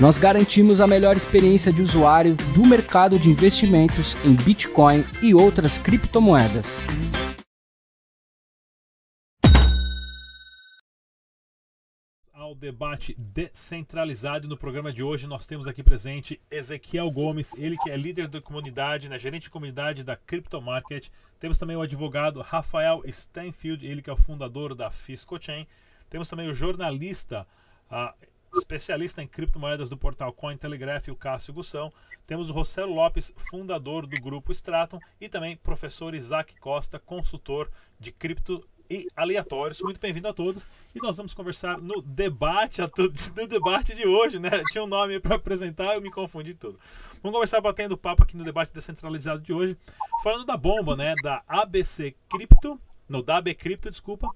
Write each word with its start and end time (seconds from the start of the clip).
Nós 0.00 0.16
garantimos 0.16 0.80
a 0.80 0.86
melhor 0.86 1.16
experiência 1.16 1.72
de 1.72 1.82
usuário 1.82 2.36
do 2.54 2.64
mercado 2.64 3.18
de 3.18 3.30
investimentos 3.30 4.14
em 4.24 4.32
Bitcoin 4.32 5.02
e 5.20 5.34
outras 5.34 5.76
criptomoedas. 5.76 6.78
Ao 12.32 12.54
debate 12.54 13.12
descentralizado 13.18 14.46
no 14.46 14.56
programa 14.56 14.92
de 14.92 15.02
hoje, 15.02 15.26
nós 15.26 15.48
temos 15.48 15.66
aqui 15.66 15.82
presente 15.82 16.40
Ezequiel 16.48 17.10
Gomes, 17.10 17.52
ele 17.56 17.76
que 17.76 17.90
é 17.90 17.96
líder 17.96 18.28
da 18.28 18.40
comunidade, 18.40 19.08
né, 19.08 19.18
gerente 19.18 19.42
de 19.42 19.50
comunidade 19.50 20.04
da 20.04 20.14
Cryptomarket. 20.14 21.08
Temos 21.40 21.58
também 21.58 21.76
o 21.76 21.82
advogado 21.82 22.40
Rafael 22.40 23.02
Stanfield, 23.04 23.84
ele 23.84 24.00
que 24.00 24.08
é 24.08 24.12
o 24.12 24.16
fundador 24.16 24.76
da 24.76 24.90
FiscoChain. 24.90 25.66
Temos 26.08 26.28
também 26.28 26.48
o 26.48 26.54
jornalista 26.54 27.44
uh, 27.90 28.14
especialista 28.54 29.22
em 29.22 29.26
criptomoedas 29.26 29.88
do 29.88 29.96
portal 29.96 30.32
Cointelegraph, 30.32 31.08
o 31.08 31.16
Cássio 31.16 31.52
Gussão. 31.52 31.92
Temos 32.26 32.50
o 32.50 32.52
Rossello 32.52 32.94
Lopes, 32.94 33.32
fundador 33.50 34.06
do 34.06 34.20
grupo 34.20 34.52
Stratum, 34.52 34.98
e 35.20 35.28
também 35.28 35.56
professor 35.56 36.14
Isaac 36.14 36.58
Costa, 36.60 36.98
consultor 36.98 37.70
de 37.98 38.12
cripto 38.12 38.62
e 38.90 39.06
aleatórios. 39.14 39.80
Muito 39.80 40.00
bem-vindo 40.00 40.28
a 40.28 40.32
todos. 40.32 40.66
E 40.94 41.00
nós 41.00 41.16
vamos 41.16 41.34
conversar 41.34 41.78
no 41.78 42.00
debate, 42.00 42.80
no 42.80 43.46
debate 43.46 43.94
de 43.94 44.06
hoje, 44.06 44.38
né? 44.38 44.50
Tinha 44.70 44.84
um 44.84 44.86
nome 44.86 45.20
para 45.20 45.36
apresentar, 45.36 45.94
eu 45.94 46.00
me 46.00 46.10
confundi 46.10 46.54
tudo. 46.54 46.78
Vamos 47.22 47.34
conversar 47.34 47.60
batendo 47.60 47.96
papo 47.96 48.22
aqui 48.22 48.36
no 48.36 48.44
debate 48.44 48.72
descentralizado 48.72 49.40
de 49.40 49.52
hoje, 49.52 49.76
falando 50.22 50.44
da 50.44 50.56
bomba, 50.56 50.96
né? 50.96 51.14
Da 51.22 51.42
ABC 51.46 52.14
Cripto, 52.28 52.80
não, 53.08 53.22
da 53.22 53.38
AB 53.38 53.54
Cripto, 53.54 53.90
desculpa 53.90 54.28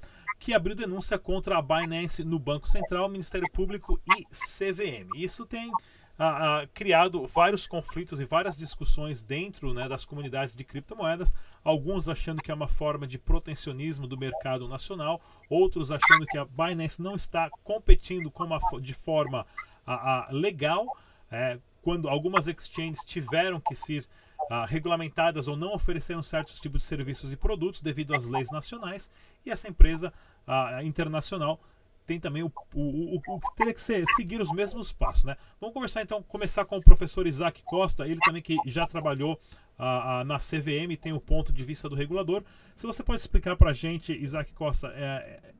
que 0.43 0.53
abriu 0.53 0.75
denúncia 0.75 1.17
contra 1.21 1.57
a 1.57 1.63
Binance 1.63 2.25
no 2.25 2.37
Banco 2.37 2.69
Central, 2.69 3.09
Ministério 3.09 3.49
Público 3.53 4.01
e 4.09 4.25
CVM. 4.25 5.09
Isso 5.15 5.47
tem 5.47 5.71
ah, 6.19 6.63
ah, 6.63 6.67
criado 6.75 7.25
vários 7.29 7.65
conflitos 7.65 8.21
e 8.21 8.25
várias 8.25 8.57
discussões 8.57 9.23
dentro 9.23 9.73
né, 9.73 9.89
das 9.89 10.05
comunidades 10.05 10.57
de 10.57 10.65
criptomoedas, 10.65 11.33
alguns 11.63 12.09
achando 12.09 12.43
que 12.43 12.51
é 12.51 12.55
uma 12.55 12.67
forma 12.67 13.07
de 13.07 13.21
protecionismo 13.21 14.09
do 14.09 14.19
mercado 14.19 14.67
nacional, 14.67 15.23
outros 15.49 15.93
achando 15.93 16.27
que 16.27 16.37
a 16.37 16.45
Binance 16.45 17.01
não 17.01 17.15
está 17.15 17.49
competindo 17.63 18.33
uma, 18.37 18.59
de 18.81 18.95
forma 18.95 19.47
ah, 19.87 20.27
legal, 20.33 20.89
é, 21.31 21.61
quando 21.81 22.09
algumas 22.09 22.49
exchanges 22.49 23.05
tiveram 23.05 23.61
que 23.61 23.77
ser 23.77 24.05
ah, 24.51 24.67
regulamentadas 24.67 25.49
ou 25.49 25.57
não 25.57 25.75
ofereceram 25.75 26.23
certos 26.23 26.61
tipos 26.61 26.83
de 26.83 26.87
serviços 26.89 27.33
e 27.33 27.37
produtos 27.37 27.81
devido 27.83 28.15
às 28.15 28.27
leis 28.27 28.51
nacionais, 28.51 29.11
e 29.45 29.51
essa 29.51 29.69
empresa 29.69 30.13
ah, 30.47 30.83
internacional 30.83 31.61
tem 32.05 32.19
também 32.19 32.43
o, 32.43 32.53
o, 32.75 33.17
o, 33.17 33.23
o, 33.29 33.41
que 33.41 33.55
teria 33.57 33.73
que 33.73 33.81
ser, 33.81 34.05
seguir 34.17 34.41
os 34.41 34.51
mesmos 34.51 34.93
passos. 34.93 35.25
Né? 35.25 35.37
Vamos 35.61 35.73
conversar 35.73 36.03
então, 36.03 36.23
começar 36.23 36.65
com 36.65 36.77
o 36.77 36.83
professor 36.83 37.27
Isaac 37.27 37.63
Costa, 37.63 38.07
ele 38.07 38.19
também 38.21 38.43
que 38.43 38.57
já 38.67 38.87
trabalhou 38.87 39.41
ah, 39.79 40.23
na 40.25 40.37
CVM, 40.37 40.97
tem 41.01 41.13
o 41.13 41.21
ponto 41.21 41.53
de 41.53 41.65
vista 41.65 41.89
do 41.89 41.95
regulador. 41.95 42.45
Se 42.75 42.87
você 42.87 43.03
pode 43.03 43.21
explicar 43.21 43.57
para 43.57 43.71
a 43.71 43.73
gente, 43.73 44.13
Isaac 44.13 44.53
Costa, 44.55 44.89
é, 44.95 45.03
é, 45.03 45.55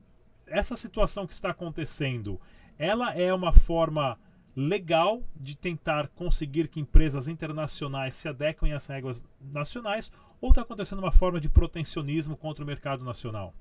essa 0.47 0.75
situação 0.75 1.25
que 1.25 1.33
está 1.33 1.49
acontecendo, 1.49 2.39
ela 2.77 3.13
é 3.13 3.33
uma 3.33 3.51
forma 3.51 4.17
legal 4.55 5.21
de 5.35 5.55
tentar 5.55 6.07
conseguir 6.09 6.67
que 6.67 6.79
empresas 6.79 7.27
internacionais 7.27 8.13
se 8.13 8.27
adequem 8.27 8.73
às 8.73 8.85
regras 8.85 9.23
nacionais 9.51 10.11
ou 10.39 10.49
está 10.49 10.61
acontecendo 10.61 10.99
uma 10.99 11.11
forma 11.11 11.39
de 11.39 11.49
protecionismo 11.49 12.37
contra 12.37 12.63
o 12.63 12.67
mercado 12.67 13.03
nacional? 13.03 13.53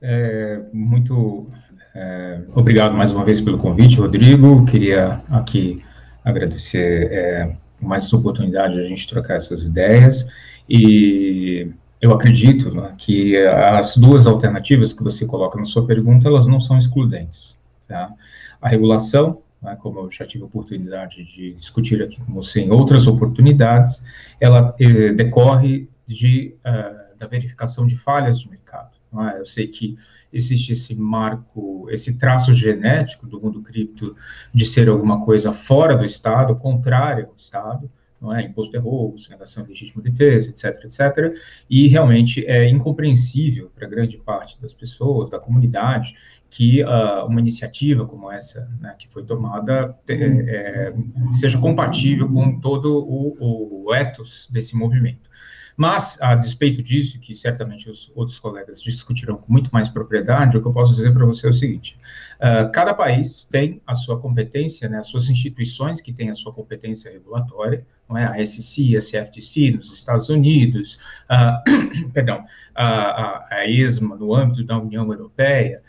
É, 0.00 0.62
muito 0.72 1.50
é, 1.94 2.42
obrigado 2.54 2.94
mais 2.94 3.10
uma 3.10 3.24
vez 3.24 3.40
pelo 3.40 3.58
convite, 3.58 3.98
Rodrigo. 3.98 4.64
Queria 4.66 5.22
aqui 5.30 5.82
agradecer 6.24 7.10
é, 7.10 7.56
mais 7.80 8.04
essa 8.04 8.16
oportunidade 8.16 8.74
de 8.74 8.80
a 8.80 8.86
gente 8.86 9.08
trocar 9.08 9.36
essas 9.36 9.64
ideias 9.64 10.26
e 10.68 11.72
eu 12.00 12.12
acredito 12.12 12.72
né, 12.72 12.94
que 12.98 13.36
as 13.36 13.96
duas 13.96 14.26
alternativas 14.26 14.92
que 14.92 15.02
você 15.02 15.26
coloca 15.26 15.58
na 15.58 15.64
sua 15.64 15.86
pergunta 15.86 16.28
elas 16.28 16.46
não 16.46 16.60
são 16.60 16.78
excludentes. 16.78 17.56
Tá? 17.88 18.12
A 18.60 18.68
regulação, 18.68 19.42
né, 19.62 19.76
como 19.80 20.00
eu 20.00 20.10
já 20.10 20.26
tive 20.26 20.44
oportunidade 20.44 21.24
de 21.24 21.52
discutir 21.54 22.02
aqui 22.02 22.18
com 22.24 22.32
você 22.32 22.60
em 22.60 22.70
outras 22.70 23.06
oportunidades, 23.06 24.02
ela 24.40 24.74
eh, 24.78 25.12
decorre 25.12 25.88
de, 26.06 26.54
uh, 26.60 27.18
da 27.18 27.26
verificação 27.26 27.86
de 27.86 27.96
falhas 27.96 28.40
de 28.40 28.48
mercado. 28.48 28.98
É? 29.34 29.40
Eu 29.40 29.46
sei 29.46 29.66
que 29.66 29.96
existe 30.32 30.72
esse 30.72 30.94
marco, 30.94 31.88
esse 31.90 32.18
traço 32.18 32.52
genético 32.52 33.26
do 33.26 33.40
mundo 33.40 33.62
cripto 33.62 34.14
de 34.52 34.66
ser 34.66 34.88
alguma 34.88 35.24
coisa 35.24 35.52
fora 35.52 35.96
do 35.96 36.04
Estado, 36.04 36.54
contrária 36.56 37.24
ao 37.24 37.34
Estado, 37.34 37.90
não 38.20 38.34
é? 38.34 38.42
Imposto 38.42 38.72
de 38.72 38.78
roubo, 38.78 39.16
negação 39.30 39.62
de 39.62 39.70
legítima 39.70 40.02
defesa, 40.02 40.50
etc, 40.50 40.84
etc. 40.84 41.34
E 41.70 41.86
realmente 41.86 42.44
é 42.46 42.68
incompreensível 42.68 43.70
para 43.74 43.88
grande 43.88 44.18
parte 44.18 44.60
das 44.60 44.74
pessoas, 44.74 45.30
da 45.30 45.38
comunidade, 45.38 46.14
que 46.50 46.82
uh, 46.82 47.26
uma 47.26 47.40
iniciativa 47.40 48.06
como 48.06 48.30
essa, 48.30 48.68
né, 48.80 48.94
que 48.98 49.08
foi 49.08 49.24
tomada, 49.24 49.96
é, 50.08 50.14
é, 50.14 50.94
seja 51.34 51.58
compatível 51.58 52.28
com 52.28 52.58
todo 52.58 52.98
o, 52.98 53.84
o 53.86 53.94
ethos 53.94 54.48
desse 54.50 54.74
movimento. 54.74 55.28
Mas, 55.76 56.20
a 56.20 56.34
despeito 56.34 56.82
disso, 56.82 57.20
que 57.20 57.36
certamente 57.36 57.88
os 57.88 58.10
outros 58.16 58.40
colegas 58.40 58.82
discutirão 58.82 59.36
com 59.36 59.52
muito 59.52 59.70
mais 59.72 59.88
propriedade, 59.88 60.56
o 60.56 60.60
que 60.60 60.66
eu 60.66 60.72
posso 60.72 60.92
dizer 60.92 61.12
para 61.12 61.24
você 61.24 61.46
é 61.46 61.50
o 61.50 61.52
seguinte: 61.52 61.96
uh, 62.40 62.72
cada 62.72 62.92
país 62.92 63.44
tem 63.44 63.80
a 63.86 63.94
sua 63.94 64.18
competência, 64.18 64.88
né, 64.88 64.98
as 64.98 65.06
suas 65.06 65.28
instituições 65.28 66.00
que 66.00 66.12
têm 66.12 66.30
a 66.30 66.34
sua 66.34 66.52
competência 66.52 67.12
regulatória, 67.12 67.86
não 68.08 68.16
é? 68.16 68.24
a 68.24 68.44
SEC, 68.44 68.96
a 68.96 69.00
CFTC 69.00 69.72
nos 69.72 69.92
Estados 69.92 70.28
Unidos, 70.28 70.98
uh, 71.30 72.10
perdão, 72.12 72.44
a, 72.74 73.46
a, 73.50 73.66
ESMA 73.66 74.16
no 74.16 74.34
âmbito 74.34 74.64
da 74.64 74.78
União 74.78 75.10
Europeia, 75.12 75.82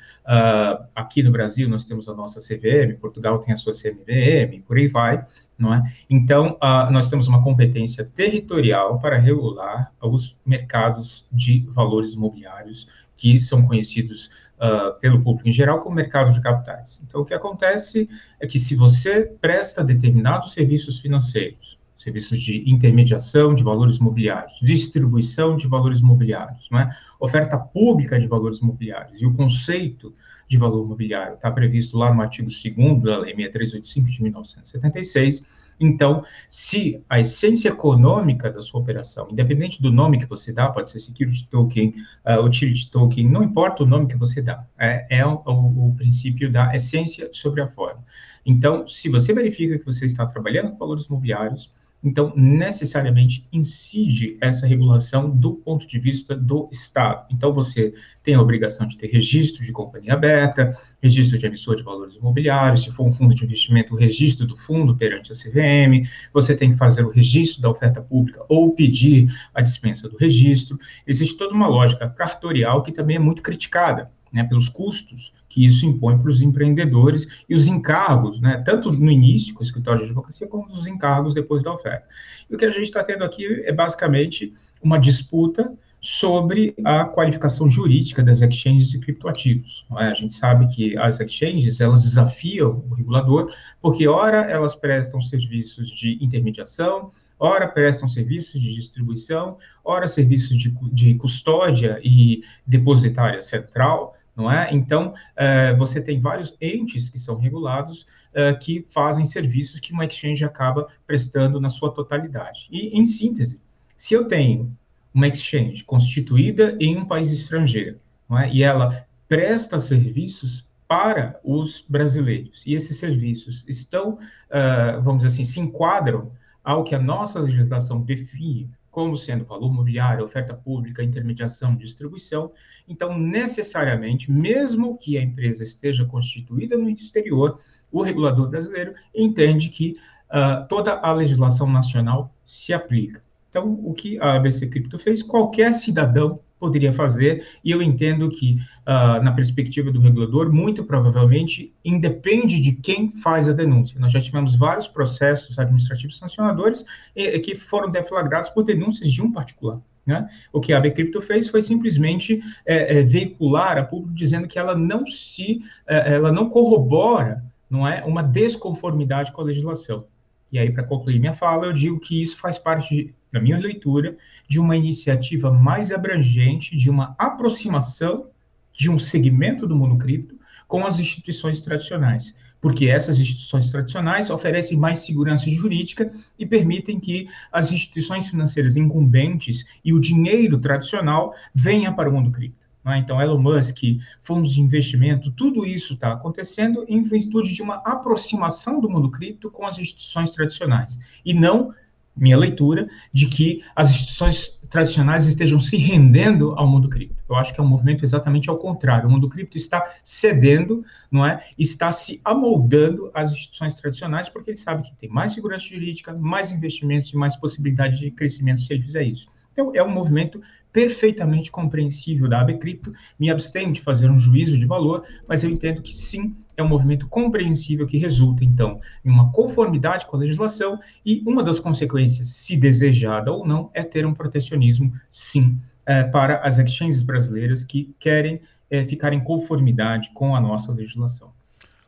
aqui 0.96 1.24
no 1.24 1.32
Brasil 1.32 1.68
nós 1.68 1.86
temos 1.86 2.08
a 2.08 2.14
nossa 2.14 2.40
CVM, 2.40 3.00
Portugal 3.00 3.40
tem 3.40 3.54
a 3.54 3.58
sua 3.58 3.74
CMVM, 3.74 4.62
por 4.62 4.78
aí 4.78 4.88
vai, 4.88 5.26
não 5.58 5.74
é? 5.74 5.82
Então, 6.08 6.58
nós 6.92 7.10
temos 7.10 7.28
uma 7.28 7.44
competência 7.44 8.06
territorial 8.06 9.00
para 9.00 9.18
regular 9.18 9.92
os 10.02 10.36
mercados 10.46 11.28
de 11.32 11.66
valores 11.70 12.14
imobiliários 12.14 12.88
que 13.18 13.42
são 13.42 13.66
conhecidos 13.66 14.30
uh, 14.60 15.00
pelo 15.00 15.22
público 15.22 15.48
em 15.48 15.52
geral 15.52 15.82
como 15.82 15.96
mercado 15.96 16.32
de 16.32 16.42
capitais. 16.42 17.02
Então, 17.06 17.22
o 17.22 17.26
que 17.26 17.34
acontece 17.34 18.10
é 18.40 18.46
que 18.46 18.60
se 18.60 18.76
você 18.76 19.26
presta 19.42 19.84
determinados 19.84 20.54
serviços 20.54 21.00
financeiros, 21.00 21.79
serviços 22.00 22.42
de 22.42 22.64
intermediação 22.66 23.54
de 23.54 23.62
valores 23.62 23.98
imobiliários, 23.98 24.58
distribuição 24.62 25.58
de 25.58 25.68
valores 25.68 26.00
imobiliários, 26.00 26.70
é? 26.74 26.90
oferta 27.20 27.58
pública 27.58 28.18
de 28.18 28.26
valores 28.26 28.60
imobiliários, 28.60 29.22
e 29.22 29.26
o 29.26 29.34
conceito 29.34 30.16
de 30.48 30.58
valor 30.58 30.86
imobiliário 30.86 31.36
está 31.36 31.52
previsto 31.52 31.98
lá 31.98 32.14
no 32.14 32.22
artigo 32.22 32.48
2 32.48 33.04
da 33.04 33.18
Lei 33.18 33.36
6385 33.36 34.10
de 34.10 34.24
1976. 34.24 35.46
Então, 35.82 36.24
se 36.48 37.02
a 37.10 37.20
essência 37.20 37.70
econômica 37.70 38.50
da 38.50 38.62
sua 38.62 38.82
operação, 38.82 39.28
independente 39.32 39.82
do 39.82 39.92
nome 39.92 40.20
que 40.20 40.26
você 40.26 40.52
dá, 40.52 40.70
pode 40.70 40.90
ser 40.90 41.00
security 41.00 41.48
token, 41.50 41.94
uh, 42.26 42.44
utility 42.44 42.90
token, 42.92 43.30
não 43.30 43.44
importa 43.44 43.84
o 43.84 43.86
nome 43.86 44.08
que 44.08 44.18
você 44.18 44.42
dá, 44.42 44.66
é, 44.78 45.20
é 45.20 45.26
o, 45.26 45.42
o, 45.46 45.90
o 45.90 45.96
princípio 45.96 46.52
da 46.52 46.76
essência 46.76 47.30
sobre 47.32 47.62
a 47.62 47.68
forma. 47.68 48.04
Então, 48.46 48.88
se 48.88 49.10
você 49.10 49.34
verifica 49.34 49.78
que 49.78 49.86
você 49.86 50.06
está 50.06 50.26
trabalhando 50.26 50.72
com 50.72 50.78
valores 50.78 51.06
imobiliários, 51.06 51.72
então, 52.04 52.34
necessariamente 52.36 53.46
incide 53.52 54.38
essa 54.40 54.66
regulação 54.66 55.30
do 55.30 55.54
ponto 55.54 55.86
de 55.86 56.00
vista 56.00 56.36
do 56.36 56.70
Estado. 56.72 57.26
Então, 57.30 57.54
você 57.54 57.94
tem 58.24 58.36
a 58.36 58.42
obrigação 58.42 58.88
de 58.88 58.98
ter 58.98 59.08
registro 59.08 59.64
de 59.64 59.72
companhia 59.72 60.14
aberta, 60.14 60.78
registro 61.02 61.38
de 61.38 61.46
emissor 61.46 61.76
de 61.76 61.84
valores 61.84 62.16
imobiliários, 62.16 62.84
se 62.84 62.92
for 62.92 63.06
um 63.06 63.12
fundo 63.12 63.36
de 63.36 63.44
investimento, 63.44 63.94
o 63.94 63.98
registro 63.98 64.48
do 64.48 64.56
fundo 64.56 64.96
perante 64.96 65.32
a 65.32 65.36
CVM, 65.36 66.08
você 66.34 66.56
tem 66.56 66.72
que 66.72 66.78
fazer 66.78 67.04
o 67.04 67.10
registro 67.10 67.62
da 67.62 67.70
oferta 67.70 68.02
pública 68.02 68.44
ou 68.48 68.74
pedir 68.74 69.30
a 69.54 69.62
dispensa 69.62 70.08
do 70.08 70.16
registro. 70.18 70.80
Existe 71.06 71.38
toda 71.38 71.54
uma 71.54 71.68
lógica 71.68 72.10
cartorial 72.10 72.82
que 72.82 72.94
também 72.94 73.18
é 73.18 73.20
muito 73.20 73.42
criticada 73.42 74.10
né, 74.32 74.44
pelos 74.44 74.70
custos 74.70 75.34
que 75.48 75.66
isso 75.66 75.86
impõe 75.86 76.18
para 76.18 76.30
os 76.30 76.42
empreendedores 76.42 77.28
e 77.50 77.56
os 77.56 77.68
encargos, 77.68 78.40
né, 78.40 78.62
tanto 78.66 78.92
no 78.92 79.12
início 79.12 79.54
com 79.54 79.62
o 79.62 79.66
escritório 79.66 80.02
de 80.02 80.06
advocacia, 80.06 80.48
como 80.48 80.68
os 80.68 80.88
encargos 80.88 81.34
depois 81.34 81.64
da 81.64 81.74
oferta. 81.74 82.08
E 82.50 82.56
o 82.56 82.58
que 82.58 82.66
a 82.66 82.72
gente 82.72 82.84
está 82.84 83.04
tendo 83.04 83.24
aqui 83.24 83.46
é 83.66 83.72
basicamente 83.72 84.54
uma 84.82 85.00
disputa 85.00 85.74
sobre 86.02 86.74
a 86.86 87.04
qualificação 87.04 87.70
jurídica 87.70 88.24
das 88.24 88.42
exchanges 88.42 88.90
de 88.90 89.00
criptoativos. 89.00 89.86
É? 89.98 90.06
A 90.06 90.14
gente 90.14 90.34
sabe 90.34 90.68
que 90.74 90.98
as 90.98 91.20
exchanges, 91.20 91.82
elas 91.82 92.04
desafiam 92.04 92.84
o 92.90 92.94
regulador, 92.94 93.54
porque 93.82 94.08
ora 94.08 94.44
elas 94.50 94.76
prestam 94.76 95.22
serviços 95.22 95.90
de 95.90 96.18
intermediação, 96.24 97.12
ora 97.38 97.68
prestam 97.68 98.08
serviços 98.08 98.62
de 98.62 98.74
distribuição, 98.74 99.58
ora 99.84 100.08
serviços 100.08 100.58
de, 100.58 100.70
de 100.92 101.16
custódia 101.16 102.00
e 102.04 102.44
depositária 102.66 103.42
central, 103.42 104.16
não 104.40 104.50
é? 104.50 104.70
Então, 104.72 105.14
uh, 105.14 105.78
você 105.78 106.02
tem 106.02 106.22
vários 106.22 106.56
entes 106.62 107.10
que 107.10 107.20
são 107.20 107.38
regulados 107.38 108.04
uh, 108.32 108.58
que 108.58 108.86
fazem 108.90 109.26
serviços 109.26 109.82
que 109.82 109.92
uma 109.92 110.06
exchange 110.06 110.46
acaba 110.46 110.88
prestando 111.06 111.60
na 111.60 111.70
sua 111.70 111.92
totalidade. 111.92 112.70
E, 112.72 112.98
em 112.98 113.06
síntese, 113.06 113.60
se 113.98 114.14
eu 114.14 114.30
tenho 114.30 114.74
uma 115.14 115.28
exchange 115.28 115.84
constituída 115.84 116.78
em 116.80 116.98
um 116.98 117.06
país 117.06 117.30
estrangeiro, 117.32 118.00
é? 118.32 118.50
e 118.50 118.64
ela 118.64 119.06
presta 119.28 119.78
serviços 119.78 120.66
para 120.88 121.40
os 121.44 121.84
brasileiros, 121.88 122.64
e 122.66 122.74
esses 122.74 122.98
serviços 122.98 123.66
estão, 123.68 124.14
uh, 124.14 125.02
vamos 125.04 125.24
dizer 125.24 125.34
assim, 125.34 125.46
se 125.46 125.60
enquadram 125.60 126.32
ao 126.64 126.84
que 126.86 126.96
a 126.96 127.00
nossa 127.00 127.40
legislação 127.42 128.00
define 128.02 128.70
como 128.92 129.16
sendo 129.16 129.46
valor 129.46 129.72
mobiliário, 129.72 130.26
oferta 130.26 130.54
pública, 130.54 131.04
intermediação, 131.04 131.76
distribuição. 131.76 132.52
Então, 132.88 133.18
necessariamente, 133.18 134.32
mesmo 134.32 134.98
que 134.98 135.18
a 135.18 135.22
empresa 135.22 135.64
esteja 135.64 136.06
constituída 136.06 136.78
no 136.78 136.90
exterior, 136.90 137.60
o 137.92 138.02
regulador 138.02 138.50
brasileiro 138.50 138.94
entende 139.14 139.70
que 139.70 139.98
uh, 140.30 140.68
toda 140.68 141.00
a 141.00 141.12
legislação 141.12 141.70
nacional 141.70 142.34
se 142.46 142.74
aplica. 142.74 143.24
Então, 143.50 143.80
o 143.84 143.94
que 143.94 144.20
a 144.20 144.36
ABC 144.36 144.68
Cripto 144.68 145.00
fez, 145.00 145.24
qualquer 145.24 145.74
cidadão 145.74 146.40
poderia 146.60 146.92
fazer, 146.92 147.48
e 147.64 147.72
eu 147.72 147.82
entendo 147.82 148.30
que, 148.30 148.56
uh, 148.82 149.24
na 149.24 149.32
perspectiva 149.32 149.92
do 149.92 150.00
regulador, 150.00 150.52
muito 150.52 150.84
provavelmente 150.84 151.74
independe 151.84 152.60
de 152.60 152.74
quem 152.74 153.10
faz 153.10 153.48
a 153.48 153.54
denúncia. 153.54 154.00
Nós 154.00 154.12
já 154.12 154.20
tivemos 154.20 154.56
vários 154.56 154.88
processos 154.88 155.58
administrativos 155.58 156.18
sancionadores 156.18 156.84
eh, 157.16 157.40
que 157.40 157.56
foram 157.56 157.90
deflagrados 157.90 158.50
por 158.50 158.64
denúncias 158.64 159.12
de 159.12 159.22
um 159.22 159.32
particular. 159.32 159.80
Né? 160.06 160.28
O 160.52 160.60
que 160.60 160.74
a 160.74 160.78
AB 160.78 160.92
Cripto 160.92 161.22
fez 161.22 161.48
foi 161.48 161.62
simplesmente 161.62 162.42
é, 162.66 162.98
é, 162.98 163.04
veicular 163.04 163.78
a 163.78 163.84
público 163.84 164.16
dizendo 164.16 164.48
que 164.48 164.58
ela 164.58 164.76
não 164.76 165.06
se, 165.06 165.62
é, 165.88 166.16
ela 166.16 166.32
não 166.32 166.50
corrobora, 166.50 167.44
não 167.70 167.88
é, 167.88 168.04
uma 168.04 168.24
desconformidade 168.24 169.32
com 169.32 169.42
a 169.42 169.46
legislação. 169.46 170.06
E 170.52 170.58
aí, 170.58 170.72
para 170.72 170.84
concluir 170.84 171.20
minha 171.20 171.34
fala, 171.34 171.68
eu 171.68 171.74
digo 171.74 172.00
que 172.00 172.20
isso 172.22 172.38
faz 172.38 172.58
parte 172.58 172.94
de 172.94 173.14
na 173.32 173.40
minha 173.40 173.58
leitura, 173.58 174.18
de 174.48 174.60
uma 174.60 174.76
iniciativa 174.76 175.52
mais 175.52 175.92
abrangente, 175.92 176.76
de 176.76 176.90
uma 176.90 177.16
aproximação 177.18 178.28
de 178.74 178.90
um 178.90 178.98
segmento 178.98 179.68
do 179.68 179.76
mundo 179.76 179.98
cripto 179.98 180.36
com 180.68 180.86
as 180.86 181.00
instituições 181.00 181.60
tradicionais, 181.62 182.34
porque 182.62 182.88
essas 182.88 183.20
instituições 183.20 183.72
tradicionais 183.72 184.30
oferecem 184.30 184.78
mais 184.78 185.00
segurança 185.00 185.50
jurídica 185.50 186.12
e 186.38 186.46
permitem 186.46 187.00
que 187.00 187.28
as 187.52 187.72
instituições 187.72 188.30
financeiras 188.30 188.78
incumbentes 188.78 189.66
e 189.84 189.94
o 189.94 190.00
dinheiro 190.00 190.60
tradicional 190.60 191.34
venham 191.54 191.94
para 191.94 192.10
o 192.10 192.14
mundo 192.14 192.32
cripto. 192.32 192.60
Né? 192.84 193.00
Então, 193.00 193.22
Elon 193.22 193.42
Musk, 193.42 193.80
fundos 194.22 194.54
de 194.54 194.62
investimento, 194.62 195.32
tudo 195.32 195.66
isso 195.66 195.94
está 195.94 196.14
acontecendo 196.14 196.86
em 196.88 197.02
virtude 197.04 197.54
de 197.54 197.62
uma 197.62 197.82
aproximação 197.86 198.80
do 198.80 198.90
mundo 198.90 199.10
cripto 199.10 199.50
com 199.52 199.66
as 199.66 199.78
instituições 199.78 200.30
tradicionais, 200.30 201.00
e 201.26 201.34
não 201.34 201.74
minha 202.16 202.38
leitura, 202.38 202.90
de 203.14 203.28
que 203.28 203.64
as 203.76 203.90
instituições 203.90 204.60
tradicionais 204.70 205.26
estejam 205.26 205.60
se 205.60 205.78
rendendo 205.78 206.54
ao 206.56 206.68
mundo 206.68 206.90
cripto. 206.90 207.16
Eu 207.28 207.36
acho 207.36 207.54
que 207.54 207.60
é 207.60 207.64
um 207.64 207.68
movimento 207.68 208.06
exatamente 208.06 208.50
ao 208.50 208.58
contrário. 208.58 209.08
O 209.08 209.12
mundo 209.12 209.28
cripto 209.28 209.58
está 209.58 209.96
cedendo, 210.04 210.86
não 211.12 211.26
é? 211.26 211.44
Está 211.58 211.92
se 211.92 212.22
amoldando 212.24 213.10
às 213.14 213.32
instituições 213.32 213.74
tradicionais, 213.74 214.30
porque 214.30 214.52
ele 214.52 214.58
sabe 214.58 214.84
que 214.84 214.96
tem 214.96 215.10
mais 215.10 215.34
segurança 215.34 215.66
jurídica, 215.66 216.14
mais 216.14 216.52
investimentos 216.52 217.10
e 217.10 217.16
mais 217.16 217.36
possibilidade 217.36 218.00
de 218.00 218.12
crescimento 218.12 218.62
se 218.62 218.72
ele 218.72 218.84
fizer 218.84 219.04
isso. 219.04 219.28
Então, 219.52 219.72
é 219.76 219.84
um 219.84 219.92
movimento 219.92 220.42
perfeitamente 220.72 221.52
compreensível 221.52 222.28
da 222.30 222.42
AB 222.42 222.58
Cripto. 222.58 222.94
Me 223.20 223.30
abstenho 223.30 223.72
de 223.72 223.82
fazer 223.82 224.10
um 224.10 224.20
juízo 224.20 224.58
de 224.58 224.66
valor, 224.66 225.04
mas 225.28 225.44
eu 225.44 225.50
entendo 225.50 225.82
que 225.82 225.96
sim, 225.96 226.36
é 226.56 226.64
um 226.64 226.68
movimento 226.68 227.08
compreensível 227.08 227.88
que 227.88 227.98
resulta, 227.98 228.44
então, 228.44 228.80
em 229.04 229.10
uma 229.10 229.32
conformidade 229.32 230.06
com 230.06 230.18
a 230.18 230.20
legislação 230.20 230.80
e 231.06 231.24
uma 231.26 231.42
das 231.42 231.60
consequências, 231.60 232.30
se 232.30 232.58
desejada 232.58 233.32
ou 233.32 233.48
não, 233.48 233.72
é 233.74 233.84
ter 233.84 234.06
um 234.06 234.14
protecionismo, 234.14 234.94
sim, 235.10 235.58
é, 235.86 236.04
para 236.04 236.42
as 236.42 236.58
exchanges 236.60 237.02
brasileiras 237.02 237.64
que 237.64 237.94
querem 238.00 238.42
é, 238.70 238.86
ficar 238.86 239.14
em 239.14 239.24
conformidade 239.24 240.12
com 240.14 240.36
a 240.36 240.40
nossa 240.40 240.72
legislação. 240.72 241.32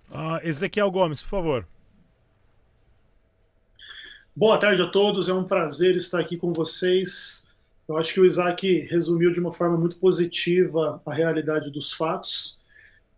Uh, 0.09 0.39
Ezequiel 0.43 0.89
Gomes, 0.89 1.21
por 1.21 1.29
favor. 1.29 1.67
Boa 4.33 4.57
tarde 4.57 4.81
a 4.81 4.87
todos, 4.87 5.27
é 5.27 5.33
um 5.33 5.43
prazer 5.43 5.95
estar 5.95 6.19
aqui 6.19 6.37
com 6.37 6.53
vocês. 6.53 7.50
Eu 7.91 7.97
acho 7.97 8.13
que 8.13 8.21
o 8.21 8.25
Isaac 8.25 8.87
resumiu 8.89 9.31
de 9.31 9.39
uma 9.41 9.51
forma 9.51 9.77
muito 9.77 9.97
positiva 9.97 11.01
a 11.05 11.13
realidade 11.13 11.69
dos 11.69 11.91
fatos. 11.91 12.61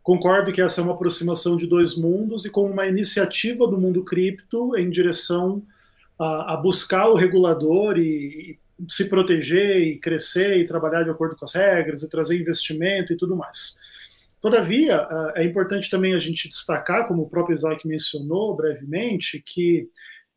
Concordo 0.02 0.52
que 0.52 0.62
essa 0.62 0.82
é 0.82 0.84
uma 0.84 0.96
aproximação 0.96 1.56
de 1.56 1.68
dois 1.68 1.96
mundos 1.96 2.44
e 2.44 2.50
com 2.50 2.66
uma 2.66 2.88
iniciativa 2.88 3.68
do 3.68 3.80
mundo 3.80 4.04
cripto 4.04 4.76
em 4.76 4.90
direção 4.90 5.62
a, 6.20 6.56
a 6.56 6.58
buscar 6.58 7.08
o 7.08 7.16
regulador 7.16 8.00
e, 8.00 8.58
e 8.80 8.92
se 8.92 9.08
proteger 9.10 9.78
e 9.78 10.00
crescer 10.00 10.58
e 10.58 10.68
trabalhar 10.68 11.04
de 11.04 11.12
acordo 11.12 11.36
com 11.36 11.46
as 11.46 11.54
regras 11.54 12.02
e 12.02 12.10
trazer 12.10 12.42
investimento 12.42 13.14
e 13.14 13.18
tudo 13.18 13.36
mais. 13.36 13.80
Todavia, 14.42 15.08
é 15.36 15.44
importante 15.44 15.90
também 15.90 16.16
a 16.16 16.20
gente 16.20 16.50
destacar, 16.50 17.08
como 17.08 17.22
o 17.22 17.30
próprio 17.30 17.54
Isaac 17.54 17.88
mencionou 17.88 18.56
brevemente, 18.56 19.42
que 19.46 19.88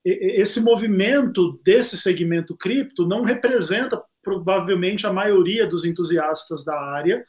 esse 0.04 0.60
movimento 0.60 1.58
desse 1.64 1.96
segmento 1.96 2.56
cripto 2.56 3.08
não 3.08 3.24
representa 3.24 4.00
provavelmente 4.26 5.06
a 5.06 5.12
maioria 5.12 5.68
dos 5.68 5.84
entusiastas 5.84 6.64
da 6.64 6.76
área 6.76 7.22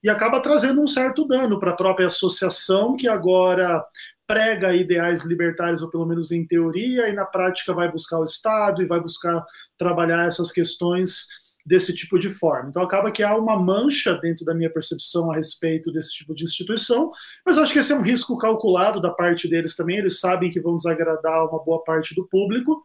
e 0.00 0.08
acaba 0.08 0.40
trazendo 0.40 0.80
um 0.80 0.86
certo 0.86 1.26
dano 1.26 1.58
para 1.58 1.72
a 1.72 1.76
própria 1.76 2.06
associação, 2.06 2.94
que 2.94 3.08
agora 3.08 3.84
prega 4.24 4.72
ideais 4.72 5.24
libertários, 5.24 5.82
ou 5.82 5.90
pelo 5.90 6.06
menos 6.06 6.30
em 6.30 6.46
teoria, 6.46 7.08
e 7.08 7.12
na 7.12 7.26
prática 7.26 7.74
vai 7.74 7.90
buscar 7.90 8.20
o 8.20 8.24
Estado 8.24 8.80
e 8.80 8.86
vai 8.86 9.00
buscar 9.00 9.44
trabalhar 9.76 10.28
essas 10.28 10.52
questões 10.52 11.26
desse 11.66 11.92
tipo 11.92 12.18
de 12.18 12.28
forma. 12.28 12.68
Então 12.68 12.82
acaba 12.82 13.10
que 13.10 13.22
há 13.22 13.36
uma 13.36 13.58
mancha 13.58 14.14
dentro 14.20 14.44
da 14.44 14.54
minha 14.54 14.70
percepção 14.70 15.32
a 15.32 15.34
respeito 15.34 15.90
desse 15.90 16.12
tipo 16.12 16.34
de 16.34 16.44
instituição, 16.44 17.10
mas 17.44 17.58
acho 17.58 17.72
que 17.72 17.80
esse 17.80 17.92
é 17.92 17.96
um 17.96 18.02
risco 18.02 18.38
calculado 18.38 19.00
da 19.00 19.10
parte 19.10 19.48
deles 19.48 19.74
também, 19.74 19.96
eles 19.96 20.20
sabem 20.20 20.50
que 20.50 20.60
vão 20.60 20.76
desagradar 20.76 21.48
uma 21.48 21.64
boa 21.64 21.82
parte 21.82 22.14
do 22.14 22.28
público 22.28 22.84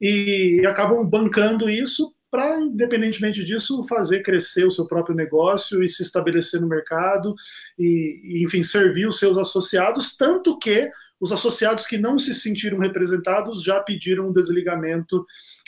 e 0.00 0.64
acabam 0.66 1.04
bancando 1.04 1.68
isso 1.68 2.14
para, 2.32 2.58
independentemente 2.60 3.44
disso, 3.44 3.84
fazer 3.84 4.22
crescer 4.22 4.66
o 4.66 4.70
seu 4.70 4.86
próprio 4.86 5.14
negócio 5.14 5.82
e 5.84 5.88
se 5.88 6.02
estabelecer 6.02 6.62
no 6.62 6.66
mercado 6.66 7.34
e, 7.78 8.42
enfim, 8.42 8.62
servir 8.62 9.06
os 9.06 9.18
seus 9.18 9.36
associados, 9.36 10.16
tanto 10.16 10.58
que 10.58 10.90
os 11.20 11.30
associados 11.30 11.86
que 11.86 11.98
não 11.98 12.18
se 12.18 12.32
sentiram 12.32 12.78
representados 12.78 13.62
já 13.62 13.80
pediram 13.80 14.30
um 14.30 14.32
desligamento 14.32 15.26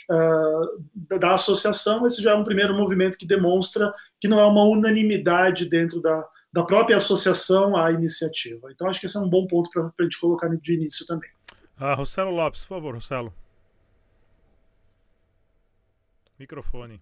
uh, 0.09 1.17
da, 1.19 1.35
associação. 1.35 2.03
Esse 2.07 2.19
já 2.19 2.31
é 2.31 2.35
um 2.35 2.43
primeiro 2.43 2.75
movimento 2.75 3.15
que 3.15 3.27
demonstra 3.27 3.93
que 4.19 4.27
não 4.27 4.39
é 4.39 4.45
uma 4.45 4.63
unanimidade 4.63 5.69
dentro 5.69 6.01
da, 6.01 6.27
da 6.51 6.63
própria 6.63 6.97
associação 6.97 7.77
à 7.77 7.91
iniciativa. 7.91 8.71
Então, 8.71 8.89
acho 8.89 8.99
que 8.99 9.05
esse 9.05 9.17
é 9.17 9.19
um 9.19 9.29
bom 9.29 9.45
ponto 9.45 9.69
para 9.69 9.83
a 9.83 10.03
gente 10.03 10.19
colocar 10.19 10.49
de 10.49 10.73
início 10.73 11.05
também. 11.05 11.29
Ah, 11.77 11.93
Rossello 11.93 12.31
Lopes, 12.31 12.61
por 12.61 12.69
favor, 12.69 12.95
Rossello. 12.95 13.31
Microfone. 16.39 17.01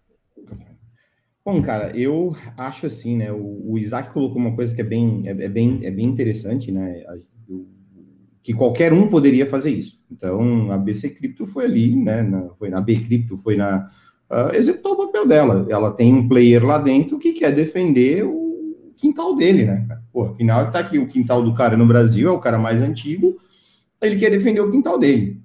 Bom, 1.46 1.62
cara, 1.62 1.96
eu 1.98 2.36
acho 2.58 2.86
assim, 2.86 3.18
né? 3.18 3.32
O, 3.32 3.72
o 3.74 3.78
Isaac 3.78 4.14
colocou 4.14 4.38
uma 4.38 4.56
coisa 4.56 4.74
que 4.74 4.82
é 4.82 4.84
bem, 4.84 5.24
é, 5.26 5.32
é 5.32 5.50
bem, 5.50 5.80
é 5.84 5.92
bem 5.92 6.06
interessante, 6.06 6.72
né? 6.72 7.04
que 8.44 8.54
qualquer 8.54 8.92
um 8.92 9.08
poderia 9.08 9.46
fazer 9.46 9.72
isso. 9.72 10.00
Então, 10.12 10.70
a 10.72 10.78
BC 10.78 11.12
Cripto 11.12 11.46
foi 11.46 11.64
ali, 11.64 11.96
né? 11.96 12.22
Na, 12.22 12.50
foi 12.56 12.70
na 12.70 12.82
B 12.82 13.00
Cripto, 13.00 13.38
foi 13.38 13.56
na 13.56 13.90
uh, 14.30 14.54
executou 14.54 14.94
o 14.94 15.06
papel 15.06 15.26
dela. 15.26 15.66
Ela 15.70 15.92
tem 15.92 16.14
um 16.14 16.28
player 16.28 16.64
lá 16.64 16.78
dentro 16.78 17.18
que 17.18 17.32
quer 17.32 17.52
defender 17.52 18.26
o 18.26 18.94
quintal 18.98 19.36
dele, 19.36 19.66
né? 19.66 19.88
Pô, 20.12 20.26
afinal, 20.26 20.70
tá 20.70 20.80
aqui 20.80 21.00
o 21.00 21.08
quintal 21.08 21.42
do 21.42 21.54
cara 21.54 21.78
no 21.78 21.86
Brasil, 21.86 22.28
é 22.28 22.32
o 22.32 22.40
cara 22.40 22.60
mais 22.60 22.82
antigo, 22.82 23.38
ele 24.02 24.18
quer 24.18 24.30
defender 24.30 24.60
o 24.60 24.70
quintal 24.70 25.00
dele. 25.00 25.42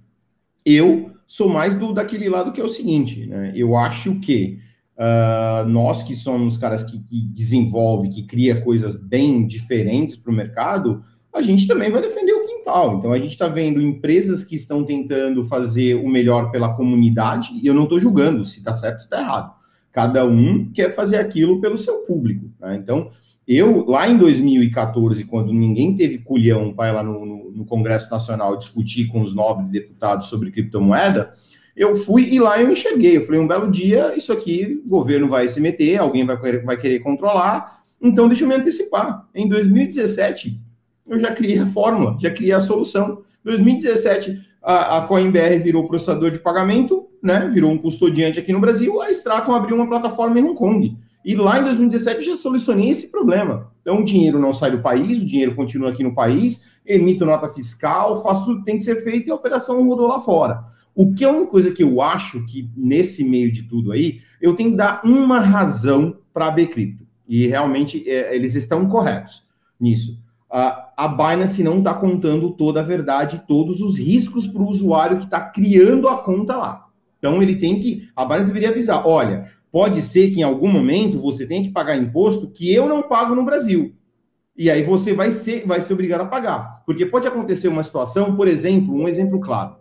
Eu 0.67 1.13
sou 1.29 1.49
mais 1.49 1.77
do 1.77 1.93
daquele 1.93 2.29
lado 2.29 2.51
que 2.51 2.61
é 2.61 2.65
o 2.65 2.69
seguinte, 2.69 3.27
né? 3.27 3.53
Eu 3.55 3.77
acho 3.77 4.19
que 4.19 4.59
Uh, 4.99 5.65
nós 5.69 6.03
que 6.03 6.17
somos 6.17 6.59
caras 6.59 6.83
que, 6.83 6.99
que 6.99 7.21
desenvolve, 7.29 8.09
que 8.09 8.27
cria 8.27 8.61
coisas 8.61 8.97
bem 8.97 9.47
diferentes 9.47 10.17
para 10.17 10.33
o 10.33 10.35
mercado, 10.35 11.05
a 11.33 11.41
gente 11.41 11.69
também 11.69 11.89
vai 11.89 12.03
defender 12.03 12.33
o 12.33 12.45
quintal. 12.45 12.99
Então 12.99 13.13
a 13.13 13.19
gente 13.19 13.31
está 13.31 13.47
vendo 13.47 13.81
empresas 13.81 14.43
que 14.43 14.57
estão 14.57 14.85
tentando 14.85 15.45
fazer 15.45 15.95
o 15.95 16.09
melhor 16.09 16.51
pela 16.51 16.75
comunidade, 16.75 17.51
e 17.63 17.65
eu 17.65 17.75
não 17.75 17.85
estou 17.85 18.01
julgando 18.01 18.45
se 18.45 18.59
está 18.59 18.73
certo 18.73 18.95
ou 18.95 19.05
está 19.05 19.21
errado. 19.21 19.53
Cada 19.93 20.25
um 20.25 20.69
quer 20.73 20.93
fazer 20.93 21.19
aquilo 21.19 21.61
pelo 21.61 21.79
seu 21.79 21.99
público. 21.99 22.51
Né? 22.61 22.77
Então, 22.77 23.13
eu, 23.49 23.87
lá 23.87 24.07
em 24.07 24.19
2014, 24.19 25.25
quando 25.25 25.55
ninguém 25.55 25.97
teve 25.97 26.19
culhão 26.19 26.75
para 26.75 26.91
ir 26.91 26.93
lá 26.93 27.03
no, 27.03 27.25
no, 27.25 27.51
no 27.51 27.65
Congresso 27.65 28.11
Nacional 28.11 28.59
discutir 28.59 29.07
com 29.07 29.23
os 29.23 29.35
nobres 29.35 29.71
deputados 29.71 30.29
sobre 30.29 30.51
criptomoeda, 30.51 31.33
eu 31.75 31.95
fui 31.95 32.25
e 32.25 32.39
lá 32.39 32.61
eu 32.61 32.71
enxerguei. 32.71 33.17
Eu 33.17 33.25
falei, 33.25 33.41
um 33.41 33.49
belo 33.49 33.71
dia, 33.71 34.15
isso 34.15 34.35
aqui, 34.35 34.83
o 34.85 34.89
governo 34.89 35.31
vai 35.31 35.49
se 35.49 35.61
meter, 35.61 35.97
alguém 35.97 36.27
vai 36.27 36.39
querer, 36.39 36.63
vai 36.63 36.77
querer 36.77 36.99
controlar, 36.99 37.81
então 38.03 38.29
deixa 38.29 38.45
eu 38.45 38.49
me 38.49 38.55
antecipar. 38.55 39.27
Em 39.35 39.49
2017, 39.49 40.61
eu 41.09 41.19
já 41.19 41.33
criei 41.33 41.59
a 41.59 41.67
fórmula, 41.67 42.19
já 42.21 42.31
criei 42.31 42.53
a 42.53 42.61
solução. 42.61 43.23
2017, 43.45 44.39
a, 44.63 44.99
a 44.99 45.03
CoinBR 45.07 45.59
virou 45.63 45.89
processador 45.89 46.31
de 46.31 46.41
pagamento, 46.41 47.09
né? 47.23 47.49
Virou 47.51 47.73
um 47.73 47.79
custodiante 47.79 48.39
aqui 48.39 48.53
no 48.53 48.61
Brasil, 48.61 49.01
a 49.01 49.11
Stratum 49.11 49.53
abriu 49.53 49.75
uma 49.75 49.89
plataforma 49.89 50.39
em 50.39 50.45
Hong 50.45 50.55
Kong. 50.55 50.99
E 51.25 51.35
lá 51.35 51.61
em 51.61 51.65
2017 51.65 52.19
eu 52.19 52.25
já 52.25 52.37
solucionei 52.37 52.91
esse 52.91 53.09
problema. 53.09 53.71
Então 53.83 54.01
o 54.01 54.05
dinheiro 54.05 54.39
não 54.39 54.55
sai 54.55 54.71
do 54.71 54.81
país, 54.81 55.21
o 55.21 55.27
dinheiro 55.27 55.55
continua 55.55 55.91
aqui 55.91 56.03
no 56.03 56.15
país, 56.15 56.63
emito 56.87 57.27
nota 57.27 57.49
fiscal, 57.49 58.23
faço 58.23 58.45
tudo 58.45 58.61
que 58.61 58.65
tem 58.65 58.79
que 58.79 58.85
ser 58.85 59.03
feito 59.03 59.29
e 59.29 59.31
a 59.31 59.35
operação 59.35 59.87
rodou 59.87 60.07
lá 60.07 60.21
fora. 60.21 60.65
O 60.95 61.13
que 61.13 61.25
é 61.25 61.29
uma 61.29 61.47
coisa 61.47 61.71
que 61.71 61.83
eu 61.83 62.01
acho 62.01 62.45
que 62.47 62.69
nesse 62.77 63.23
meio 63.23 63.53
de 63.53 63.63
tudo 63.63 63.93
aí, 63.93 64.21
eu 64.41 64.55
tenho 64.55 64.71
que 64.71 64.77
dar 64.77 65.01
uma 65.05 65.39
razão 65.39 66.17
para 66.33 66.47
a 66.47 66.51
Bcrypto. 66.51 67.07
E 67.29 67.47
realmente 67.47 68.09
é, 68.09 68.35
eles 68.35 68.55
estão 68.55 68.89
corretos 68.89 69.45
nisso. 69.79 70.19
Uh, 70.51 70.89
a 70.97 71.07
Binance 71.07 71.63
não 71.63 71.79
está 71.79 71.93
contando 71.93 72.51
toda 72.51 72.81
a 72.81 72.83
verdade, 72.83 73.45
todos 73.47 73.83
os 73.83 73.99
riscos 73.99 74.47
para 74.47 74.63
o 74.63 74.67
usuário 74.67 75.19
que 75.19 75.25
está 75.25 75.41
criando 75.41 76.09
a 76.09 76.19
conta 76.19 76.57
lá. 76.57 76.87
Então 77.19 77.43
ele 77.43 77.57
tem 77.57 77.79
que. 77.79 78.09
A 78.17 78.25
Binance 78.25 78.47
deveria 78.47 78.71
avisar: 78.71 79.07
olha, 79.07 79.53
pode 79.79 80.03
ser 80.03 80.33
que 80.33 80.41
em 80.41 80.43
algum 80.43 80.67
momento 80.67 81.21
você 81.21 81.47
tenha 81.47 81.63
que 81.63 81.71
pagar 81.71 81.97
imposto 81.97 82.51
que 82.51 82.75
eu 82.75 82.89
não 82.89 83.01
pago 83.01 83.33
no 83.33 83.45
Brasil. 83.45 83.95
E 84.57 84.69
aí 84.69 84.83
você 84.83 85.15
vai 85.15 85.31
ser, 85.31 85.65
vai 85.65 85.81
ser 85.81 85.93
obrigado 85.93 86.23
a 86.23 86.27
pagar. 86.27 86.83
Porque 86.85 87.07
pode 87.07 87.29
acontecer 87.29 87.69
uma 87.69 87.85
situação, 87.85 88.35
por 88.35 88.49
exemplo, 88.49 88.93
um 88.93 89.07
exemplo 89.07 89.39
claro. 89.39 89.77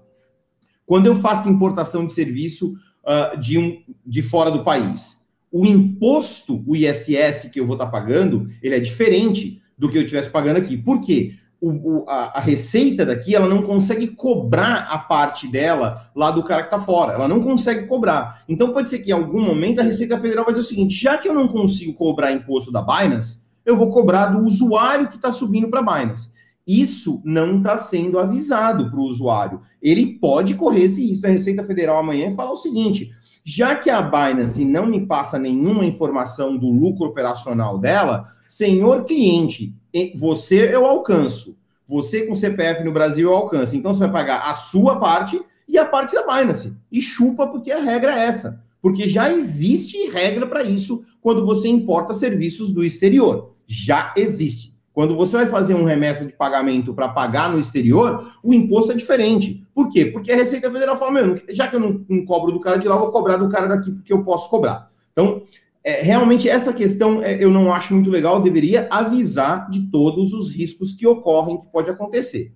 Quando 0.86 1.08
eu 1.08 1.16
faço 1.16 1.50
importação 1.50 2.06
de 2.06 2.14
serviço 2.14 2.76
uh, 3.04 3.40
de, 3.40 3.58
um, 3.58 3.82
de 4.06 4.22
fora 4.22 4.52
do 4.52 4.64
país, 4.64 5.18
o 5.52 5.66
imposto, 5.66 6.64
o 6.68 6.76
ISS 6.76 7.50
que 7.52 7.60
eu 7.60 7.66
vou 7.66 7.74
estar 7.74 7.88
pagando, 7.88 8.48
ele 8.62 8.76
é 8.76 8.80
diferente 8.80 9.60
do 9.76 9.90
que 9.90 9.98
eu 9.98 10.04
estivesse 10.04 10.30
pagando 10.30 10.58
aqui. 10.58 10.78
Por 10.78 11.02
quê? 11.02 11.34
O, 11.60 11.70
o, 11.70 12.06
a, 12.08 12.38
a, 12.38 12.40
receita 12.40 13.04
daqui, 13.04 13.36
ela 13.36 13.48
não 13.48 13.64
consegue 13.64 14.08
cobrar 14.08 14.88
a 14.92 14.98
parte 15.00 15.48
dela 15.48 16.10
lá 16.16 16.30
do 16.30 16.44
cara 16.44 16.62
que 16.62 16.68
está 16.68 16.80
fora. 16.80 17.14
Ela 17.14 17.28
não 17.28 17.40
consegue 17.40 17.88
cobrar. 17.88 18.44
Então 18.48 18.72
pode 18.72 18.90
ser 18.90 19.00
que 19.00 19.10
em 19.10 19.14
algum 19.14 19.42
momento 19.42 19.80
a 19.80 19.84
Receita 19.84 20.20
Federal 20.20 20.46
vai 20.46 20.54
dizer 20.54 20.66
o 20.66 20.70
seguinte: 20.70 20.94
já 20.94 21.18
que 21.18 21.28
eu 21.28 21.34
não 21.34 21.48
consigo 21.48 21.94
cobrar 21.94 22.32
imposto 22.32 22.72
da 22.72 22.82
Binance, 22.82 23.40
eu 23.66 23.76
vou 23.76 23.90
cobrar 23.90 24.28
do 24.28 24.46
usuário 24.46 25.10
que 25.10 25.16
está 25.16 25.32
subindo 25.32 25.68
para 25.68 25.80
a 25.80 25.84
Binance. 25.84 26.30
Isso 26.68 27.22
não 27.24 27.58
está 27.58 27.78
sendo 27.78 28.20
avisado 28.20 28.92
para 28.92 29.00
o 29.00 29.06
usuário. 29.06 29.62
Ele 29.82 30.20
pode 30.20 30.54
correr 30.54 30.84
esse 30.84 31.08
risco 31.08 31.24
da 31.24 31.30
Receita 31.30 31.64
Federal 31.64 31.98
amanhã 31.98 32.28
e 32.28 32.36
falar 32.36 32.52
o 32.52 32.58
seguinte: 32.58 33.10
já 33.44 33.76
que 33.76 33.90
a 33.90 34.02
Binance 34.02 34.66
não 34.66 34.86
me 34.86 35.06
passa 35.06 35.40
nenhuma 35.40 35.86
informação 35.86 36.58
do 36.58 36.70
lucro 36.70 37.08
operacional 37.08 37.78
dela, 37.80 38.28
senhor 38.50 39.06
cliente, 39.06 39.74
você 40.16 40.74
eu 40.74 40.86
alcanço. 40.86 41.58
Você 41.86 42.26
com 42.26 42.36
CPF 42.36 42.84
no 42.84 42.92
Brasil 42.92 43.30
eu 43.30 43.36
alcanço. 43.36 43.76
Então 43.76 43.94
você 43.94 44.02
vai 44.02 44.12
pagar 44.12 44.50
a 44.50 44.54
sua 44.54 45.00
parte 45.00 45.42
e 45.68 45.78
a 45.78 45.86
parte 45.86 46.16
da 46.16 46.24
Binance. 46.24 46.74
E 46.92 47.02
chupa 47.02 47.48
porque 47.48 47.72
a 47.72 47.80
regra 47.80 48.20
é 48.20 48.26
essa. 48.26 48.62
Porque 48.82 49.08
já 49.08 49.32
existe 49.32 50.10
regra 50.10 50.46
para 50.46 50.64
isso 50.64 51.04
quando 51.22 51.46
você 51.46 51.68
importa 51.68 52.14
serviços 52.14 52.72
do 52.72 52.84
exterior. 52.84 53.54
Já 53.66 54.14
existe. 54.16 54.76
Quando 54.94 55.16
você 55.16 55.38
vai 55.38 55.46
fazer 55.46 55.76
um 55.76 55.84
remessa 55.84 56.26
de 56.26 56.34
pagamento 56.34 56.94
para 56.94 57.10
pagar 57.10 57.52
no 57.52 57.60
exterior, 57.60 58.34
o 58.42 58.54
imposto 58.54 58.92
é 58.92 58.96
diferente. 58.96 59.64
Por 59.74 59.90
quê? 59.90 60.08
Porque 60.08 60.32
a 60.32 60.36
Receita 60.36 60.72
Federal 60.72 60.98
fala, 60.98 61.12
meu, 61.12 61.40
já 61.50 61.68
que 61.68 61.76
eu 61.76 61.80
não, 61.80 62.04
não 62.10 62.26
cobro 62.26 62.52
do 62.52 62.60
cara 62.60 62.78
de 62.78 62.88
lá, 62.88 62.96
eu 62.96 63.00
vou 63.02 63.12
cobrar 63.12 63.38
do 63.38 63.48
cara 63.48 63.68
daqui 63.68 63.92
porque 63.92 64.12
eu 64.12 64.24
posso 64.24 64.50
cobrar. 64.50 64.92
Então, 65.12 65.44
é, 65.88 66.02
realmente 66.02 66.50
essa 66.50 66.74
questão 66.74 67.24
é, 67.24 67.42
eu 67.42 67.50
não 67.50 67.74
acho 67.74 67.94
muito 67.94 68.10
legal, 68.10 68.42
deveria 68.42 68.90
avisar 68.92 69.70
de 69.70 69.90
todos 69.90 70.34
os 70.34 70.52
riscos 70.54 70.92
que 70.92 71.08
ocorrem, 71.08 71.62
que 71.62 71.68
pode 71.72 71.90
acontecer. 71.90 72.52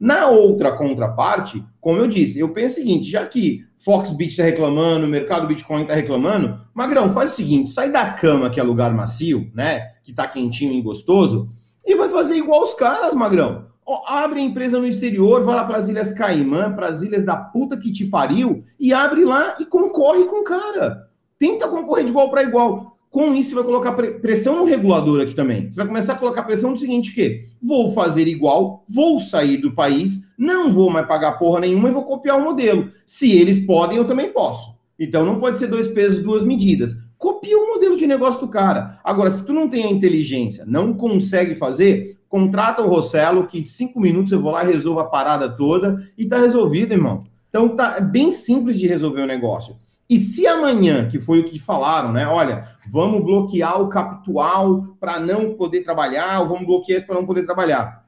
Na 0.00 0.28
outra 0.28 0.72
contraparte, 0.72 1.64
como 1.80 2.00
eu 2.00 2.08
disse, 2.08 2.40
eu 2.40 2.48
penso 2.48 2.74
o 2.74 2.82
seguinte, 2.82 3.08
já 3.08 3.24
que 3.24 3.64
Foxbit 3.78 4.30
está 4.30 4.42
reclamando, 4.42 5.06
o 5.06 5.08
mercado 5.08 5.46
Bitcoin 5.46 5.82
está 5.82 5.94
reclamando, 5.94 6.60
Magrão, 6.74 7.08
faz 7.10 7.30
o 7.30 7.36
seguinte, 7.36 7.70
sai 7.70 7.88
da 7.88 8.10
cama 8.10 8.50
que 8.50 8.58
é 8.58 8.64
lugar 8.64 8.92
macio, 8.92 9.48
né, 9.54 9.92
que 10.02 10.10
está 10.10 10.26
quentinho 10.26 10.72
e 10.72 10.82
gostoso, 10.82 11.50
e 11.86 11.94
vai 11.94 12.08
fazer 12.08 12.34
igual 12.34 12.64
os 12.64 12.74
caras, 12.74 13.14
Magrão. 13.14 13.66
Ó, 13.86 14.02
abre 14.08 14.40
a 14.40 14.42
empresa 14.42 14.80
no 14.80 14.86
exterior, 14.86 15.44
vai 15.44 15.54
lá 15.54 15.62
para 15.62 15.76
as 15.76 15.88
Ilhas 15.88 16.10
Caimã, 16.10 16.72
para 16.72 16.88
as 16.88 17.00
Ilhas 17.00 17.24
da 17.24 17.36
puta 17.36 17.76
que 17.76 17.92
te 17.92 18.04
pariu, 18.04 18.64
e 18.76 18.92
abre 18.92 19.24
lá 19.24 19.54
e 19.60 19.64
concorre 19.64 20.24
com 20.24 20.40
o 20.40 20.44
cara. 20.44 21.11
Tenta 21.42 21.66
concorrer 21.66 22.04
de 22.04 22.10
igual 22.10 22.30
para 22.30 22.44
igual. 22.44 22.96
Com 23.10 23.34
isso, 23.34 23.50
você 23.50 23.56
vai 23.56 23.64
colocar 23.64 23.90
pressão 23.94 24.54
no 24.54 24.64
regulador 24.64 25.20
aqui 25.20 25.34
também. 25.34 25.68
Você 25.68 25.76
vai 25.76 25.88
começar 25.88 26.12
a 26.12 26.16
colocar 26.16 26.44
pressão 26.44 26.70
no 26.70 26.78
seguinte: 26.78 27.12
que 27.12 27.46
vou 27.60 27.92
fazer 27.92 28.28
igual, 28.28 28.84
vou 28.88 29.18
sair 29.18 29.56
do 29.56 29.72
país, 29.72 30.20
não 30.38 30.70
vou 30.70 30.88
mais 30.88 31.04
pagar 31.08 31.32
porra 31.32 31.58
nenhuma 31.58 31.88
e 31.88 31.92
vou 31.92 32.04
copiar 32.04 32.38
o 32.38 32.44
modelo. 32.44 32.92
Se 33.04 33.32
eles 33.32 33.58
podem, 33.58 33.98
eu 33.98 34.06
também 34.06 34.32
posso. 34.32 34.76
Então 34.96 35.26
não 35.26 35.40
pode 35.40 35.58
ser 35.58 35.66
dois 35.66 35.88
pesos, 35.88 36.20
duas 36.20 36.44
medidas. 36.44 36.94
Copia 37.18 37.58
o 37.58 37.74
modelo 37.74 37.96
de 37.96 38.06
negócio 38.06 38.40
do 38.40 38.46
cara. 38.46 39.00
Agora, 39.02 39.32
se 39.32 39.44
tu 39.44 39.52
não 39.52 39.68
tem 39.68 39.82
a 39.82 39.90
inteligência, 39.90 40.64
não 40.64 40.94
consegue 40.94 41.56
fazer, 41.56 42.20
contrata 42.28 42.82
o 42.82 42.88
Rossello, 42.88 43.48
que 43.48 43.58
em 43.58 43.64
cinco 43.64 43.98
minutos 43.98 44.30
eu 44.30 44.40
vou 44.40 44.52
lá 44.52 44.62
e 44.62 44.72
resolvo 44.72 45.00
a 45.00 45.06
parada 45.06 45.48
toda 45.48 46.08
e 46.16 46.24
tá 46.24 46.38
resolvido, 46.38 46.92
irmão. 46.92 47.24
Então 47.48 47.68
tá 47.70 47.96
é 47.98 48.00
bem 48.00 48.30
simples 48.30 48.78
de 48.78 48.86
resolver 48.86 49.22
o 49.22 49.26
negócio. 49.26 49.74
E 50.12 50.20
se 50.20 50.46
amanhã, 50.46 51.08
que 51.08 51.18
foi 51.18 51.40
o 51.40 51.44
que 51.44 51.58
falaram, 51.58 52.12
né? 52.12 52.26
Olha, 52.26 52.68
vamos 52.86 53.24
bloquear 53.24 53.80
o 53.80 53.88
capital 53.88 54.94
para 55.00 55.18
não 55.18 55.54
poder 55.54 55.80
trabalhar, 55.80 56.38
ou 56.40 56.48
vamos 56.48 56.66
bloquear 56.66 56.98
isso 56.98 57.06
para 57.06 57.14
não 57.14 57.24
poder 57.24 57.46
trabalhar. 57.46 58.06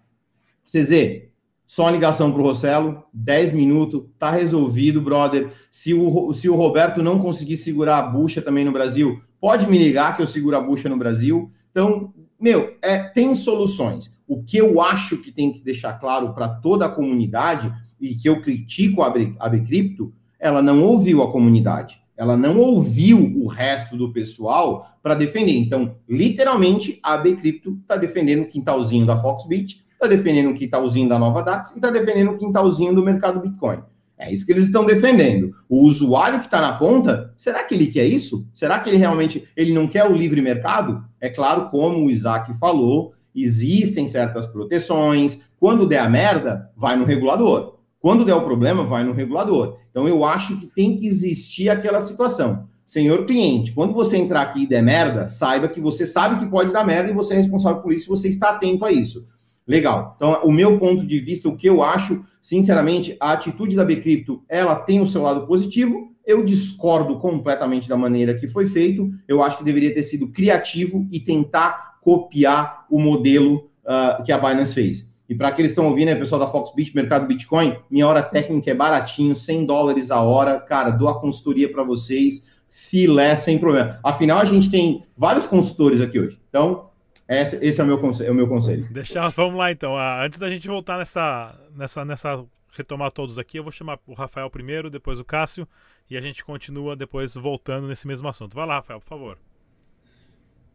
CZ, 0.63 1.31
só 1.67 1.85
uma 1.85 1.93
ligação 1.93 2.31
para 2.31 2.43
o 2.43 2.45
Rossello, 2.45 3.05
10 3.11 3.53
minutos, 3.53 4.03
tá 4.19 4.31
resolvido, 4.31 5.01
brother. 5.01 5.51
Se 5.71 5.95
o, 5.95 6.35
se 6.35 6.47
o 6.47 6.55
Roberto 6.55 7.03
não 7.03 7.19
conseguir 7.19 7.57
segurar 7.57 8.01
a 8.01 8.03
bucha 8.03 8.43
também 8.43 8.67
no 8.67 8.73
Brasil, 8.73 9.23
pode 9.41 9.67
me 9.67 9.79
ligar 9.79 10.15
que 10.15 10.21
eu 10.21 10.27
seguro 10.27 10.59
a 10.59 10.61
bucha 10.61 10.91
no 10.91 10.99
Brasil. 10.99 11.51
Então, 11.71 12.13
meu, 12.39 12.77
é, 12.83 12.99
tem 12.99 13.35
soluções. 13.35 14.15
O 14.29 14.43
que 14.43 14.59
eu 14.59 14.79
acho 14.79 15.17
que 15.23 15.33
tem 15.33 15.51
que 15.51 15.65
deixar 15.65 15.95
claro 15.95 16.35
para 16.35 16.51
toda 16.51 16.85
a 16.85 16.91
comunidade 16.91 17.73
e 17.99 18.15
que 18.15 18.29
eu 18.29 18.43
critico 18.43 19.01
a 19.01 19.07
Abrecrypto, 19.41 20.13
ela 20.45 20.61
não 20.61 20.85
ouviu 20.85 21.23
a 21.23 21.33
comunidade. 21.33 22.03
Ela 22.17 22.37
não 22.37 22.61
ouviu 22.61 23.35
o 23.37 23.49
resto 23.49 23.97
do 23.97 24.13
pessoal 24.13 24.87
para 25.03 25.15
defender. 25.15 25.57
Então, 25.57 25.97
literalmente, 26.09 27.01
a 27.03 27.15
Abrecrypto 27.15 27.79
está 27.81 27.97
defendendo 27.97 28.43
o 28.43 28.49
quintalzinho 28.49 29.07
da 29.07 29.17
Foxbit 29.17 29.85
está 30.05 30.07
defendendo 30.07 30.51
o 30.51 30.55
quintalzinho 30.55 31.09
da 31.09 31.19
nova 31.19 31.43
DAX 31.43 31.73
e 31.73 31.77
está 31.77 31.91
defendendo 31.91 32.33
o 32.33 32.37
quintalzinho 32.37 32.95
do 32.95 33.03
mercado 33.03 33.41
Bitcoin. 33.41 33.79
É 34.17 34.33
isso 34.33 34.47
que 34.47 34.53
eles 34.53 34.65
estão 34.65 34.85
defendendo. 34.85 35.53
O 35.69 35.87
usuário 35.89 36.39
que 36.39 36.45
está 36.45 36.61
na 36.61 36.73
ponta, 36.73 37.33
será 37.37 37.65
que 37.65 37.75
ele 37.75 37.87
quer 37.87 38.05
isso? 38.05 38.47
Será 38.55 38.79
que 38.79 38.89
ele 38.89 38.97
realmente 38.97 39.49
ele 39.57 39.73
não 39.73 39.89
quer 39.89 40.05
o 40.09 40.15
livre 40.15 40.41
mercado? 40.41 41.05
É 41.21 41.29
claro, 41.29 41.69
como 41.71 42.05
o 42.05 42.11
Isaac 42.11 42.53
falou, 42.59 43.15
existem 43.35 44.07
certas 44.07 44.47
proteções. 44.47 45.41
Quando 45.59 45.87
der 45.87 45.99
a 45.99 46.09
merda, 46.09 46.71
vai 46.77 46.97
no 46.97 47.05
regulador. 47.05 47.74
Quando 48.05 48.23
der 48.23 48.35
o 48.35 48.43
problema, 48.43 48.85
vai 48.85 49.03
no 49.03 49.15
regulador. 49.15 49.79
Então 49.91 50.07
eu 50.07 50.27
acho 50.27 50.61
que 50.61 50.67
tem 50.67 50.99
que 50.99 51.07
existir 51.07 51.71
aquela 51.71 52.03
situação. 52.03 52.69
Senhor 52.85 53.25
cliente, 53.25 53.73
quando 53.73 53.95
você 53.95 54.19
entrar 54.19 54.43
aqui 54.43 54.65
e 54.65 54.67
der 54.67 54.83
merda, 54.83 55.27
saiba 55.27 55.69
que 55.69 55.81
você 55.81 56.05
sabe 56.05 56.39
que 56.39 56.51
pode 56.51 56.71
dar 56.71 56.85
merda 56.85 57.11
e 57.11 57.15
você 57.15 57.33
é 57.33 57.39
responsável 57.39 57.81
por 57.81 57.95
isso, 57.95 58.07
você 58.07 58.29
está 58.29 58.51
atento 58.51 58.85
a 58.85 58.93
isso. 58.93 59.27
Legal. 59.67 60.13
Então, 60.17 60.39
o 60.45 60.53
meu 60.53 60.79
ponto 60.79 61.07
de 61.07 61.19
vista, 61.19 61.49
o 61.49 61.57
que 61.57 61.67
eu 61.67 61.83
acho, 61.83 62.23
sinceramente, 62.43 63.17
a 63.19 63.33
atitude 63.33 63.75
da 63.75 63.87
Bcrypto, 63.87 64.43
ela 64.51 64.75
tem 64.75 65.01
o 65.01 65.07
seu 65.07 65.23
lado 65.23 65.47
positivo. 65.47 66.13
Eu 66.27 66.45
discordo 66.45 67.19
completamente 67.19 67.89
da 67.89 67.97
maneira 67.97 68.35
que 68.35 68.47
foi 68.47 68.67
feito. 68.67 69.09
Eu 69.27 69.43
acho 69.43 69.57
que 69.57 69.65
deveria 69.65 69.95
ter 69.95 70.03
sido 70.03 70.29
criativo 70.29 71.09
e 71.11 71.21
tentar 71.21 71.99
copiar 72.03 72.85
o 72.91 73.01
modelo 73.01 73.71
uh, 73.83 74.23
que 74.23 74.31
a 74.31 74.37
Binance 74.37 74.75
fez. 74.75 75.14
E 75.29 75.35
para 75.35 75.49
aqueles 75.49 75.71
que 75.71 75.79
estão 75.79 75.87
ouvindo, 75.89 76.07
né, 76.07 76.15
pessoal 76.15 76.41
da 76.41 76.47
Foxbit, 76.47 76.95
mercado 76.95 77.27
Bitcoin, 77.27 77.79
minha 77.91 78.07
hora 78.07 78.23
técnica 78.23 78.71
é 78.71 78.75
baratinho, 78.75 79.35
100 79.35 79.65
dólares 79.67 80.11
a 80.11 80.21
hora. 80.21 80.61
Cara, 80.61 80.91
dou 80.91 81.09
a 81.09 81.19
consultoria 81.19 81.71
para 81.71 81.83
vocês 81.83 82.45
filé 82.75 83.37
sem 83.37 83.59
problema. 83.59 84.01
Afinal, 84.03 84.39
a 84.39 84.45
gente 84.45 84.71
tem 84.71 85.05
vários 85.17 85.47
consultores 85.47 86.01
aqui 86.01 86.19
hoje. 86.19 86.41
Então, 86.49 86.91
esse, 87.29 87.57
esse 87.65 87.81
é, 87.81 87.85
o 87.85 87.87
meu 87.87 87.99
conselho, 87.99 88.29
é 88.29 88.31
o 88.33 88.35
meu 88.35 88.49
conselho. 88.49 88.87
Deixa, 88.91 89.29
vamos 89.31 89.57
lá 89.57 89.71
então. 89.71 89.97
Ah, 89.97 90.25
antes 90.25 90.39
da 90.39 90.51
gente 90.51 90.67
voltar 90.69 90.99
nessa, 90.99 91.59
nessa, 91.75 92.05
nessa 92.05 92.45
retomar 92.73 93.13
todos 93.13 93.39
aqui, 93.39 93.59
eu 93.59 93.63
vou 93.63 93.73
chamar 93.73 93.99
o 94.07 94.15
Rafael 94.15 94.51
primeiro, 94.51 94.91
depois 94.91 95.21
o 95.21 95.25
Cássio, 95.25 95.67
e 96.11 96.17
a 96.17 96.21
gente 96.21 96.45
continua 96.45 96.97
depois 96.97 97.35
voltando 97.35 97.87
nesse 97.87 98.07
mesmo 98.07 98.29
assunto. 98.29 98.55
Vai 98.55 98.67
lá, 98.67 98.75
Rafael, 98.75 99.01
por 99.01 99.07
favor. 99.07 99.39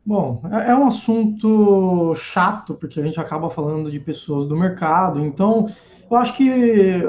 Bom, 0.05 0.41
é, 0.51 0.71
é 0.71 0.75
um 0.75 0.87
assunto 0.87 2.13
chato, 2.15 2.73
porque 2.75 2.99
a 2.99 3.03
gente 3.03 3.19
acaba 3.19 3.49
falando 3.49 3.91
de 3.91 3.99
pessoas 3.99 4.47
do 4.47 4.57
mercado, 4.57 5.19
então 5.23 5.67
eu 6.09 6.17
acho 6.17 6.35
que 6.35 7.03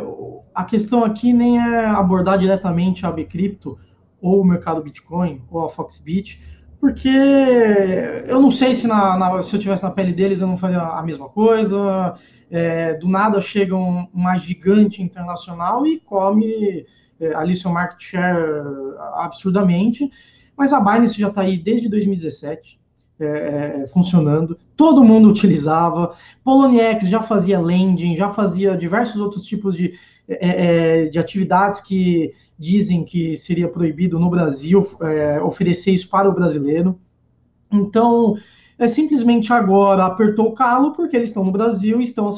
a 0.55 0.65
questão 0.65 1.05
aqui 1.05 1.33
nem 1.33 1.59
é 1.59 1.87
abordar 1.87 2.39
diretamente 2.39 3.07
a 3.07 3.11
Bcrypto, 3.11 3.79
ou 4.21 4.41
o 4.43 4.45
mercado 4.45 4.83
Bitcoin, 4.83 5.43
ou 5.51 5.65
a 5.65 5.69
Foxbit, 5.71 6.43
porque 6.81 7.09
eu 8.27 8.41
não 8.41 8.51
sei 8.51 8.75
se, 8.75 8.87
na, 8.87 9.17
na, 9.17 9.43
se 9.43 9.55
eu 9.55 9.61
tivesse 9.61 9.83
na 9.83 9.91
pele 9.91 10.13
deles 10.13 10.41
eu 10.41 10.47
não 10.47 10.57
faria 10.57 10.81
a 10.81 11.03
mesma 11.03 11.29
coisa. 11.29 12.15
É, 12.51 12.95
do 12.95 13.07
nada 13.07 13.41
chega 13.41 13.77
um, 13.77 14.09
uma 14.13 14.37
gigante 14.37 15.03
internacional 15.03 15.87
e 15.87 16.01
come 16.01 16.85
é, 17.21 17.35
ali 17.35 17.55
seu 17.55 17.71
market 17.71 18.03
share 18.03 18.39
absurdamente. 19.15 20.11
Mas 20.61 20.75
a 20.75 20.79
Binance 20.79 21.19
já 21.19 21.29
está 21.29 21.41
aí 21.41 21.57
desde 21.57 21.89
2017. 21.89 22.79
É, 23.19 23.83
é, 23.83 23.87
funcionando, 23.89 24.59
todo 24.77 25.05
mundo 25.05 25.29
utilizava. 25.29 26.15
Poloniex 26.43 27.07
já 27.07 27.23
fazia 27.23 27.61
lending, 27.61 28.17
já 28.17 28.33
fazia 28.33 28.75
diversos 28.75 29.21
outros 29.21 29.45
tipos 29.45 29.75
de, 29.75 29.93
é, 30.27 31.03
é 31.03 31.07
de 31.07 31.19
atividades 31.19 31.81
que 31.81 32.33
dizem 32.59 33.05
que 33.05 33.37
seria 33.37 33.69
proibido 33.69 34.19
no 34.19 34.31
Brasil 34.31 34.87
é, 35.03 35.41
oferecer 35.43 35.93
isso 35.93 36.09
para 36.09 36.31
o 36.31 36.35
brasileiro. 36.35 36.99
Então, 37.71 38.37
é 38.79 38.89
simplesmente 38.89 39.53
agora 39.53 40.05
apertou 40.05 40.49
o 40.49 40.53
calo 40.53 40.93
porque 40.93 41.17
eles 41.17 41.29
estão 41.29 41.45
no 41.45 41.53
Brasil 41.53 42.01
e 42.01 42.05
estão 42.05 42.29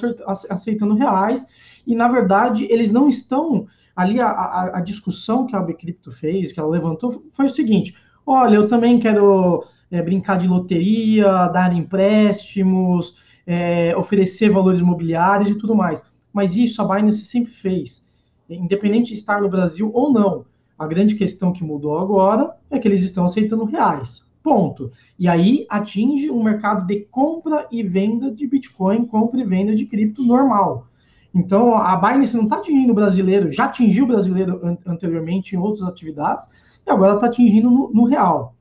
aceitando 0.48 0.94
reais. 0.94 1.46
E, 1.84 1.94
na 1.94 2.08
verdade, 2.08 2.66
eles 2.70 2.90
não 2.90 3.08
estão. 3.08 3.66
Ali, 3.94 4.20
a, 4.20 4.28
a, 4.28 4.78
a 4.78 4.80
discussão 4.80 5.46
que 5.46 5.54
a 5.54 5.62
Bcrypto 5.62 6.10
fez, 6.10 6.52
que 6.52 6.58
ela 6.58 6.68
levantou, 6.68 7.24
foi 7.30 7.46
o 7.46 7.50
seguinte: 7.50 7.94
olha, 8.26 8.56
eu 8.56 8.66
também 8.66 8.98
quero 8.98 9.64
é, 9.90 10.02
brincar 10.02 10.38
de 10.38 10.48
loteria, 10.48 11.48
dar 11.48 11.74
empréstimos, 11.74 13.16
é, 13.46 13.96
oferecer 13.96 14.50
valores 14.50 14.80
imobiliários 14.80 15.50
e 15.50 15.54
tudo 15.54 15.74
mais. 15.74 16.04
Mas 16.32 16.56
isso 16.56 16.80
a 16.80 16.84
Binance 16.84 17.24
sempre 17.24 17.52
fez 17.52 18.02
independente 18.48 19.08
de 19.08 19.14
estar 19.14 19.40
no 19.40 19.48
Brasil 19.48 19.90
ou 19.94 20.12
não. 20.12 20.44
A 20.78 20.86
grande 20.86 21.14
questão 21.14 21.52
que 21.52 21.64
mudou 21.64 21.98
agora 21.98 22.56
é 22.70 22.78
que 22.78 22.88
eles 22.88 23.02
estão 23.02 23.24
aceitando 23.24 23.64
reais. 23.64 24.24
Ponto. 24.42 24.90
E 25.18 25.28
aí 25.28 25.64
atinge 25.68 26.30
um 26.30 26.42
mercado 26.42 26.86
de 26.86 27.00
compra 27.10 27.68
e 27.70 27.82
venda 27.82 28.30
de 28.30 28.46
Bitcoin, 28.46 29.06
compra 29.06 29.40
e 29.40 29.44
venda 29.44 29.74
de 29.74 29.86
cripto 29.86 30.22
normal. 30.24 30.88
Então 31.34 31.76
a 31.76 31.96
Binance 31.96 32.36
não 32.36 32.44
está 32.44 32.56
atingindo 32.56 32.92
o 32.92 32.94
brasileiro, 32.94 33.50
já 33.50 33.64
atingiu 33.64 34.04
o 34.04 34.08
brasileiro 34.08 34.60
an 34.64 34.76
anteriormente 34.86 35.54
em 35.54 35.58
outras 35.58 35.82
atividades, 35.86 36.50
e 36.86 36.90
agora 36.90 37.14
está 37.14 37.26
atingindo 37.26 37.70
no, 37.70 37.90
no 37.92 38.04
real. 38.04 38.54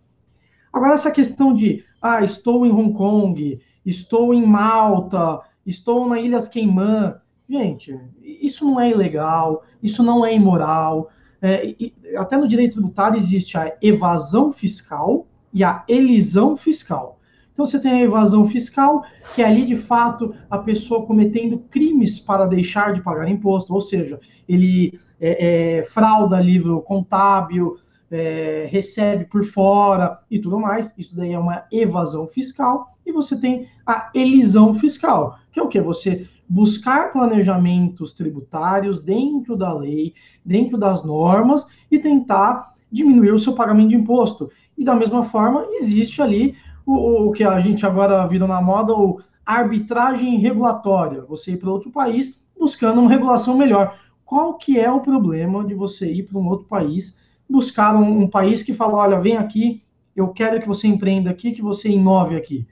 Agora, 0.72 0.94
essa 0.94 1.12
questão 1.12 1.54
de, 1.54 1.84
ah, 2.02 2.24
estou 2.24 2.66
em 2.66 2.72
Hong 2.72 2.94
Kong, 2.94 3.60
estou 3.86 4.34
em 4.34 4.46
Malta, 4.46 5.42
estou 5.66 6.08
na 6.08 6.20
Ilhas 6.20 6.48
Caimã, 6.48 7.20
Gente, 7.52 8.00
isso 8.22 8.64
não 8.64 8.80
é 8.80 8.90
ilegal, 8.90 9.66
isso 9.84 10.02
não 10.02 10.26
é 10.26 10.34
imoral. 10.34 11.10
É, 11.42 11.76
e, 11.78 11.94
até 12.16 12.38
no 12.38 12.48
direito 12.48 12.76
tributário 12.76 13.18
existe 13.18 13.58
a 13.58 13.76
evasão 13.82 14.54
fiscal 14.54 15.28
e 15.54 15.62
a 15.62 15.84
elisão 15.86 16.56
fiscal. 16.56 17.20
Então 17.52 17.66
você 17.66 17.80
tem 17.80 17.92
a 17.92 18.02
evasão 18.02 18.48
fiscal, 18.48 19.04
que 19.36 19.42
é 19.42 19.46
ali 19.46 19.66
de 19.66 19.76
fato 19.76 20.34
a 20.50 20.58
pessoa 20.58 21.06
cometendo 21.06 21.60
crimes 21.70 22.20
para 22.20 22.46
deixar 22.46 22.94
de 22.94 23.02
pagar 23.02 23.30
imposto, 23.30 23.74
ou 23.74 23.82
seja, 23.82 24.20
ele 24.48 25.00
é, 25.20 25.80
é, 25.80 25.84
frauda 25.84 26.40
livro 26.40 26.82
contábil, 26.82 27.76
é, 28.10 28.68
recebe 28.70 29.26
por 29.26 29.44
fora 29.46 30.18
e 30.30 30.40
tudo 30.40 30.60
mais. 30.60 30.94
Isso 30.98 31.16
daí 31.16 31.34
é 31.34 31.40
uma 31.40 31.64
evasão 31.72 32.28
fiscal. 32.28 32.96
E 33.06 33.12
você 33.12 33.40
tem 33.40 33.68
a 33.86 34.12
elisão 34.14 34.76
fiscal, 34.76 35.38
que 35.52 35.60
é 35.60 35.64
o 35.64 35.68
que? 35.68 35.82
Você 35.82 36.28
buscar 36.48 37.14
planejamentos 37.14 38.14
tributários 38.14 39.02
dentro 39.02 39.56
da 39.56 39.74
lei, 39.74 40.14
dentro 40.44 40.78
das 40.78 41.04
normas 41.04 41.66
e 41.90 41.98
tentar 41.98 42.74
diminuir 42.92 43.32
o 43.32 43.40
seu 43.40 43.54
pagamento 43.54 43.90
de 43.90 43.96
imposto. 43.96 44.52
E 44.78 44.84
da 44.84 44.94
mesma 44.94 45.24
forma, 45.24 45.66
existe 45.72 46.22
ali 46.22 46.56
o, 46.92 47.28
o 47.28 47.32
que 47.32 47.44
a 47.44 47.60
gente 47.60 47.86
agora 47.86 48.26
vira 48.28 48.48
na 48.48 48.62
moda, 48.62 48.94
o 48.94 49.22
arbitragem 49.46 50.38
regulatória. 50.38 51.24
Você 51.24 51.52
ir 51.52 51.58
para 51.58 51.70
outro 51.70 51.92
país 51.92 52.42
buscando 52.58 53.02
uma 53.02 53.10
regulação 53.10 53.58
melhor. 53.58 53.98
Qual 54.26 54.56
que 54.56 54.80
é 54.80 54.90
o 54.90 55.02
problema 55.02 55.64
de 55.66 55.74
você 55.74 56.12
ir 56.12 56.24
para 56.24 56.40
um 56.40 56.48
outro 56.48 56.68
país, 56.68 57.18
buscar 57.50 57.96
um, 57.96 58.22
um 58.22 58.30
país 58.30 58.64
que 58.64 58.74
fala, 58.74 58.98
olha, 58.98 59.20
vem 59.20 59.38
aqui, 59.38 59.84
eu 60.16 60.30
quero 60.30 60.62
que 60.62 60.68
você 60.68 60.88
empreenda 60.88 61.30
aqui, 61.30 61.52
que 61.52 61.62
você 61.62 61.90
inove 61.90 62.36
aqui. 62.36 62.68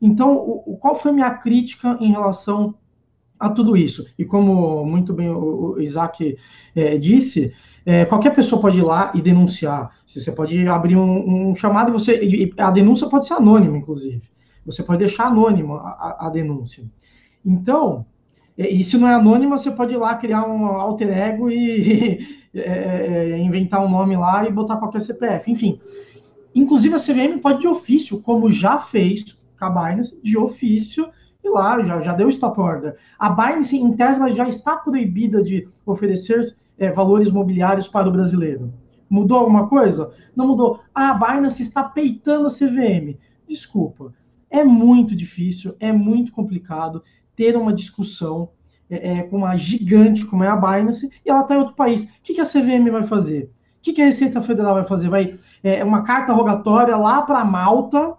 Então, 0.00 0.36
o, 0.36 0.76
qual 0.80 0.94
foi 0.94 1.12
minha 1.12 1.30
crítica 1.30 1.96
em 2.00 2.10
relação 2.12 2.74
a 3.42 3.50
tudo 3.50 3.76
isso. 3.76 4.06
E 4.16 4.24
como 4.24 4.84
muito 4.86 5.12
bem 5.12 5.28
o, 5.28 5.80
Isaac 5.80 6.38
é, 6.76 6.96
disse, 6.96 7.52
é, 7.84 8.04
qualquer 8.04 8.32
pessoa 8.32 8.62
pode 8.62 8.78
ir 8.78 8.82
lá 8.82 9.10
e 9.16 9.20
denunciar. 9.20 9.90
Você 10.06 10.30
pode 10.30 10.66
abrir 10.68 10.96
um, 10.96 11.50
um 11.50 11.54
chamado 11.56 11.90
e 11.90 11.92
você. 11.92 12.22
E 12.22 12.54
a 12.56 12.70
denúncia 12.70 13.08
pode 13.08 13.26
ser 13.26 13.34
anônima, 13.34 13.76
inclusive. 13.76 14.22
Você 14.64 14.84
pode 14.84 15.00
deixar 15.00 15.26
anônima 15.26 15.76
a, 15.78 16.28
a 16.28 16.30
denúncia. 16.30 16.84
Então, 17.44 18.06
é, 18.56 18.70
e 18.70 18.84
se 18.84 18.96
não 18.96 19.08
é 19.08 19.14
anônima, 19.14 19.58
você 19.58 19.72
pode 19.72 19.92
ir 19.92 19.96
lá 19.96 20.14
criar 20.14 20.46
um 20.46 20.66
alter 20.66 21.08
ego 21.08 21.50
e 21.50 22.44
é, 22.54 23.38
inventar 23.42 23.84
um 23.84 23.90
nome 23.90 24.16
lá 24.16 24.46
e 24.46 24.52
botar 24.52 24.76
qualquer 24.76 25.00
CPF. 25.00 25.50
Enfim. 25.50 25.80
Inclusive 26.54 26.94
a 26.94 26.98
CVM 26.98 27.40
pode 27.40 27.60
de 27.60 27.66
ofício, 27.66 28.20
como 28.20 28.50
já 28.50 28.78
fez 28.78 29.32
com 29.58 29.64
a 29.64 29.70
Binance, 29.70 30.16
de 30.22 30.38
ofício 30.38 31.08
e 31.42 31.48
lá 31.48 31.82
já, 31.82 32.00
já 32.00 32.12
deu 32.12 32.28
stop 32.28 32.60
order. 32.60 32.96
A 33.18 33.30
Binance, 33.30 33.76
em 33.76 33.92
Tesla, 33.94 34.30
já 34.30 34.48
está 34.48 34.76
proibida 34.76 35.42
de 35.42 35.68
oferecer 35.84 36.40
é, 36.78 36.90
valores 36.90 37.30
mobiliários 37.30 37.88
para 37.88 38.08
o 38.08 38.12
brasileiro. 38.12 38.72
Mudou 39.08 39.38
alguma 39.38 39.68
coisa? 39.68 40.10
Não 40.34 40.46
mudou. 40.46 40.80
Ah, 40.94 41.10
a 41.10 41.14
Binance 41.14 41.62
está 41.62 41.84
peitando 41.84 42.46
a 42.46 42.50
CVM. 42.50 43.18
Desculpa. 43.48 44.14
É 44.48 44.64
muito 44.64 45.16
difícil, 45.16 45.74
é 45.80 45.92
muito 45.92 46.32
complicado 46.32 47.02
ter 47.34 47.56
uma 47.56 47.72
discussão 47.72 48.50
é, 48.88 49.12
é, 49.12 49.22
com 49.22 49.38
uma 49.38 49.56
gigante 49.56 50.26
como 50.26 50.44
é 50.44 50.48
a 50.48 50.56
Binance 50.56 51.10
e 51.24 51.30
ela 51.30 51.40
está 51.40 51.54
em 51.54 51.58
outro 51.58 51.74
país. 51.74 52.04
O 52.04 52.08
que, 52.22 52.34
que 52.34 52.40
a 52.40 52.44
CVM 52.44 52.90
vai 52.90 53.02
fazer? 53.02 53.44
O 53.78 53.82
que, 53.82 53.92
que 53.92 54.02
a 54.02 54.04
Receita 54.04 54.40
Federal 54.40 54.74
vai 54.74 54.84
fazer? 54.84 55.08
Vai 55.08 55.34
é, 55.62 55.82
uma 55.82 56.02
carta 56.02 56.32
rogatória 56.32 56.96
lá 56.96 57.22
para 57.22 57.44
Malta 57.44 58.14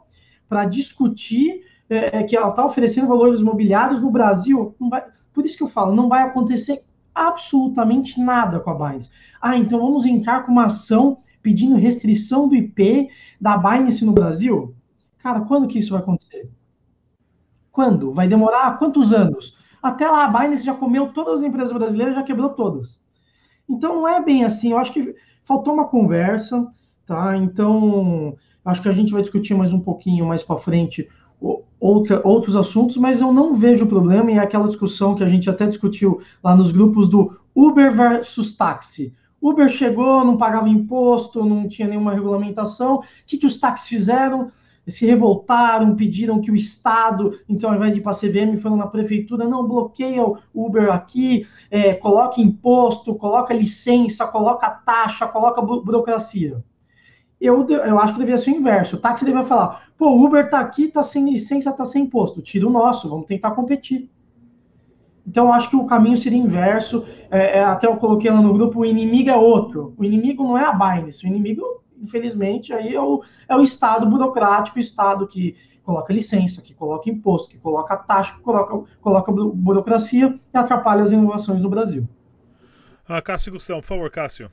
para 0.50 0.66
discutir 0.66 1.62
é, 1.94 2.10
é, 2.14 2.24
que 2.24 2.36
ela 2.36 2.50
está 2.50 2.66
oferecendo 2.66 3.08
valores 3.08 3.40
imobiliários 3.40 4.02
no 4.02 4.12
Brasil, 4.12 4.76
vai, 4.90 5.04
por 5.34 5.46
isso 5.46 5.58
que 5.58 5.64
eu 5.64 5.70
falo, 5.70 5.96
não 5.96 6.10
vai 6.10 6.24
acontecer 6.24 6.84
absolutamente 7.14 8.20
nada 8.20 8.60
com 8.60 8.70
a 8.70 8.74
Binance. 8.74 9.10
Ah, 9.42 9.58
então 9.58 9.80
vamos 9.80 10.06
entrar 10.06 10.46
com 10.46 10.52
uma 10.52 10.66
ação 10.66 11.20
pedindo 11.42 11.76
restrição 11.76 12.48
do 12.48 12.56
IP 12.56 13.10
da 13.40 13.58
Binance 13.58 14.06
no 14.06 14.14
Brasil? 14.14 14.76
Cara, 15.20 15.42
quando 15.42 15.68
que 15.68 15.80
isso 15.80 15.92
vai 15.92 16.02
acontecer? 16.02 16.50
Quando? 17.72 18.14
Vai 18.14 18.28
demorar 18.28 18.78
quantos 18.78 19.12
anos? 19.12 19.56
Até 19.82 20.08
lá 20.10 20.26
a 20.26 20.28
Binance 20.28 20.66
já 20.66 20.74
comeu 20.74 21.12
todas 21.12 21.36
as 21.36 21.44
empresas 21.44 21.74
brasileiras, 21.74 22.16
já 22.16 22.24
quebrou 22.24 22.50
todas. 22.50 23.02
Então 23.68 23.96
não 23.96 24.08
é 24.08 24.22
bem 24.24 24.44
assim. 24.44 24.72
Eu 24.72 24.78
acho 24.78 24.94
que 24.94 25.16
faltou 25.44 25.74
uma 25.74 25.88
conversa, 25.88 26.68
tá? 27.06 27.36
Então 27.36 28.36
acho 28.64 28.82
que 28.82 28.90
a 28.90 28.94
gente 28.94 29.12
vai 29.12 29.22
discutir 29.22 29.54
mais 29.54 29.74
um 29.74 29.80
pouquinho 29.80 30.26
mais 30.26 30.42
para 30.42 30.58
frente 30.58 31.10
outra, 31.80 32.22
outros 32.24 32.56
assuntos, 32.56 32.96
mas 32.96 33.20
eu 33.20 33.34
não 33.34 33.56
vejo 33.56 33.86
problema 33.86 34.32
e 34.32 34.36
é 34.36 34.40
aquela 34.40 34.68
discussão 34.68 35.16
que 35.16 35.24
a 35.24 35.28
gente 35.28 35.50
até 35.50 35.68
discutiu 35.68 36.22
lá 36.42 36.56
nos 36.56 36.72
grupos 36.72 37.10
do 37.10 37.38
Uber 37.54 37.92
versus 37.92 38.56
táxi. 38.56 39.14
Uber 39.42 39.68
chegou, 39.68 40.24
não 40.24 40.38
pagava 40.38 40.70
imposto, 40.70 41.44
não 41.44 41.68
tinha 41.68 41.90
nenhuma 41.90 42.14
regulamentação. 42.14 42.96
O 42.96 43.04
que, 43.28 43.38
que 43.38 43.46
os 43.46 43.58
táxis 43.58 43.90
fizeram? 43.90 44.48
Se 44.88 45.06
revoltaram, 45.06 45.96
pediram 45.96 46.40
que 46.40 46.50
o 46.50 46.56
Estado, 46.56 47.38
então, 47.48 47.70
ao 47.70 47.76
invés 47.76 47.94
de 47.94 48.00
ir 48.00 48.02
para 48.02 48.14
a 48.14 48.16
CVM, 48.16 48.58
foram 48.58 48.78
na 48.78 48.88
prefeitura, 48.88 49.48
não, 49.48 49.68
bloqueia 49.68 50.26
o 50.26 50.38
Uber 50.54 50.90
aqui, 50.92 51.46
é, 51.70 51.94
coloca 51.94 52.40
imposto, 52.40 53.16
coloca 53.16 53.54
licença, 53.54 54.26
coloca 54.28 54.70
taxa, 54.70 55.28
coloca 55.28 55.62
burocracia. 55.62 56.64
Eu, 57.40 57.68
eu 57.68 58.00
acho 58.00 58.14
que 58.14 58.20
deveria 58.20 58.38
ser 58.38 58.52
o 58.52 58.56
inverso. 58.56 58.96
O 58.96 59.00
táxi 59.00 59.26
deveria 59.26 59.46
falar: 59.46 59.83
Pô, 59.98 60.10
o 60.10 60.26
Uber 60.26 60.50
tá 60.50 60.60
aqui, 60.60 60.88
tá 60.88 61.04
sem 61.04 61.32
licença, 61.32 61.72
tá 61.72 61.86
sem 61.86 62.04
imposto. 62.04 62.42
Tira 62.42 62.68
o 62.68 62.72
nosso, 62.72 63.10
vamos 63.10 63.26
tentar 63.26 63.52
competir. 63.52 64.10
Então, 65.26 65.54
acho 65.54 65.70
que 65.70 65.76
o 65.76 65.86
caminho 65.86 66.18
seria 66.18 66.38
inverso. 66.38 67.06
É, 67.32 67.60
é, 67.60 67.64
até 67.64 67.88
eu 67.88 67.96
coloquei 67.98 68.30
lá 68.30 68.42
no 68.42 68.54
grupo: 68.54 68.80
o 68.80 68.86
inimigo 68.86 69.30
é 69.30 69.36
outro. 69.36 69.94
O 69.98 70.04
inimigo 70.04 70.44
não 70.44 70.58
é 70.58 70.66
a 70.66 70.74
Binance, 70.74 71.26
o 71.26 71.28
inimigo 71.28 71.84
infelizmente, 72.04 72.74
aí 72.74 72.94
é 72.94 73.02
o, 73.02 73.24
é 73.48 73.56
o 73.56 73.62
Estado 73.62 74.06
burocrático, 74.06 74.78
o 74.78 74.82
Estado 74.82 75.26
que 75.26 75.56
coloca 75.84 76.14
licença, 76.14 76.62
que 76.62 76.74
coloca 76.74 77.10
imposto, 77.10 77.50
que 77.50 77.58
coloca 77.58 77.96
taxa, 77.96 78.36
que 78.36 78.42
coloca, 78.42 78.92
coloca 79.02 79.32
burocracia 79.32 80.38
e 80.54 80.58
atrapalha 80.58 81.04
as 81.04 81.12
inovações 81.12 81.62
no 81.62 81.70
Brasil. 81.70 82.08
Ah, 83.08 83.22
Cássio 83.22 83.54
Gustavo, 83.54 83.82
por 83.82 83.88
favor, 83.88 84.10
Cássio. 84.10 84.52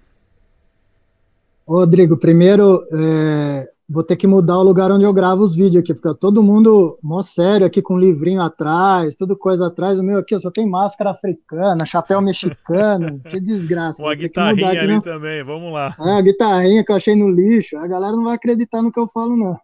Rodrigo, 1.66 2.16
primeiro, 2.16 2.84
é, 2.92 3.72
vou 3.90 4.04
ter 4.04 4.14
que 4.14 4.26
mudar 4.26 4.56
o 4.56 4.62
lugar 4.62 4.92
onde 4.92 5.04
eu 5.04 5.12
gravo 5.12 5.42
os 5.42 5.52
vídeos 5.52 5.82
aqui, 5.82 5.92
porque 5.92 6.16
todo 6.20 6.44
mundo 6.44 6.96
mó 7.02 7.24
sério 7.24 7.66
aqui 7.66 7.82
com 7.82 7.98
livrinho 7.98 8.40
atrás, 8.40 9.16
tudo 9.16 9.36
coisa 9.36 9.66
atrás. 9.66 9.98
O 9.98 10.02
meu 10.02 10.18
aqui 10.18 10.38
só 10.38 10.48
tem 10.48 10.64
máscara 10.64 11.10
africana, 11.10 11.84
chapéu 11.84 12.22
mexicano, 12.22 13.20
que 13.28 13.40
desgraça. 13.40 14.00
Uma 14.00 14.14
guitarrinha 14.14 14.68
aqui, 14.68 14.78
ali 14.78 14.94
não... 14.94 15.00
também, 15.00 15.42
vamos 15.42 15.72
lá. 15.72 15.96
É, 15.98 16.12
a 16.12 16.20
guitarrinha 16.20 16.84
que 16.84 16.92
eu 16.92 16.96
achei 16.96 17.16
no 17.16 17.28
lixo. 17.28 17.76
A 17.76 17.88
galera 17.88 18.14
não 18.14 18.22
vai 18.22 18.36
acreditar 18.36 18.80
no 18.80 18.92
que 18.92 19.00
eu 19.00 19.08
falo, 19.08 19.36
não. 19.36 19.58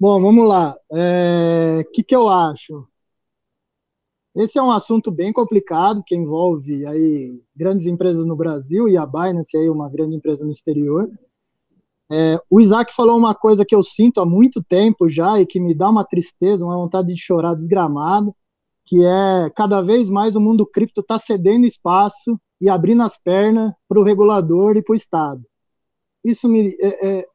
Bom, 0.00 0.20
vamos 0.20 0.48
lá. 0.48 0.74
O 0.90 0.96
é, 0.96 1.84
que, 1.94 2.02
que 2.02 2.16
eu 2.16 2.28
acho? 2.28 2.84
Esse 4.34 4.58
é 4.58 4.62
um 4.62 4.72
assunto 4.72 5.12
bem 5.12 5.32
complicado, 5.32 6.02
que 6.04 6.16
envolve 6.16 6.84
aí 6.84 7.40
grandes 7.54 7.86
empresas 7.86 8.26
no 8.26 8.34
Brasil 8.34 8.88
e 8.88 8.96
a 8.96 9.06
Binance 9.06 9.56
aí 9.56 9.70
uma 9.70 9.88
grande 9.88 10.16
empresa 10.16 10.44
no 10.44 10.50
exterior. 10.50 11.08
É, 12.16 12.40
o 12.48 12.60
Isaac 12.60 12.94
falou 12.94 13.18
uma 13.18 13.34
coisa 13.34 13.64
que 13.64 13.74
eu 13.74 13.82
sinto 13.82 14.20
há 14.20 14.26
muito 14.26 14.62
tempo 14.62 15.08
já 15.08 15.40
e 15.40 15.46
que 15.46 15.58
me 15.58 15.74
dá 15.74 15.90
uma 15.90 16.04
tristeza, 16.04 16.64
uma 16.64 16.76
vontade 16.76 17.12
de 17.12 17.20
chorar 17.20 17.54
desgramado, 17.54 18.32
que 18.84 19.04
é 19.04 19.50
cada 19.50 19.82
vez 19.82 20.08
mais 20.08 20.36
o 20.36 20.40
mundo 20.40 20.64
cripto 20.64 21.00
está 21.00 21.18
cedendo 21.18 21.66
espaço 21.66 22.38
e 22.60 22.68
abrindo 22.68 23.02
as 23.02 23.16
pernas 23.16 23.72
para 23.88 23.98
o 23.98 24.04
regulador 24.04 24.76
e 24.76 24.82
para 24.82 24.92
o 24.92 24.96
Estado. 24.96 25.42
Isso 26.24 26.48
me, 26.48 26.76
é, 26.80 27.08
é, 27.08 27.26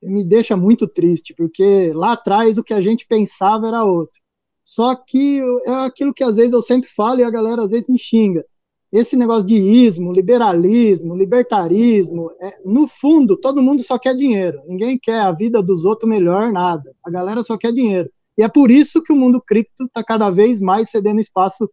me 0.00 0.22
deixa 0.22 0.56
muito 0.56 0.86
triste, 0.86 1.34
porque 1.34 1.92
lá 1.92 2.12
atrás 2.12 2.56
o 2.56 2.62
que 2.62 2.72
a 2.72 2.80
gente 2.80 3.06
pensava 3.08 3.66
era 3.66 3.84
outro. 3.84 4.22
Só 4.64 4.94
que 4.94 5.40
é 5.66 5.70
aquilo 5.70 6.14
que 6.14 6.22
às 6.22 6.36
vezes 6.36 6.52
eu 6.52 6.62
sempre 6.62 6.88
falo 6.88 7.20
e 7.20 7.24
a 7.24 7.30
galera 7.30 7.64
às 7.64 7.72
vezes 7.72 7.88
me 7.88 7.98
xinga. 7.98 8.44
Esse 8.94 9.16
negócio 9.16 9.44
de 9.44 9.56
ismo, 9.56 10.12
liberalismo, 10.12 11.16
libertarismo, 11.16 12.30
é, 12.40 12.52
no 12.64 12.86
fundo, 12.86 13.36
todo 13.36 13.60
mundo 13.60 13.82
só 13.82 13.98
quer 13.98 14.14
dinheiro. 14.14 14.60
Ninguém 14.68 14.96
quer 14.96 15.18
a 15.18 15.32
vida 15.32 15.60
dos 15.60 15.84
outros 15.84 16.08
melhor, 16.08 16.52
nada. 16.52 16.94
A 17.04 17.10
galera 17.10 17.42
só 17.42 17.58
quer 17.58 17.72
dinheiro. 17.72 18.08
E 18.38 18.44
é 18.44 18.48
por 18.48 18.70
isso 18.70 19.02
que 19.02 19.12
o 19.12 19.16
mundo 19.16 19.42
cripto 19.44 19.86
está 19.86 20.04
cada 20.04 20.30
vez 20.30 20.60
mais 20.60 20.90
cedendo 20.90 21.18
espaço 21.18 21.68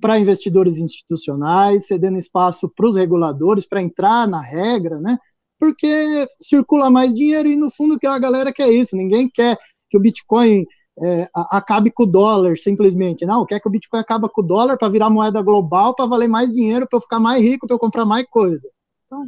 para 0.00 0.20
investidores 0.20 0.78
institucionais, 0.78 1.88
cedendo 1.88 2.16
espaço 2.16 2.68
para 2.68 2.86
os 2.86 2.94
reguladores, 2.94 3.66
para 3.66 3.82
entrar 3.82 4.28
na 4.28 4.40
regra, 4.40 5.00
né? 5.00 5.18
Porque 5.58 6.24
circula 6.40 6.88
mais 6.88 7.12
dinheiro 7.12 7.48
e, 7.48 7.56
no 7.56 7.68
fundo, 7.68 7.98
que 7.98 8.06
a 8.06 8.16
galera 8.16 8.52
quer 8.52 8.70
isso. 8.70 8.96
Ninguém 8.96 9.28
quer 9.28 9.58
que 9.90 9.98
o 9.98 10.00
Bitcoin 10.00 10.64
é, 10.98 11.28
acabe 11.50 11.90
com 11.90 12.02
o 12.02 12.06
dólar, 12.06 12.56
simplesmente. 12.58 13.24
Não, 13.24 13.46
quer 13.46 13.60
que 13.60 13.68
o 13.68 13.70
Bitcoin 13.70 14.00
acabe 14.00 14.28
com 14.28 14.40
o 14.40 14.46
dólar 14.46 14.76
para 14.76 14.88
virar 14.88 15.10
moeda 15.10 15.40
global, 15.42 15.94
para 15.94 16.06
valer 16.06 16.28
mais 16.28 16.52
dinheiro, 16.52 16.86
para 16.88 16.96
eu 16.96 17.00
ficar 17.00 17.20
mais 17.20 17.42
rico, 17.42 17.66
para 17.66 17.74
eu 17.74 17.78
comprar 17.78 18.04
mais 18.04 18.26
coisa. 18.28 18.68
Então, 19.06 19.24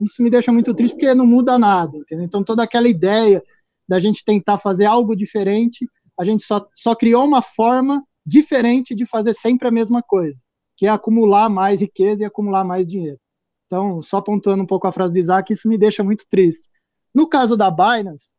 isso 0.00 0.22
me 0.22 0.30
deixa 0.30 0.52
muito 0.52 0.74
triste 0.74 0.94
porque 0.94 1.14
não 1.14 1.26
muda 1.26 1.58
nada, 1.58 1.96
entendeu? 1.96 2.24
Então, 2.24 2.42
toda 2.42 2.62
aquela 2.62 2.88
ideia 2.88 3.42
da 3.88 3.98
gente 3.98 4.24
tentar 4.24 4.58
fazer 4.58 4.86
algo 4.86 5.14
diferente, 5.16 5.86
a 6.18 6.24
gente 6.24 6.44
só, 6.44 6.66
só 6.74 6.94
criou 6.94 7.24
uma 7.24 7.42
forma 7.42 8.02
diferente 8.24 8.94
de 8.94 9.04
fazer 9.04 9.34
sempre 9.34 9.68
a 9.68 9.70
mesma 9.70 10.02
coisa, 10.02 10.40
que 10.76 10.86
é 10.86 10.88
acumular 10.88 11.48
mais 11.48 11.80
riqueza 11.80 12.22
e 12.22 12.26
acumular 12.26 12.64
mais 12.64 12.88
dinheiro. 12.88 13.18
Então, 13.66 14.00
só 14.02 14.18
apontando 14.18 14.62
um 14.62 14.66
pouco 14.66 14.86
a 14.86 14.92
frase 14.92 15.12
do 15.12 15.18
Isaac, 15.18 15.52
isso 15.52 15.68
me 15.68 15.78
deixa 15.78 16.02
muito 16.02 16.24
triste. 16.28 16.68
No 17.14 17.28
caso 17.28 17.56
da 17.56 17.70
Binance, 17.70 18.32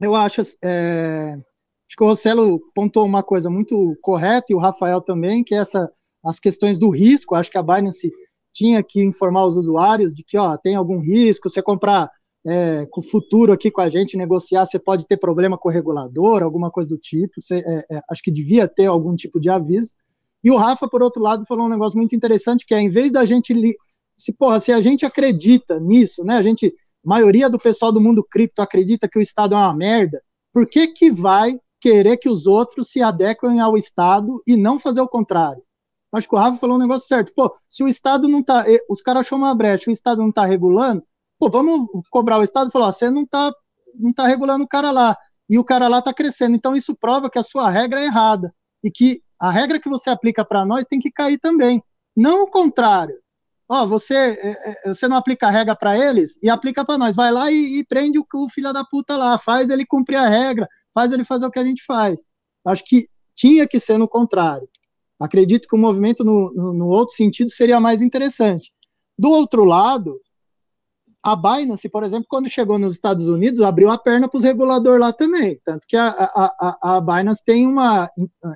eu 0.00 0.14
acho 0.14 0.40
é, 0.62 1.38
Acho 1.90 1.96
que 1.96 2.04
o 2.04 2.06
Rossello 2.06 2.60
pontou 2.72 3.04
uma 3.04 3.20
coisa 3.20 3.50
muito 3.50 3.98
correta, 4.00 4.46
e 4.50 4.54
o 4.54 4.60
Rafael 4.60 5.00
também, 5.00 5.42
que 5.42 5.56
é 5.56 5.58
essa, 5.58 5.90
as 6.24 6.38
questões 6.38 6.78
do 6.78 6.88
risco. 6.88 7.34
Acho 7.34 7.50
que 7.50 7.58
a 7.58 7.62
Binance 7.62 8.12
tinha 8.52 8.80
que 8.80 9.02
informar 9.02 9.44
os 9.44 9.56
usuários 9.56 10.14
de 10.14 10.22
que 10.22 10.38
ó, 10.38 10.56
tem 10.56 10.76
algum 10.76 11.00
risco, 11.00 11.50
você 11.50 11.60
comprar 11.60 12.08
é, 12.46 12.86
com 12.86 13.00
o 13.00 13.02
futuro 13.02 13.52
aqui 13.52 13.72
com 13.72 13.80
a 13.80 13.88
gente, 13.88 14.16
negociar, 14.16 14.66
você 14.66 14.78
pode 14.78 15.04
ter 15.04 15.16
problema 15.16 15.58
com 15.58 15.68
o 15.68 15.72
regulador, 15.72 16.44
alguma 16.44 16.70
coisa 16.70 16.88
do 16.88 16.96
tipo. 16.96 17.40
Você, 17.40 17.56
é, 17.56 17.96
é, 17.96 18.00
acho 18.08 18.22
que 18.22 18.30
devia 18.30 18.68
ter 18.68 18.86
algum 18.86 19.16
tipo 19.16 19.40
de 19.40 19.50
aviso. 19.50 19.92
E 20.44 20.50
o 20.52 20.56
Rafa, 20.56 20.86
por 20.88 21.02
outro 21.02 21.20
lado, 21.20 21.44
falou 21.44 21.66
um 21.66 21.70
negócio 21.70 21.98
muito 21.98 22.14
interessante, 22.14 22.64
que 22.64 22.72
é, 22.72 22.80
em 22.80 22.88
vez 22.88 23.10
da 23.10 23.24
gente, 23.24 23.52
se, 24.16 24.32
porra, 24.32 24.60
se 24.60 24.70
a 24.70 24.80
gente 24.80 25.04
acredita 25.04 25.80
nisso, 25.80 26.22
né, 26.22 26.36
a 26.36 26.42
gente, 26.42 26.72
a 27.04 27.08
maioria 27.08 27.50
do 27.50 27.58
pessoal 27.58 27.90
do 27.90 28.00
mundo 28.00 28.22
cripto 28.22 28.62
acredita 28.62 29.08
que 29.08 29.18
o 29.18 29.22
Estado 29.22 29.56
é 29.56 29.58
uma 29.58 29.74
merda, 29.74 30.22
por 30.52 30.68
que 30.68 30.86
que 30.86 31.10
vai 31.10 31.58
querer 31.80 32.16
que 32.16 32.28
os 32.28 32.46
outros 32.46 32.90
se 32.90 33.02
adequem 33.02 33.60
ao 33.60 33.76
Estado 33.76 34.42
e 34.46 34.56
não 34.56 34.78
fazer 34.78 35.00
o 35.00 35.08
contrário. 35.08 35.62
Acho 36.12 36.28
que 36.28 36.34
o 36.34 36.38
Rafa 36.38 36.58
falou 36.58 36.76
um 36.76 36.80
negócio 36.80 37.06
certo. 37.06 37.32
Pô, 37.34 37.54
se 37.68 37.82
o 37.82 37.88
Estado 37.88 38.26
não 38.28 38.40
está, 38.40 38.64
os 38.88 39.00
caras 39.00 39.20
acham 39.20 39.38
uma 39.38 39.54
brecha, 39.54 39.90
o 39.90 39.92
Estado 39.92 40.20
não 40.20 40.30
está 40.30 40.44
regulando, 40.44 41.02
pô, 41.38 41.48
vamos 41.48 41.88
cobrar 42.10 42.38
o 42.38 42.42
Estado 42.42 42.68
e 42.68 42.72
falar, 42.72 42.92
você 42.92 43.08
não 43.08 43.22
está 43.22 43.52
não 43.94 44.12
tá 44.12 44.26
regulando 44.26 44.64
o 44.64 44.68
cara 44.68 44.90
lá, 44.90 45.16
e 45.48 45.58
o 45.58 45.64
cara 45.64 45.88
lá 45.88 45.98
está 45.98 46.12
crescendo. 46.12 46.54
Então 46.54 46.76
isso 46.76 46.94
prova 46.94 47.30
que 47.30 47.38
a 47.38 47.42
sua 47.42 47.70
regra 47.70 48.00
é 48.00 48.04
errada, 48.04 48.54
e 48.82 48.90
que 48.90 49.22
a 49.38 49.50
regra 49.50 49.80
que 49.80 49.88
você 49.88 50.10
aplica 50.10 50.44
para 50.44 50.64
nós 50.64 50.84
tem 50.84 51.00
que 51.00 51.10
cair 51.10 51.38
também. 51.38 51.82
Não 52.16 52.42
o 52.42 52.46
contrário. 52.50 53.16
Ó, 53.68 53.86
você, 53.86 54.14
é, 54.14 54.88
é, 54.88 54.92
você 54.92 55.06
não 55.06 55.16
aplica 55.16 55.46
a 55.46 55.50
regra 55.50 55.76
para 55.76 55.96
eles 55.96 56.36
e 56.42 56.50
aplica 56.50 56.84
para 56.84 56.98
nós. 56.98 57.14
Vai 57.14 57.30
lá 57.30 57.50
e, 57.50 57.78
e 57.78 57.86
prende 57.86 58.18
o, 58.18 58.26
o 58.34 58.48
filho 58.48 58.72
da 58.72 58.84
puta 58.84 59.16
lá, 59.16 59.38
faz 59.38 59.70
ele 59.70 59.86
cumprir 59.86 60.16
a 60.16 60.28
regra, 60.28 60.68
faz 60.94 61.12
ele 61.12 61.24
fazer 61.24 61.46
o 61.46 61.50
que 61.50 61.58
a 61.58 61.64
gente 61.64 61.84
faz. 61.84 62.22
Acho 62.64 62.84
que 62.84 63.08
tinha 63.34 63.66
que 63.66 63.78
ser 63.80 63.98
no 63.98 64.08
contrário. 64.08 64.68
Acredito 65.18 65.68
que 65.68 65.74
o 65.74 65.78
movimento 65.78 66.24
no, 66.24 66.52
no, 66.52 66.72
no 66.72 66.88
outro 66.88 67.14
sentido 67.14 67.50
seria 67.50 67.80
mais 67.80 68.00
interessante. 68.00 68.72
Do 69.18 69.30
outro 69.30 69.64
lado, 69.64 70.18
a 71.22 71.36
Binance, 71.36 71.88
por 71.88 72.02
exemplo, 72.02 72.26
quando 72.28 72.48
chegou 72.48 72.78
nos 72.78 72.94
Estados 72.94 73.28
Unidos, 73.28 73.60
abriu 73.60 73.90
a 73.90 73.98
perna 73.98 74.28
para 74.28 74.38
os 74.38 74.44
reguladores 74.44 75.00
lá 75.00 75.12
também. 75.12 75.60
Tanto 75.64 75.86
que 75.86 75.96
a, 75.96 76.08
a, 76.08 76.96
a, 76.96 77.00
Binance 77.00 77.44
tem 77.44 77.66
uma. 77.66 78.10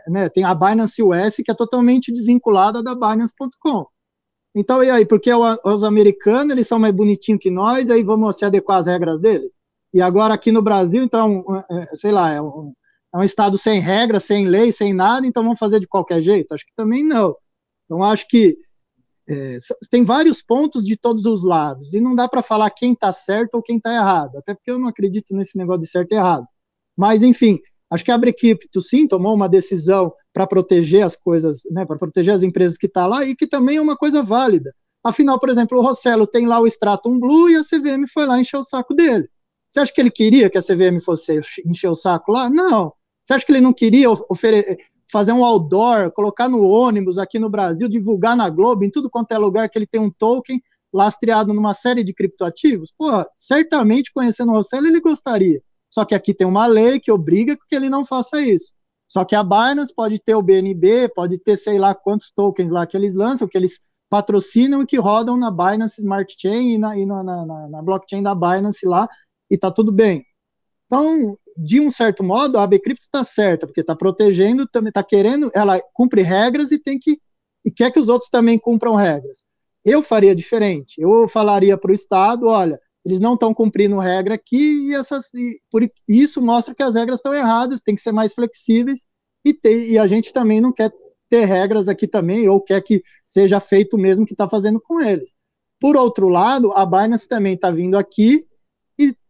Né, 0.08 0.28
tem 0.30 0.44
a 0.44 0.54
Binance 0.54 1.02
US, 1.02 1.36
que 1.36 1.50
é 1.50 1.54
totalmente 1.54 2.12
desvinculada 2.12 2.82
da 2.82 2.94
Binance.com. 2.94 3.86
Então, 4.54 4.82
e 4.82 4.90
aí, 4.90 5.04
porque 5.04 5.30
os 5.64 5.84
americanos 5.84 6.52
eles 6.52 6.68
são 6.68 6.78
mais 6.78 6.94
bonitinhos 6.94 7.40
que 7.42 7.50
nós, 7.50 7.90
aí 7.90 8.02
vamos 8.02 8.36
se 8.36 8.44
adequar 8.44 8.78
às 8.78 8.86
regras 8.86 9.20
deles? 9.20 9.58
E 9.94 10.02
agora 10.02 10.34
aqui 10.34 10.50
no 10.50 10.60
Brasil, 10.60 11.04
então, 11.04 11.44
é, 11.70 11.82
é, 11.82 11.86
sei 11.94 12.10
lá, 12.10 12.32
é 12.32 12.42
um, 12.42 12.74
é 13.14 13.18
um 13.18 13.22
estado 13.22 13.56
sem 13.56 13.78
regra, 13.78 14.18
sem 14.18 14.44
lei, 14.44 14.72
sem 14.72 14.92
nada, 14.92 15.24
então 15.24 15.44
vamos 15.44 15.58
fazer 15.58 15.78
de 15.78 15.86
qualquer 15.86 16.20
jeito? 16.20 16.52
Acho 16.52 16.66
que 16.66 16.74
também 16.76 17.04
não. 17.04 17.36
Então, 17.84 18.02
acho 18.02 18.26
que 18.26 18.58
é, 19.28 19.58
tem 19.92 20.04
vários 20.04 20.42
pontos 20.42 20.84
de 20.84 20.96
todos 20.96 21.26
os 21.26 21.44
lados, 21.44 21.94
e 21.94 22.00
não 22.00 22.16
dá 22.16 22.28
para 22.28 22.42
falar 22.42 22.70
quem 22.70 22.92
está 22.92 23.12
certo 23.12 23.54
ou 23.54 23.62
quem 23.62 23.76
está 23.76 23.94
errado, 23.94 24.36
até 24.36 24.52
porque 24.52 24.72
eu 24.72 24.80
não 24.80 24.88
acredito 24.88 25.32
nesse 25.32 25.56
negócio 25.56 25.82
de 25.82 25.86
certo 25.86 26.10
e 26.10 26.16
errado. 26.16 26.44
Mas, 26.96 27.22
enfim, 27.22 27.60
acho 27.88 28.04
que 28.04 28.10
a 28.10 28.18
Brequipto, 28.18 28.80
sim, 28.80 29.06
tomou 29.06 29.32
uma 29.32 29.48
decisão 29.48 30.12
para 30.32 30.44
proteger 30.44 31.04
as 31.04 31.14
coisas, 31.14 31.60
né, 31.70 31.86
para 31.86 31.96
proteger 31.96 32.34
as 32.34 32.42
empresas 32.42 32.76
que 32.76 32.86
estão 32.86 33.04
tá 33.04 33.08
lá, 33.08 33.24
e 33.24 33.36
que 33.36 33.46
também 33.46 33.76
é 33.76 33.80
uma 33.80 33.96
coisa 33.96 34.24
válida. 34.24 34.74
Afinal, 35.04 35.38
por 35.38 35.50
exemplo, 35.50 35.78
o 35.78 35.82
Rossello 35.82 36.26
tem 36.26 36.46
lá 36.46 36.58
o 36.58 36.66
Stratum 36.66 37.20
Blue 37.20 37.48
e 37.48 37.54
a 37.54 37.62
CVM 37.62 38.08
foi 38.12 38.26
lá 38.26 38.40
encher 38.40 38.56
o 38.56 38.64
saco 38.64 38.92
dele. 38.92 39.28
Você 39.74 39.80
acha 39.80 39.92
que 39.92 40.00
ele 40.00 40.10
queria 40.10 40.48
que 40.48 40.56
a 40.56 40.62
CVM 40.62 41.00
fosse 41.04 41.40
encher 41.66 41.88
o 41.88 41.96
saco 41.96 42.30
lá? 42.30 42.48
Não. 42.48 42.92
Você 43.24 43.34
acha 43.34 43.44
que 43.44 43.50
ele 43.50 43.60
não 43.60 43.72
queria 43.72 44.06
fazer 45.10 45.32
um 45.32 45.44
outdoor, 45.44 46.12
colocar 46.12 46.48
no 46.48 46.62
ônibus 46.62 47.18
aqui 47.18 47.40
no 47.40 47.50
Brasil, 47.50 47.88
divulgar 47.88 48.36
na 48.36 48.48
Globo, 48.48 48.84
em 48.84 48.90
tudo 48.90 49.10
quanto 49.10 49.32
é 49.32 49.38
lugar 49.38 49.68
que 49.68 49.76
ele 49.76 49.86
tem 49.86 50.00
um 50.00 50.10
token 50.10 50.62
lastreado 50.92 51.52
numa 51.52 51.74
série 51.74 52.04
de 52.04 52.14
criptoativos? 52.14 52.94
Pô, 52.96 53.08
certamente 53.36 54.12
conhecendo 54.12 54.52
o 54.52 54.54
Rossello 54.54 54.86
ele 54.86 55.00
gostaria. 55.00 55.60
Só 55.90 56.04
que 56.04 56.14
aqui 56.14 56.32
tem 56.32 56.46
uma 56.46 56.66
lei 56.66 57.00
que 57.00 57.10
obriga 57.10 57.56
que 57.56 57.74
ele 57.74 57.90
não 57.90 58.04
faça 58.04 58.40
isso. 58.40 58.74
Só 59.08 59.24
que 59.24 59.34
a 59.34 59.42
Binance 59.42 59.92
pode 59.92 60.20
ter 60.20 60.36
o 60.36 60.42
BNB, 60.42 61.08
pode 61.12 61.36
ter 61.36 61.56
sei 61.56 61.80
lá 61.80 61.96
quantos 61.96 62.30
tokens 62.30 62.70
lá 62.70 62.86
que 62.86 62.96
eles 62.96 63.12
lançam, 63.12 63.48
que 63.48 63.58
eles 63.58 63.80
patrocinam 64.08 64.82
e 64.82 64.86
que 64.86 64.98
rodam 64.98 65.36
na 65.36 65.50
Binance 65.50 66.00
Smart 66.00 66.32
Chain 66.38 66.74
e 66.74 66.78
na, 66.78 66.96
e 66.96 67.04
na, 67.04 67.24
na, 67.24 67.68
na 67.68 67.82
blockchain 67.82 68.22
da 68.22 68.32
Binance 68.32 68.86
lá, 68.86 69.08
e 69.50 69.58
tá 69.58 69.70
tudo 69.70 69.92
bem. 69.92 70.24
Então, 70.86 71.36
de 71.56 71.80
um 71.80 71.90
certo 71.90 72.22
modo, 72.22 72.58
a 72.58 72.64
AB 72.64 72.80
Cripto 72.80 73.04
está 73.04 73.24
certa, 73.24 73.66
porque 73.66 73.80
está 73.80 73.94
protegendo, 73.94 74.66
também 74.66 74.88
está 74.90 75.02
querendo, 75.02 75.50
ela 75.54 75.80
cumpre 75.92 76.22
regras 76.22 76.72
e 76.72 76.78
tem 76.78 76.98
que 76.98 77.18
e 77.64 77.70
quer 77.70 77.90
que 77.90 77.98
os 77.98 78.08
outros 78.08 78.28
também 78.28 78.58
cumpram 78.58 78.94
regras. 78.94 79.42
Eu 79.84 80.02
faria 80.02 80.34
diferente. 80.34 81.00
Eu 81.00 81.26
falaria 81.26 81.78
para 81.78 81.90
o 81.90 81.94
Estado, 81.94 82.46
olha, 82.46 82.78
eles 83.04 83.20
não 83.20 83.34
estão 83.34 83.54
cumprindo 83.54 83.98
regra 83.98 84.34
aqui 84.34 84.88
e, 84.88 84.94
essas, 84.94 85.32
e 85.34 85.58
por 85.70 85.88
isso 86.08 86.42
mostra 86.42 86.74
que 86.74 86.82
as 86.82 86.94
regras 86.94 87.18
estão 87.18 87.32
erradas, 87.32 87.80
tem 87.80 87.94
que 87.94 88.02
ser 88.02 88.12
mais 88.12 88.34
flexíveis 88.34 89.06
e, 89.44 89.52
ter, 89.52 89.88
e 89.90 89.98
a 89.98 90.06
gente 90.06 90.32
também 90.32 90.60
não 90.60 90.72
quer 90.72 90.92
ter 91.28 91.44
regras 91.44 91.88
aqui 91.88 92.06
também 92.06 92.48
ou 92.48 92.60
quer 92.60 92.82
que 92.82 93.02
seja 93.24 93.60
feito 93.60 93.94
o 93.94 94.00
mesmo 94.00 94.26
que 94.26 94.34
está 94.34 94.48
fazendo 94.48 94.80
com 94.80 95.00
eles. 95.00 95.34
Por 95.80 95.96
outro 95.96 96.28
lado, 96.28 96.72
a 96.72 96.86
Binance 96.86 97.28
também 97.28 97.54
está 97.54 97.70
vindo 97.70 97.98
aqui 97.98 98.46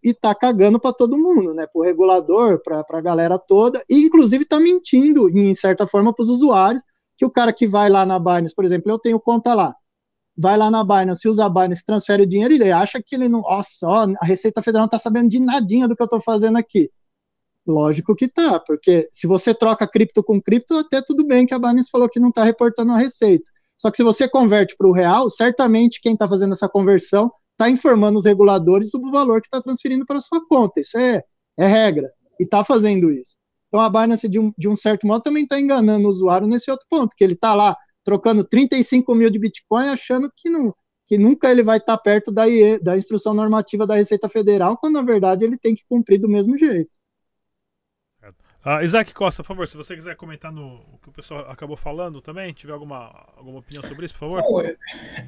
e 0.04 0.12
tá 0.12 0.34
cagando 0.34 0.78
para 0.78 0.92
todo 0.92 1.16
mundo, 1.16 1.54
né? 1.54 1.66
Para 1.66 1.80
o 1.80 1.82
regulador, 1.82 2.60
para 2.62 2.84
a 2.86 3.00
galera 3.00 3.38
toda, 3.38 3.82
e 3.88 4.02
inclusive 4.02 4.44
tá 4.44 4.60
mentindo, 4.60 5.30
em 5.30 5.54
certa 5.54 5.86
forma, 5.86 6.12
para 6.12 6.22
os 6.22 6.28
usuários, 6.28 6.84
que 7.16 7.24
o 7.24 7.30
cara 7.30 7.54
que 7.54 7.66
vai 7.66 7.88
lá 7.88 8.04
na 8.04 8.18
Binance, 8.18 8.54
por 8.54 8.66
exemplo, 8.66 8.92
eu 8.92 8.98
tenho 8.98 9.18
conta 9.18 9.54
lá, 9.54 9.74
vai 10.36 10.58
lá 10.58 10.70
na 10.70 10.84
Binance, 10.84 11.26
usa 11.26 11.46
a 11.46 11.48
Binance, 11.48 11.86
transfere 11.86 12.24
o 12.24 12.26
dinheiro, 12.26 12.52
e 12.52 12.56
ele 12.56 12.70
acha 12.70 13.02
que 13.02 13.14
ele 13.14 13.30
não, 13.30 13.40
nossa, 13.40 13.86
ó, 13.88 14.06
a 14.20 14.26
Receita 14.26 14.62
Federal 14.62 14.84
não 14.84 14.90
tá 14.90 14.98
sabendo 14.98 15.30
de 15.30 15.40
nadinha 15.40 15.88
do 15.88 15.96
que 15.96 16.02
eu 16.02 16.08
tô 16.08 16.20
fazendo 16.20 16.58
aqui. 16.58 16.90
Lógico 17.66 18.14
que 18.14 18.28
tá, 18.28 18.60
porque 18.60 19.08
se 19.10 19.26
você 19.26 19.54
troca 19.54 19.88
cripto 19.88 20.22
com 20.22 20.38
cripto, 20.38 20.76
até 20.76 21.00
tudo 21.00 21.26
bem 21.26 21.46
que 21.46 21.54
a 21.54 21.58
Binance 21.58 21.90
falou 21.90 22.10
que 22.10 22.20
não 22.20 22.30
tá 22.30 22.44
reportando 22.44 22.92
a 22.92 22.98
receita. 22.98 23.46
Só 23.78 23.90
que 23.90 23.96
se 23.96 24.02
você 24.02 24.28
converte 24.28 24.76
para 24.76 24.86
o 24.86 24.92
real, 24.92 25.30
certamente 25.30 25.98
quem 26.02 26.12
está 26.12 26.28
fazendo 26.28 26.52
essa 26.52 26.68
conversão 26.68 27.32
está 27.54 27.70
informando 27.70 28.18
os 28.18 28.24
reguladores 28.24 28.90
sobre 28.90 29.08
o 29.08 29.12
valor 29.12 29.40
que 29.40 29.46
está 29.46 29.60
transferindo 29.60 30.04
para 30.04 30.20
sua 30.20 30.46
conta. 30.46 30.80
Isso 30.80 30.98
é, 30.98 31.22
é 31.56 31.66
regra. 31.66 32.10
E 32.38 32.44
está 32.44 32.64
fazendo 32.64 33.10
isso. 33.10 33.38
Então 33.68 33.80
a 33.80 33.88
Binance, 33.88 34.28
de 34.28 34.38
um, 34.38 34.52
de 34.56 34.68
um 34.68 34.76
certo 34.76 35.06
modo, 35.06 35.22
também 35.22 35.44
está 35.44 35.58
enganando 35.58 36.06
o 36.06 36.10
usuário 36.10 36.46
nesse 36.46 36.70
outro 36.70 36.86
ponto, 36.88 37.14
que 37.16 37.24
ele 37.24 37.34
está 37.34 37.54
lá 37.54 37.76
trocando 38.04 38.44
35 38.44 39.14
mil 39.14 39.30
de 39.30 39.38
Bitcoin 39.38 39.88
achando 39.88 40.30
que, 40.36 40.50
não, 40.50 40.74
que 41.06 41.16
nunca 41.16 41.50
ele 41.50 41.62
vai 41.62 41.78
estar 41.78 41.96
tá 41.96 42.02
perto 42.02 42.30
da, 42.30 42.46
IE, 42.48 42.78
da 42.78 42.96
instrução 42.96 43.34
normativa 43.34 43.86
da 43.86 43.94
Receita 43.94 44.28
Federal, 44.28 44.76
quando 44.76 44.94
na 44.94 45.02
verdade 45.02 45.44
ele 45.44 45.56
tem 45.58 45.74
que 45.74 45.82
cumprir 45.88 46.20
do 46.20 46.28
mesmo 46.28 46.56
jeito. 46.56 46.98
Uh, 48.64 48.82
Isaac 48.82 49.12
Costa, 49.12 49.42
por 49.42 49.48
favor, 49.48 49.68
se 49.68 49.76
você 49.76 49.94
quiser 49.94 50.16
comentar 50.16 50.50
no 50.50 50.76
o 50.76 50.98
que 51.02 51.10
o 51.10 51.12
pessoal 51.12 51.40
acabou 51.50 51.76
falando 51.76 52.22
também, 52.22 52.50
tiver 52.54 52.72
alguma, 52.72 53.12
alguma 53.36 53.58
opinião 53.58 53.82
sobre 53.86 54.06
isso, 54.06 54.14
por 54.14 54.20
favor. 54.20 54.40
Bom, 54.40 54.62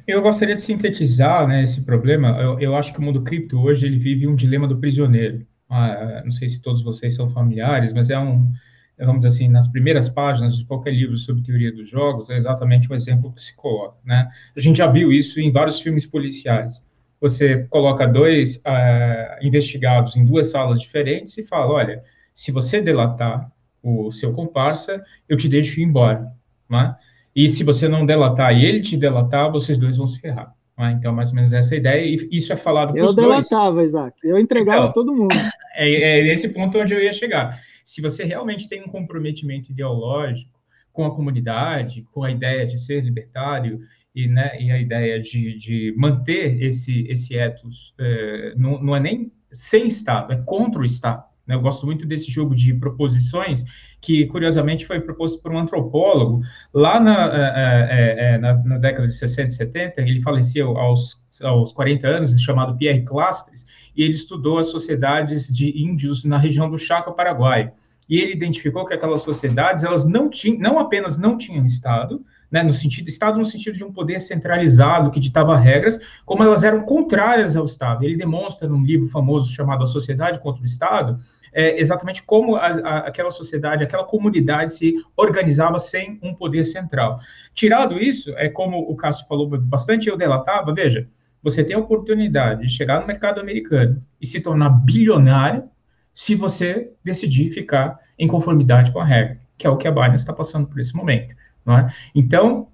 eu 0.09 0.23
gostaria 0.23 0.55
de 0.55 0.63
sintetizar 0.63 1.47
né, 1.47 1.63
esse 1.63 1.83
problema. 1.83 2.31
Eu, 2.41 2.59
eu, 2.59 2.75
acho 2.75 2.95
que 2.95 2.99
o 2.99 3.03
mundo 3.03 3.21
cripto 3.23 3.61
hoje 3.61 3.85
ele 3.85 3.99
vive 3.99 4.27
um 4.27 4.35
dilema 4.35 4.67
do 4.67 4.79
prisioneiro. 4.79 5.47
Ah, 5.69 6.23
não 6.25 6.33
sei 6.33 6.49
se 6.49 6.63
todos 6.63 6.83
vocês 6.83 7.15
são 7.15 7.29
familiares, 7.31 7.93
mas 7.93 8.09
é 8.09 8.19
um, 8.19 8.51
vamos 8.99 9.21
dizer 9.21 9.29
assim, 9.29 9.49
nas 9.49 9.69
primeiras 9.69 10.09
páginas 10.09 10.57
de 10.57 10.65
qualquer 10.65 10.95
livro 10.95 11.19
sobre 11.19 11.43
teoria 11.43 11.71
dos 11.71 11.91
jogos, 11.91 12.31
é 12.31 12.37
exatamente 12.37 12.91
o 12.91 12.95
exemplo 12.95 13.35
que 13.35 13.43
se 13.43 13.55
coloca. 13.55 13.99
Né? 14.03 14.31
A 14.57 14.61
gente 14.61 14.79
já 14.79 14.87
viu 14.87 15.13
isso 15.13 15.39
em 15.41 15.53
vários 15.53 15.79
filmes 15.79 16.07
policiais. 16.07 16.83
Você 17.21 17.65
coloca 17.65 18.07
dois 18.07 18.57
uh, 18.59 19.43
investigados 19.43 20.17
em 20.17 20.25
duas 20.25 20.49
salas 20.49 20.81
diferentes 20.81 21.37
e 21.37 21.43
fala, 21.43 21.67
olha 21.67 22.03
se 22.37 22.53
você 22.53 22.83
delatar 22.83 23.51
o 23.83 24.13
seu 24.13 24.35
comparsa, 24.35 25.03
eu 25.27 25.39
te 25.39 25.49
deixo 25.49 25.81
ir 25.81 25.85
embora, 25.85 26.31
né? 26.69 26.95
E 27.35 27.49
se 27.49 27.65
você 27.65 27.89
não 27.89 28.05
delatar 28.05 28.55
e 28.55 28.65
ele 28.65 28.83
te 28.83 28.97
delatar, 28.97 29.51
vocês 29.51 29.79
dois 29.79 29.97
vão 29.97 30.07
se 30.07 30.21
ferrar. 30.21 30.55
Né? 30.79 30.97
Então, 30.99 31.15
mais 31.15 31.31
ou 31.31 31.35
menos 31.35 31.53
essa 31.53 31.75
é 31.75 31.77
a 31.77 31.81
ideia, 31.81 32.05
e 32.05 32.29
isso 32.37 32.53
é 32.53 32.57
falado 32.57 32.97
Eu 32.97 33.15
delatava, 33.15 33.77
dois. 33.77 33.89
Isaac, 33.89 34.17
eu 34.23 34.39
entregava 34.39 34.83
então, 34.83 34.93
todo 34.93 35.15
mundo. 35.15 35.35
É, 35.79 35.91
é 35.91 36.33
esse 36.33 36.55
ponto 36.55 36.79
onde 36.79 36.95
eu 36.95 37.03
ia 37.03 37.13
chegar. 37.13 37.61
Se 37.85 38.01
você 38.01 38.25
realmente 38.25 38.67
tem 38.67 38.83
um 38.83 38.89
comprometimento 38.89 39.71
ideológico 39.71 40.59
com 40.91 41.05
a 41.05 41.15
comunidade, 41.15 42.03
com 42.13 42.25
a 42.25 42.31
ideia 42.31 42.67
de 42.67 42.79
ser 42.79 43.05
libertário 43.05 43.81
e, 44.15 44.27
né, 44.27 44.59
e 44.59 44.73
a 44.73 44.79
ideia 44.79 45.21
de, 45.21 45.59
de 45.59 45.95
manter 45.95 46.63
esse, 46.63 47.07
esse 47.11 47.37
ethos, 47.37 47.93
é, 47.99 48.55
não, 48.57 48.83
não 48.83 48.97
é 48.97 49.01
nem 49.01 49.31
sem 49.53 49.87
Estado, 49.87 50.33
é 50.33 50.43
contra 50.47 50.81
o 50.81 50.85
Estado. 50.85 51.26
Né? 51.47 51.55
Eu 51.55 51.61
gosto 51.61 51.87
muito 51.87 52.07
desse 52.07 52.31
jogo 52.31 52.55
de 52.55 52.75
proposições, 52.75 53.65
que 54.01 54.27
curiosamente 54.27 54.87
foi 54.87 55.01
proposto 55.01 55.41
por 55.41 55.53
um 55.53 55.59
antropólogo 55.59 56.43
lá 56.73 57.01
na, 57.01 57.31
é, 57.91 58.35
é, 58.35 58.39
na, 58.39 58.55
na, 58.55 58.79
década 58.79 59.07
de 59.07 59.15
60 59.15 59.49
e 59.49 59.53
70. 59.53 60.01
Ele 60.03 60.23
faleceu 60.23 60.77
aos, 60.77 61.21
aos 61.43 61.73
40 61.73 62.07
anos, 62.07 62.41
chamado 62.41 62.77
Pierre 62.77 63.03
Clastres, 63.03 63.67
e 63.97 64.03
ele 64.03 64.15
estudou 64.15 64.59
as 64.59 64.69
sociedades 64.69 65.49
de 65.49 65.71
índios 65.83 66.25
na 66.25 66.39
região 66.39 66.69
do 66.71 66.79
Chaco 66.79 67.13
Paraguai. 67.13 67.73
E 68.09 68.21
ele 68.21 68.33
identificou 68.33 68.85
que 68.85 68.95
aquelas 68.95 69.23
sociedades, 69.23 69.83
elas 69.83 70.05
não 70.05 70.31
tinham, 70.31 70.61
não 70.61 70.79
apenas 70.79 71.19
não 71.19 71.37
tinham 71.37 71.67
Estado, 71.67 72.25
né, 72.51 72.63
no 72.63 72.73
sentido 72.73 73.09
Estado 73.09 73.39
no 73.39 73.45
sentido 73.45 73.77
de 73.77 73.85
um 73.85 73.93
poder 73.93 74.21
centralizado 74.21 75.11
que 75.11 75.19
ditava 75.19 75.57
regras, 75.57 75.99
como 76.25 76.43
elas 76.43 76.63
eram 76.63 76.83
contrárias 76.83 77.57
ao 77.57 77.65
Estado. 77.65 78.05
Ele 78.05 78.17
demonstra 78.17 78.69
num 78.69 78.85
livro 78.85 79.09
famoso 79.09 79.53
chamado 79.53 79.83
A 79.83 79.87
Sociedade 79.87 80.41
contra 80.41 80.63
o 80.63 80.67
Estado, 80.67 81.19
é, 81.57 81.81
exatamente 81.81 82.23
como 82.23 82.55
a, 82.55 82.67
a, 82.67 82.99
aquela 82.99 83.31
sociedade, 83.31 83.83
aquela 83.83 84.05
comunidade 84.05 84.75
se 84.75 84.95
organizava 85.17 85.79
sem 85.79 86.21
um 86.23 86.35
poder 86.35 86.67
central. 86.67 87.19
Tirado 87.55 87.99
isso, 87.99 88.35
é 88.37 88.47
como 88.47 88.79
o 88.79 88.95
Cássio 88.95 89.27
falou 89.27 89.49
bastante, 89.49 90.07
eu 90.07 90.19
delatava, 90.19 90.75
veja, 90.75 91.09
você 91.43 91.65
tem 91.65 91.75
a 91.75 91.79
oportunidade 91.79 92.61
de 92.61 92.69
chegar 92.69 93.01
no 93.01 93.07
mercado 93.07 93.41
americano 93.41 94.03
e 94.21 94.27
se 94.27 94.39
tornar 94.39 94.69
bilionário 94.69 95.65
se 96.13 96.35
você 96.35 96.93
decidir 97.03 97.51
ficar 97.51 97.99
em 98.19 98.29
conformidade 98.29 98.93
com 98.93 99.01
a 99.01 99.05
regra, 99.05 99.41
que 99.57 99.67
é 99.67 99.71
o 99.71 99.79
que 99.79 99.89
a 99.89 99.91
Binance 99.91 100.17
está 100.17 100.35
passando 100.35 100.67
por 100.67 100.79
esse 100.79 100.95
momento. 100.95 101.35
É? 101.69 101.93
Então, 102.15 102.69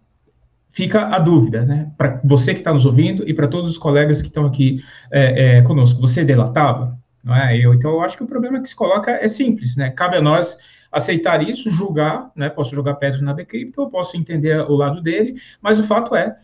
fica 0.71 1.07
a 1.07 1.21
dúvida, 1.21 1.65
né? 1.65 1.93
Para 1.97 2.21
você 2.25 2.53
que 2.53 2.61
está 2.61 2.73
nos 2.73 2.85
ouvindo 2.85 3.29
e 3.29 3.33
para 3.33 3.47
todos 3.47 3.71
os 3.71 3.79
colegas 3.79 4.21
que 4.21 4.29
estão 4.29 4.45
aqui 4.45 4.83
é, 5.11 5.59
é, 5.59 5.63
conosco, 5.63 6.01
você 6.01 6.25
delatava? 6.25 7.01
Não 7.23 7.35
é? 7.35 7.57
Eu, 7.57 7.73
então, 7.75 7.93
eu 7.93 8.01
acho 8.03 8.17
que 8.17 8.25
o 8.25 8.27
problema 8.27 8.61
que 8.61 8.69
se 8.69 8.75
coloca 8.77 9.11
é 9.13 9.29
simples, 9.29 9.77
né? 9.77 9.91
Cabe 9.91 10.17
a 10.17 10.23
nós 10.23 10.59
aceitar 10.91 11.43
isso, 11.49 11.71
julgar, 11.71 12.31
né? 12.35 12.49
Posso 12.49 12.75
jogar 12.75 12.95
pedra 12.95 13.21
na 13.21 13.33
Bcrypto, 13.33 13.83
eu 13.83 13.91
posso 13.91 14.17
entender 14.17 14.59
o 14.69 14.75
lado 14.75 15.01
dele, 15.01 15.41
mas 15.61 15.79
o 15.79 15.85
fato 15.85 16.15
é, 16.15 16.37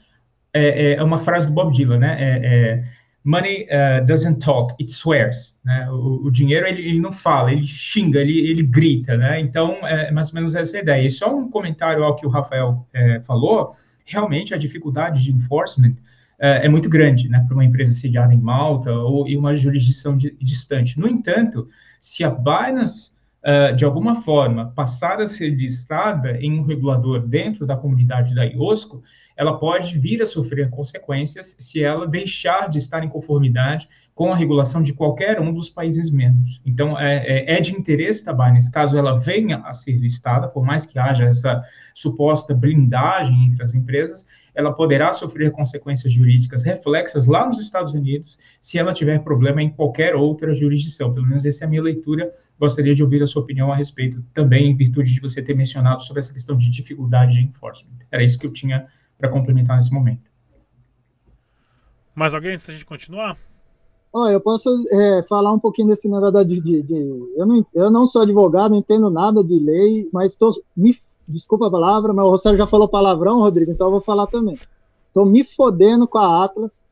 é, 0.53 0.95
é 0.95 1.03
uma 1.03 1.19
frase 1.19 1.47
do 1.47 1.53
Bob 1.53 1.73
Dylan, 1.73 1.99
né? 1.99 2.17
É, 2.19 2.41
é, 2.47 2.85
money 3.25 3.67
uh, 3.71 4.07
doesn't 4.07 4.39
talk, 4.39 4.75
it 4.81 4.91
swears, 4.91 5.59
né? 5.65 5.87
O, 5.91 6.27
o 6.27 6.31
dinheiro, 6.31 6.67
ele, 6.67 6.81
ele, 6.87 7.01
não 7.01 7.13
fala, 7.13 7.53
ele 7.53 7.67
xinga, 7.67 8.21
ele, 8.21 8.39
ele 8.49 8.63
grita, 8.63 9.17
né? 9.17 9.39
Então, 9.41 9.87
é 9.87 10.11
mais 10.11 10.29
ou 10.29 10.37
menos 10.37 10.55
essa 10.55 10.79
ideia. 10.79 11.07
E 11.07 11.11
só 11.11 11.37
um 11.37 11.51
comentário 11.51 12.03
ao 12.03 12.17
que 12.17 12.27
o 12.27 12.31
Rafael 12.31 12.87
é, 12.93 13.21
falou, 13.21 13.73
realmente 14.05 14.55
a 14.55 14.57
dificuldade 14.57 15.23
de 15.23 15.33
enforcement 15.33 15.95
é, 16.39 16.67
é 16.67 16.69
muito 16.69 16.89
grande, 16.89 17.29
né, 17.29 17.45
para 17.47 17.55
uma 17.55 17.65
empresa 17.65 17.93
sediada 17.93 18.33
em 18.33 18.41
Malta 18.41 18.93
ou 18.93 19.27
em 19.27 19.37
uma 19.37 19.55
jurisdição 19.55 20.17
de, 20.17 20.37
distante. 20.41 20.99
No 20.99 21.09
entanto, 21.09 21.69
se 22.01 22.23
a 22.23 22.31
Binance, 22.31 23.11
uh, 23.43 23.75
de 23.75 23.85
alguma 23.85 24.23
forma, 24.23 24.73
passar 24.75 25.21
a 25.21 25.27
ser 25.27 25.51
listada 25.51 26.39
em 26.41 26.59
um 26.59 26.63
regulador 26.63 27.21
dentro 27.27 27.67
da 27.67 27.77
comunidade 27.77 28.35
da 28.35 28.45
IOSCO, 28.45 29.03
ela 29.37 29.59
pode 29.59 29.99
vir 29.99 30.23
a 30.23 30.27
sofrer 30.27 30.69
consequências 30.71 31.57
se 31.59 31.83
ela 31.83 32.07
deixar 32.07 32.69
de 32.69 32.79
estar 32.79 33.05
em 33.05 33.09
conformidade 33.09 33.89
com 34.15 34.33
a 34.33 34.37
regulação 34.37 34.83
de 34.83 34.93
qualquer 34.93 35.41
um 35.41 35.53
dos 35.53 35.71
países 35.71 36.11
membros. 36.11 36.61
Então, 36.67 36.99
é, 36.99 37.19
é, 37.19 37.57
é 37.57 37.61
de 37.61 37.73
interesse 37.73 38.25
da 38.25 38.33
Binance, 38.33 38.71
caso 38.71 38.97
ela 38.99 39.17
venha 39.17 39.59
a 39.59 39.73
ser 39.73 39.93
listada, 39.93 40.49
por 40.49 40.65
mais 40.65 40.85
que 40.85 40.99
haja 40.99 41.25
essa 41.25 41.63
suposta 41.95 42.53
blindagem 42.53 43.45
entre 43.47 43.63
as 43.63 43.75
empresas, 43.75 44.27
ela 44.59 44.73
poderá 44.73 45.13
sofrer 45.13 45.53
consequências 45.53 46.13
jurídicas 46.13 46.65
reflexas 46.65 47.27
lá 47.27 47.47
nos 47.47 47.61
Estados 47.61 47.95
Unidos 47.95 48.37
se 48.61 48.77
ela 48.77 48.93
tiver 48.93 49.21
problema 49.21 49.63
em 49.63 49.71
qualquer 49.71 50.17
outra 50.17 50.53
jurisdição. 50.53 51.15
Pelo 51.15 51.29
menos 51.29 51.47
essa 51.47 51.63
é 51.63 51.67
a 51.69 51.71
minha 51.71 51.81
leitura. 51.81 52.29
Gostaria 52.59 52.93
de 52.93 53.01
ouvir 53.01 53.23
a 53.23 53.27
sua 53.29 53.41
opinião 53.41 53.73
a 53.73 53.77
respeito, 53.77 54.21
também 54.35 54.69
em 54.69 54.77
virtude 54.77 55.15
de 55.15 55.21
você 55.21 55.41
ter 55.41 55.55
mencionado 55.55 56.03
sobre 56.03 56.19
essa 56.19 56.33
questão 56.33 56.57
de 56.57 56.69
dificuldade 56.71 57.35
de 57.35 57.45
enforcement. 57.45 57.99
Era 58.11 58.25
isso 58.25 58.37
que 58.37 58.49
eu 58.49 58.53
tinha 58.53 58.89
para 59.17 59.29
complementar 59.29 59.77
nesse 59.77 59.93
momento. 59.93 60.29
Mais 62.13 62.35
alguém 62.35 62.55
antes 62.55 62.77
de 62.77 62.85
continuar? 62.85 63.39
Oh, 64.13 64.27
eu 64.27 64.41
posso 64.41 64.69
é, 64.91 65.23
falar 65.29 65.53
um 65.53 65.61
pouquinho 65.61 65.87
desse 65.87 66.09
negócio 66.09 66.45
de, 66.45 66.61
de, 66.61 66.83
de, 66.83 66.95
eu, 67.37 67.47
não, 67.47 67.67
eu 67.73 67.91
não 67.93 68.09
sou 68.09 68.23
advogado, 68.23 68.73
não 68.73 68.79
entendo 68.79 69.09
nada 69.09 69.45
de 69.45 69.57
lei, 69.57 70.09
mas 70.13 70.33
estou 70.33 70.51
me 70.77 70.93
desculpa 71.29 71.67
a 71.67 71.71
palavra, 71.71 72.13
mas 72.13 72.25
o 72.25 72.31
Rossério 72.31 72.59
já 72.59 72.67
falou 72.67 72.89
palavrão, 72.89 73.41
Rodrigo, 73.41 73.71
então 73.71 73.89
eu 73.89 73.93
vou 73.93 74.01
falar 74.01 74.27
também. 74.27 74.59
Estou 75.09 75.27
me 75.27 75.45
fodendo 75.45 76.07
com 76.07 76.19
a 76.19 76.45
Atlas. 76.45 76.83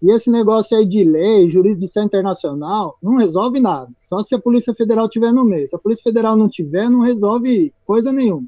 E 0.00 0.12
esse 0.12 0.30
negócio 0.30 0.76
aí 0.76 0.86
de 0.86 1.02
lei, 1.02 1.50
jurisdição 1.50 2.04
internacional, 2.04 2.96
não 3.02 3.16
resolve 3.16 3.58
nada. 3.58 3.90
Só 4.00 4.22
se 4.22 4.32
a 4.32 4.38
Polícia 4.38 4.72
Federal 4.72 5.08
tiver 5.08 5.32
no 5.32 5.44
meio. 5.44 5.66
Se 5.66 5.74
a 5.74 5.78
Polícia 5.78 6.04
Federal 6.04 6.36
não 6.36 6.48
tiver, 6.48 6.88
não 6.88 7.00
resolve 7.00 7.72
coisa 7.84 8.12
nenhuma. 8.12 8.46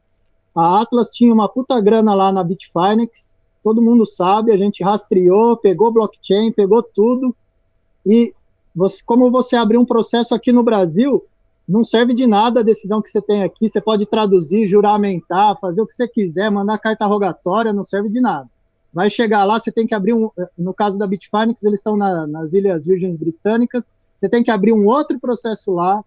A 0.54 0.80
Atlas 0.80 1.10
tinha 1.10 1.32
uma 1.32 1.48
puta 1.48 1.80
grana 1.80 2.14
lá 2.14 2.30
na 2.30 2.44
Bitfinex, 2.44 3.32
todo 3.62 3.82
mundo 3.82 4.06
sabe, 4.06 4.52
a 4.52 4.56
gente 4.56 4.82
rastreou, 4.82 5.56
pegou 5.56 5.92
blockchain, 5.92 6.52
pegou 6.52 6.82
tudo. 6.82 7.34
E 8.06 8.32
você, 8.74 9.02
como 9.04 9.30
você 9.30 9.56
abriu 9.56 9.80
um 9.80 9.86
processo 9.86 10.34
aqui 10.34 10.52
no 10.52 10.62
Brasil, 10.62 11.22
não 11.70 11.84
serve 11.84 12.12
de 12.12 12.26
nada 12.26 12.60
a 12.60 12.64
decisão 12.64 13.00
que 13.00 13.08
você 13.08 13.22
tem 13.22 13.44
aqui. 13.44 13.68
Você 13.68 13.80
pode 13.80 14.04
traduzir, 14.04 14.66
juramentar, 14.66 15.56
fazer 15.60 15.80
o 15.80 15.86
que 15.86 15.94
você 15.94 16.08
quiser, 16.08 16.50
mandar 16.50 16.78
carta 16.78 17.06
rogatória, 17.06 17.72
não 17.72 17.84
serve 17.84 18.10
de 18.10 18.20
nada. 18.20 18.48
Vai 18.92 19.08
chegar 19.08 19.44
lá, 19.44 19.58
você 19.58 19.70
tem 19.70 19.86
que 19.86 19.94
abrir 19.94 20.12
um. 20.12 20.28
No 20.58 20.74
caso 20.74 20.98
da 20.98 21.06
Bitfinex, 21.06 21.62
eles 21.62 21.78
estão 21.78 21.96
na, 21.96 22.26
nas 22.26 22.52
Ilhas 22.54 22.84
Virgens 22.84 23.16
Britânicas. 23.16 23.88
Você 24.16 24.28
tem 24.28 24.42
que 24.42 24.50
abrir 24.50 24.72
um 24.72 24.84
outro 24.84 25.18
processo 25.20 25.70
lá, 25.72 26.04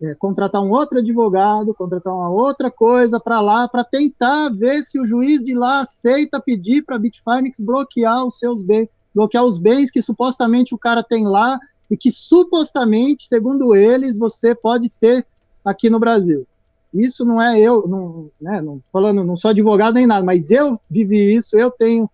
é, 0.00 0.14
contratar 0.14 0.62
um 0.62 0.70
outro 0.70 1.00
advogado, 1.00 1.74
contratar 1.74 2.14
uma 2.14 2.30
outra 2.30 2.70
coisa 2.70 3.18
para 3.18 3.40
lá, 3.40 3.66
para 3.66 3.82
tentar 3.82 4.50
ver 4.50 4.84
se 4.84 5.00
o 5.00 5.06
juiz 5.06 5.42
de 5.42 5.52
lá 5.52 5.80
aceita 5.80 6.40
pedir 6.40 6.82
para 6.82 6.94
a 6.94 6.98
Bitfinex 7.00 7.60
bloquear 7.60 8.24
os 8.24 8.38
seus 8.38 8.62
bens, 8.62 8.88
bloquear 9.12 9.44
os 9.44 9.58
bens 9.58 9.90
que 9.90 10.00
supostamente 10.00 10.76
o 10.76 10.78
cara 10.78 11.02
tem 11.02 11.26
lá 11.26 11.58
e 11.92 11.96
que 11.98 12.10
supostamente, 12.10 13.28
segundo 13.28 13.76
eles, 13.76 14.16
você 14.16 14.54
pode 14.54 14.88
ter 14.98 15.26
aqui 15.62 15.90
no 15.90 16.00
Brasil. 16.00 16.46
Isso 16.92 17.22
não 17.22 17.40
é 17.40 17.60
eu, 17.60 17.86
não, 17.86 18.30
né, 18.40 18.62
não, 18.62 18.82
falando, 18.90 19.22
não 19.22 19.36
sou 19.36 19.50
advogado 19.50 19.96
nem 19.96 20.06
nada, 20.06 20.24
mas 20.24 20.50
eu 20.50 20.80
vivi 20.88 21.34
isso, 21.34 21.54
eu 21.54 21.70
tenho 21.70 22.08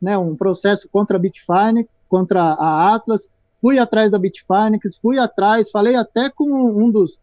né, 0.00 0.18
um 0.18 0.36
processo 0.36 0.86
contra 0.86 1.16
a 1.16 1.18
Bitfinex, 1.18 1.88
contra 2.10 2.42
a 2.42 2.94
Atlas, 2.94 3.30
fui 3.58 3.78
atrás 3.78 4.10
da 4.10 4.18
Bitfinex, 4.18 4.96
fui 5.00 5.18
atrás, 5.18 5.70
falei 5.70 5.96
até 5.96 6.28
com 6.28 6.44
um 6.44 6.90
dos 6.90 7.18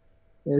é, 0.47 0.57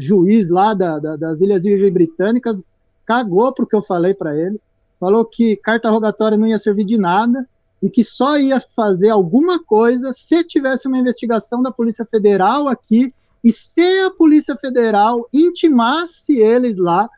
lá 0.51 0.75
da, 0.75 0.99
da, 0.99 1.15
das 1.15 1.41
Ilhas 1.41 1.63
Virgens 1.63 1.91
Britânicas, 1.91 2.67
cagou 3.07 3.51
porque 3.55 3.75
eu 3.75 3.81
falei 3.81 4.13
para 4.13 4.37
ele, 4.37 4.61
falou 4.99 5.25
que 5.25 5.55
carta 5.55 5.89
rogatória 5.89 6.37
não 6.37 6.45
ia 6.45 6.59
servir 6.59 6.83
de 6.83 6.99
nada 6.99 7.43
e 7.81 7.89
que 7.89 8.03
só 8.03 8.37
ia 8.37 8.61
fazer 8.75 9.09
alguma 9.09 9.63
coisa 9.63 10.11
se 10.13 10.43
tivesse 10.43 10.87
uma 10.87 10.97
investigação 10.97 11.61
da 11.61 11.71
Polícia 11.71 12.05
Federal 12.05 12.67
aqui 12.67 13.13
e 13.43 13.51
se 13.51 14.01
a 14.01 14.11
Polícia 14.11 14.55
Federal 14.57 15.27
intimasse 15.33 16.37
eles 16.37 16.77
lá 16.77 17.09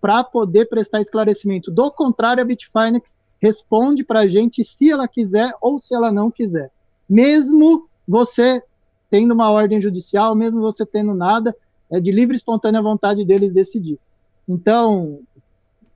para 0.00 0.22
poder 0.22 0.66
prestar 0.68 1.00
esclarecimento. 1.00 1.70
Do 1.70 1.90
contrário, 1.90 2.42
a 2.42 2.46
Bitfinex 2.46 3.18
responde 3.38 4.04
para 4.04 4.20
a 4.20 4.26
gente 4.26 4.62
se 4.62 4.90
ela 4.90 5.08
quiser 5.08 5.52
ou 5.60 5.78
se 5.78 5.94
ela 5.94 6.12
não 6.12 6.30
quiser. 6.30 6.70
Mesmo 7.08 7.88
você 8.06 8.62
tendo 9.10 9.32
uma 9.32 9.50
ordem 9.50 9.80
judicial, 9.80 10.34
mesmo 10.34 10.60
você 10.60 10.86
tendo 10.86 11.14
nada, 11.14 11.54
é 11.90 11.98
de 11.98 12.12
livre 12.12 12.34
e 12.34 12.38
espontânea 12.38 12.80
vontade 12.80 13.24
deles 13.24 13.52
decidir. 13.52 13.98
Então, 14.48 15.20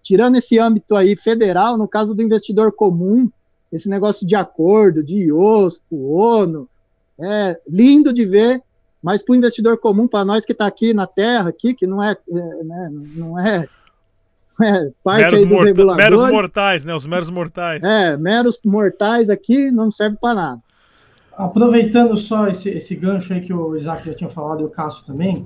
tirando 0.02 0.36
esse 0.36 0.58
âmbito 0.58 0.96
aí 0.96 1.14
federal, 1.14 1.78
no 1.78 1.86
caso 1.86 2.14
do 2.14 2.22
investidor 2.22 2.72
comum, 2.72 3.30
esse 3.74 3.88
negócio 3.88 4.24
de 4.24 4.36
acordo, 4.36 5.02
de 5.02 5.24
IOSCO, 5.24 5.96
ONU, 5.96 6.68
é 7.18 7.60
lindo 7.68 8.12
de 8.12 8.24
ver, 8.24 8.62
mas 9.02 9.20
para 9.20 9.32
o 9.32 9.36
investidor 9.36 9.78
comum, 9.78 10.06
para 10.06 10.24
nós 10.24 10.44
que 10.44 10.52
está 10.52 10.64
aqui 10.64 10.94
na 10.94 11.08
Terra, 11.08 11.48
aqui, 11.48 11.74
que 11.74 11.84
não 11.84 12.00
é, 12.00 12.12
é 12.12 12.64
né, 12.64 12.90
não 13.16 13.38
é, 13.38 13.68
é 14.62 14.90
parte 15.02 15.22
meros 15.22 15.34
aí 15.34 15.40
dos 15.40 15.48
morta 15.48 15.64
reguladores. 15.64 16.10
Meros 16.10 16.30
mortais, 16.30 16.84
né? 16.84 16.94
Os 16.94 17.06
meros 17.06 17.30
mortais. 17.30 17.82
É, 17.82 18.16
meros 18.16 18.60
mortais 18.64 19.28
aqui 19.28 19.72
não 19.72 19.90
serve 19.90 20.16
para 20.20 20.34
nada. 20.34 20.62
Aproveitando 21.36 22.16
só 22.16 22.46
esse, 22.46 22.70
esse 22.70 22.94
gancho 22.94 23.32
aí 23.32 23.40
que 23.40 23.52
o 23.52 23.74
Isaac 23.74 24.06
já 24.06 24.14
tinha 24.14 24.30
falado 24.30 24.62
e 24.62 24.64
o 24.64 24.70
Cássio 24.70 25.04
também, 25.04 25.44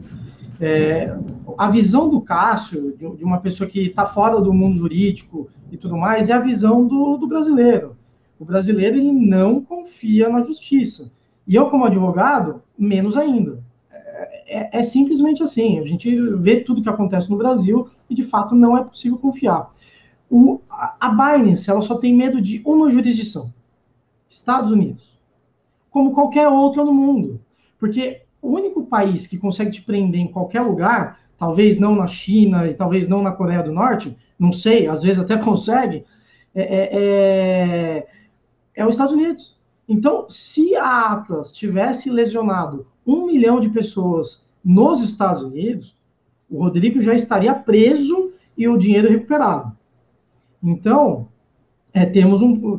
é, 0.61 1.17
a 1.57 1.71
visão 1.71 2.11
do 2.11 2.21
Cássio, 2.21 2.95
de, 2.95 3.17
de 3.17 3.25
uma 3.25 3.41
pessoa 3.41 3.69
que 3.69 3.87
está 3.87 4.05
fora 4.05 4.38
do 4.38 4.53
mundo 4.53 4.77
jurídico 4.77 5.49
e 5.73 5.79
tudo 5.79 5.97
mais, 5.97 6.29
é 6.29 6.35
a 6.35 6.41
visão 6.41 6.87
do, 6.87 7.17
do 7.17 7.27
brasileiro. 7.27 7.97
O 8.38 8.44
brasileiro 8.44 8.96
ele 8.96 9.12
não 9.12 9.62
confia 9.62 10.29
na 10.29 10.42
justiça. 10.42 11.11
E 11.46 11.55
eu, 11.55 11.70
como 11.70 11.85
advogado, 11.85 12.62
menos 12.79 13.16
ainda. 13.16 13.62
É, 13.90 14.59
é, 14.59 14.79
é, 14.79 14.83
simplesmente 14.83 15.42
assim. 15.42 15.79
A 15.79 15.85
gente 15.85 16.14
vê 16.37 16.61
tudo 16.61 16.83
que 16.83 16.88
acontece 16.88 17.31
no 17.31 17.37
Brasil 17.37 17.87
e, 18.09 18.14
de 18.14 18.22
fato, 18.22 18.55
não 18.55 18.77
é 18.77 18.85
possível 18.85 19.18
confiar. 19.18 19.70
O, 20.31 20.61
a, 20.70 21.09
Binance 21.09 21.70
ela 21.70 21.81
só 21.81 21.96
tem 21.96 22.14
medo 22.14 22.40
de 22.40 22.61
uma 22.64 22.90
jurisdição: 22.90 23.53
Estados 24.29 24.70
Unidos. 24.70 25.18
Como 25.90 26.12
qualquer 26.12 26.48
outra 26.48 26.85
no 26.85 26.92
mundo. 26.92 27.40
Porque 27.79 28.22
o 28.42 28.51
único 28.51 28.85
país 28.85 29.27
que 29.27 29.38
consegue 29.38 29.70
te 29.70 29.83
prender 29.83 30.20
em 30.20 30.31
qualquer 30.31 30.61
lugar, 30.61 31.18
talvez 31.38 31.79
não 31.79 31.94
na 31.94 32.07
China 32.07 32.66
e 32.66 32.74
talvez 32.74 33.09
não 33.09 33.22
na 33.22 33.33
Coreia 33.33 33.62
do 33.62 33.72
Norte, 33.72 34.16
não 34.38 34.53
sei, 34.53 34.87
às 34.87 35.03
vezes 35.03 35.18
até 35.18 35.37
consegue, 35.42 36.05
é, 36.55 36.62
é, 36.62 38.07
é, 38.79 38.87
os 38.87 38.95
Estados 38.95 39.12
Unidos. 39.12 39.59
Então, 39.88 40.27
se 40.29 40.77
a 40.77 41.12
Atlas 41.12 41.51
tivesse 41.51 42.09
lesionado 42.09 42.87
um 43.05 43.27
milhão 43.27 43.59
de 43.59 43.69
pessoas 43.69 44.47
nos 44.64 45.03
Estados 45.03 45.43
Unidos, 45.43 45.97
o 46.49 46.62
Rodrigo 46.62 47.03
já 47.03 47.12
estaria 47.12 47.53
preso 47.55 48.33
e 48.57 48.69
o 48.69 48.79
dinheiro 48.79 49.09
recuperado. 49.09 49.77
Então, 50.62 51.27
é, 51.93 52.07
temos, 52.07 52.41
um, 52.41 52.77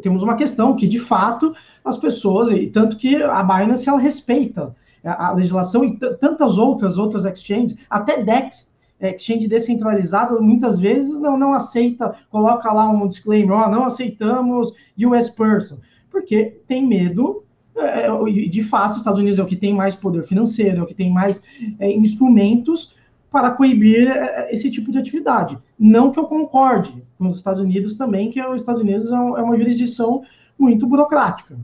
temos 0.00 0.22
uma 0.22 0.36
questão 0.36 0.74
que, 0.74 0.86
de 0.86 0.98
fato, 0.98 1.54
as 1.84 1.98
pessoas, 1.98 2.50
e 2.56 2.68
tanto 2.68 2.96
que 2.96 3.22
a 3.22 3.42
Binance 3.42 3.88
ela 3.88 3.98
respeita 3.98 4.74
a 5.04 5.32
legislação 5.32 5.84
e 5.84 5.98
tantas 5.98 6.56
outras 6.56 6.96
outras 6.96 7.24
exchanges, 7.24 7.76
até 7.90 8.22
DEX, 8.22 8.71
exchange 9.10 9.48
descentralizada, 9.48 10.40
muitas 10.40 10.78
vezes 10.78 11.18
não, 11.18 11.36
não 11.36 11.52
aceita, 11.52 12.14
coloca 12.30 12.72
lá 12.72 12.88
um 12.88 13.06
disclaimer, 13.06 13.56
ó, 13.56 13.66
oh, 13.66 13.70
não 13.70 13.84
aceitamos 13.84 14.72
US 14.98 15.30
person, 15.30 15.78
porque 16.10 16.60
tem 16.66 16.86
medo, 16.86 17.44
é, 17.76 18.08
de 18.48 18.62
fato, 18.62 18.92
os 18.92 18.98
Estados 18.98 19.20
Unidos 19.20 19.38
é 19.38 19.42
o 19.42 19.46
que 19.46 19.56
tem 19.56 19.74
mais 19.74 19.96
poder 19.96 20.22
financeiro, 20.24 20.80
é 20.80 20.82
o 20.82 20.86
que 20.86 20.94
tem 20.94 21.10
mais 21.10 21.42
é, 21.78 21.90
instrumentos 21.90 22.94
para 23.30 23.50
coibir 23.50 24.08
é, 24.08 24.54
esse 24.54 24.70
tipo 24.70 24.92
de 24.92 24.98
atividade. 24.98 25.58
Não 25.78 26.12
que 26.12 26.18
eu 26.18 26.24
concorde 26.24 27.02
com 27.18 27.26
os 27.26 27.36
Estados 27.36 27.60
Unidos 27.60 27.96
também, 27.96 28.30
que 28.30 28.40
os 28.42 28.60
Estados 28.60 28.82
Unidos 28.82 29.10
é, 29.10 29.14
é 29.14 29.42
uma 29.42 29.56
jurisdição 29.56 30.22
muito 30.58 30.86
burocrática, 30.86 31.58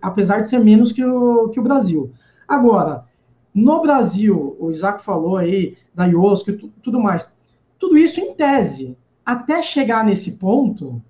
apesar 0.00 0.40
de 0.40 0.48
ser 0.48 0.60
menos 0.60 0.92
que 0.92 1.04
o, 1.04 1.48
que 1.48 1.58
o 1.58 1.62
Brasil. 1.62 2.12
Agora, 2.46 3.04
no 3.54 3.82
Brasil, 3.82 4.56
o 4.58 4.70
Isaac 4.70 5.04
falou 5.04 5.36
aí 5.36 5.76
da 5.94 6.06
IOSC 6.06 6.50
e 6.50 6.68
tudo 6.82 6.98
mais, 6.98 7.30
tudo 7.78 7.98
isso 7.98 8.20
em 8.20 8.34
tese. 8.34 8.96
Até 9.24 9.62
chegar 9.62 10.04
nesse 10.04 10.32
ponto, 10.32 11.02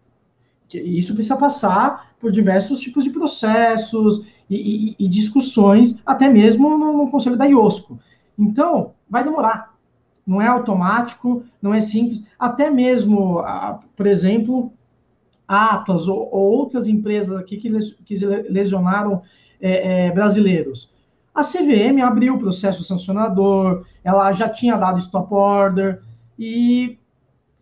isso 0.72 1.14
precisa 1.14 1.37
passar 1.37 2.12
por 2.20 2.33
diversos 2.33 2.81
tipos 2.81 3.05
de 3.05 3.11
processos 3.11 4.26
e, 4.50 4.57
e, 4.57 4.96
e 4.98 5.09
discussões, 5.09 5.98
até 6.05 6.28
mesmo 6.28 6.76
no, 6.76 6.92
no, 6.96 7.11
Conselho 7.11 7.37
da 7.37 7.44
IOSCO. 7.44 7.98
Então, 8.38 8.92
vai 9.09 9.22
demorar. 9.22 9.72
Não 10.26 10.40
é 10.40 10.46
automático, 10.46 11.44
não 11.61 11.72
é 11.72 11.81
simples. 11.81 12.24
Até 12.38 12.70
mesmo, 12.70 13.42
por 13.96 14.07
exemplo, 14.07 14.72
a 15.46 15.74
Atlas 15.74 16.07
ou, 16.09 16.28
ou, 16.33 16.52
outras 16.52 16.87
empresas 16.87 17.38
aqui 17.38 17.57
que, 17.57 17.68
les, 17.68 17.92
que 18.05 18.14
lesionaram 18.48 19.22
é, 19.61 20.07
é, 20.07 20.12
brasileiros 20.12 20.91
a 21.34 21.42
CVM 21.42 22.02
abriu 22.02 22.34
o 22.34 22.38
processo 22.38 22.82
sancionador, 22.82 23.84
ela 24.04 24.32
já 24.32 24.48
tinha 24.48 24.76
dado 24.76 24.98
stop 24.98 25.32
order, 25.32 26.02
e 26.38 26.98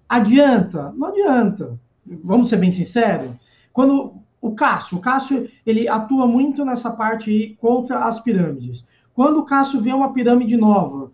adianta? 0.08 0.92
Não 0.96 1.08
adianta. 1.08 1.78
Vamos 2.24 2.48
ser 2.48 2.56
bem 2.56 2.72
sinceros. 2.72 3.30
Quando 3.72 4.14
o 4.40 4.52
Cássio, 4.54 4.98
o 4.98 5.00
Cássio, 5.00 5.48
ele 5.64 5.88
atua 5.88 6.26
muito 6.26 6.64
nessa 6.64 6.90
parte 6.90 7.56
contra 7.60 8.04
as 8.04 8.18
pirâmides. 8.18 8.86
Quando 9.14 9.38
o 9.38 9.44
Cássio 9.44 9.80
vê 9.80 9.92
uma 9.92 10.12
pirâmide 10.12 10.56
nova, 10.56 11.12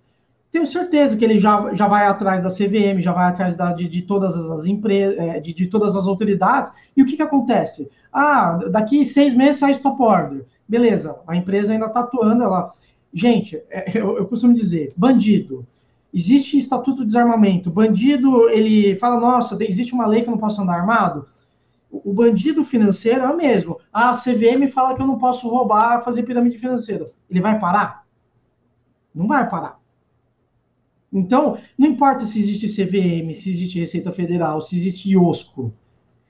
tenho 0.51 0.65
certeza 0.65 1.17
que 1.17 1.25
ele 1.25 1.39
já, 1.39 1.75
já 1.75 1.87
vai 1.87 2.07
atrás 2.07 2.43
da 2.43 2.49
CVM, 2.49 3.01
já 3.01 3.13
vai 3.13 3.27
atrás 3.27 3.57
da, 3.57 3.73
de, 3.73 3.89
de 3.89 4.03
todas 4.03 4.37
as 4.37 4.65
empresas, 4.65 5.19
é, 5.19 5.41
de, 5.41 5.53
de 5.53 5.67
todas 5.67 5.97
as 5.97 6.07
autoridades. 6.07 6.73
E 6.97 7.03
o 7.03 7.07
que, 7.07 7.17
que 7.17 7.23
acontece? 7.23 7.91
Ah, 8.13 8.59
daqui 8.71 9.05
seis 9.05 9.35
meses 9.35 9.59
sai 9.59 9.73
stop 9.73 10.01
order. 10.01 10.47
Beleza, 10.69 11.21
a 11.27 11.37
empresa 11.37 11.73
ainda 11.73 11.87
está 11.87 12.01
atuando, 12.01 12.43
ela. 12.43 12.73
Gente, 13.13 13.63
é, 13.71 13.97
eu, 13.99 14.17
eu 14.19 14.27
costumo 14.27 14.55
dizer, 14.55 14.93
bandido. 14.97 15.67
Existe 16.13 16.57
estatuto 16.57 17.01
de 17.01 17.07
desarmamento. 17.07 17.71
Bandido, 17.71 18.49
ele 18.49 18.97
fala, 18.97 19.21
nossa, 19.21 19.57
existe 19.63 19.93
uma 19.93 20.07
lei 20.07 20.23
que 20.23 20.29
eu 20.29 20.33
não 20.33 20.39
posso 20.39 20.63
andar 20.63 20.75
armado. 20.75 21.27
O 21.91 22.13
bandido 22.13 22.65
financeiro 22.65 23.23
é 23.23 23.31
o 23.31 23.37
mesmo. 23.37 23.79
A 23.93 24.13
CVM 24.13 24.67
fala 24.73 24.95
que 24.95 25.03
eu 25.03 25.07
não 25.07 25.19
posso 25.19 25.49
roubar, 25.49 26.03
fazer 26.03 26.23
pirâmide 26.23 26.59
financeira. 26.59 27.11
Ele 27.29 27.41
vai 27.41 27.59
parar? 27.59 28.07
Não 29.15 29.27
vai 29.27 29.49
parar. 29.49 29.79
Então, 31.13 31.59
não 31.79 31.89
importa 31.89 32.25
se 32.25 32.39
existe 32.39 32.69
CVM, 32.69 33.33
se 33.33 33.51
existe 33.51 33.79
Receita 33.79 34.13
Federal, 34.13 34.61
se 34.61 34.77
existe 34.77 35.11
IOSCO. 35.11 35.73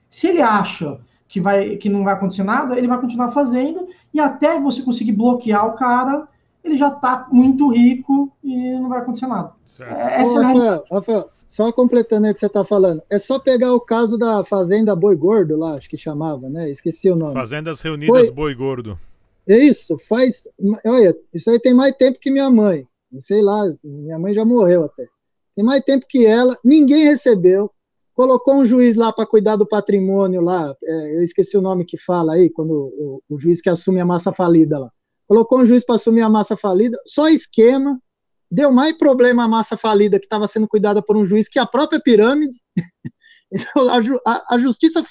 Se 0.07 0.27
ele 0.27 0.41
acha 0.41 0.99
que, 1.27 1.41
vai, 1.41 1.75
que 1.75 1.89
não 1.89 2.03
vai 2.03 2.13
acontecer 2.13 2.43
nada, 2.43 2.77
ele 2.77 2.87
vai 2.87 2.99
continuar 2.99 3.31
fazendo 3.31 3.87
e 4.13 4.19
até 4.19 4.59
você 4.59 4.81
conseguir 4.81 5.11
bloquear 5.11 5.67
o 5.67 5.73
cara, 5.73 6.27
ele 6.63 6.77
já 6.77 6.89
está 6.89 7.27
muito 7.31 7.69
rico 7.69 8.31
e 8.43 8.73
não 8.73 8.89
vai 8.89 8.99
acontecer 8.99 9.27
nada. 9.27 9.53
É, 9.79 10.23
Ô, 10.23 10.33
Rafael, 10.33 10.83
Rafael, 10.91 11.29
só 11.45 11.71
completando 11.71 12.25
aí 12.25 12.31
o 12.31 12.33
que 12.33 12.39
você 12.39 12.47
está 12.47 12.65
falando, 12.65 13.01
é 13.09 13.19
só 13.19 13.39
pegar 13.39 13.73
o 13.73 13.79
caso 13.79 14.17
da 14.17 14.43
Fazenda 14.43 14.95
Boi 14.95 15.15
Gordo 15.15 15.55
lá, 15.55 15.75
acho 15.75 15.89
que 15.89 15.97
chamava, 15.97 16.49
né? 16.49 16.69
Esqueci 16.69 17.09
o 17.09 17.15
nome. 17.15 17.33
Fazendas 17.33 17.81
Reunidas 17.81 18.27
Foi... 18.27 18.31
Boi 18.31 18.55
Gordo. 18.55 18.99
É 19.47 19.57
isso, 19.57 19.97
faz. 19.97 20.45
Olha, 20.85 21.15
isso 21.33 21.49
aí 21.49 21.57
tem 21.57 21.73
mais 21.73 21.95
tempo 21.95 22.19
que 22.19 22.29
minha 22.29 22.49
mãe. 22.49 22.85
Sei 23.19 23.41
lá, 23.41 23.63
minha 23.81 24.19
mãe 24.19 24.33
já 24.33 24.43
morreu 24.43 24.83
até. 24.83 25.07
Tem 25.55 25.63
mais 25.63 25.81
tempo 25.81 26.05
que 26.07 26.25
ela, 26.25 26.57
ninguém 26.63 27.05
recebeu, 27.05 27.71
colocou 28.17 28.55
um 28.55 28.65
juiz 28.65 28.95
lá 28.95 29.13
para 29.13 29.27
cuidar 29.27 29.57
do 29.57 29.67
patrimônio 29.67 30.41
lá, 30.41 30.75
é, 30.83 31.17
eu 31.17 31.21
esqueci 31.21 31.55
o 31.55 31.61
nome 31.61 31.85
que 31.85 31.99
fala 31.99 32.33
aí, 32.33 32.49
quando 32.49 32.71
o, 32.71 33.21
o 33.29 33.37
juiz 33.37 33.61
que 33.61 33.69
assume 33.69 34.01
a 34.01 34.05
massa 34.05 34.33
falida 34.33 34.79
lá. 34.79 34.91
Colocou 35.27 35.59
um 35.59 35.65
juiz 35.67 35.85
para 35.85 35.95
assumir 35.95 36.21
a 36.21 36.29
massa 36.29 36.57
falida, 36.57 36.97
só 37.05 37.29
esquema, 37.29 38.01
deu 38.49 38.71
mais 38.71 38.97
problema 38.97 39.43
a 39.43 39.47
massa 39.47 39.77
falida 39.77 40.17
que 40.17 40.25
estava 40.25 40.47
sendo 40.47 40.67
cuidada 40.67 40.99
por 40.99 41.15
um 41.15 41.27
juiz 41.27 41.47
que 41.47 41.59
a 41.59 41.65
própria 41.67 42.01
pirâmide. 42.01 42.59
então, 43.53 43.87
a, 44.25 44.55
a, 44.55 44.57
justiça, 44.57 45.05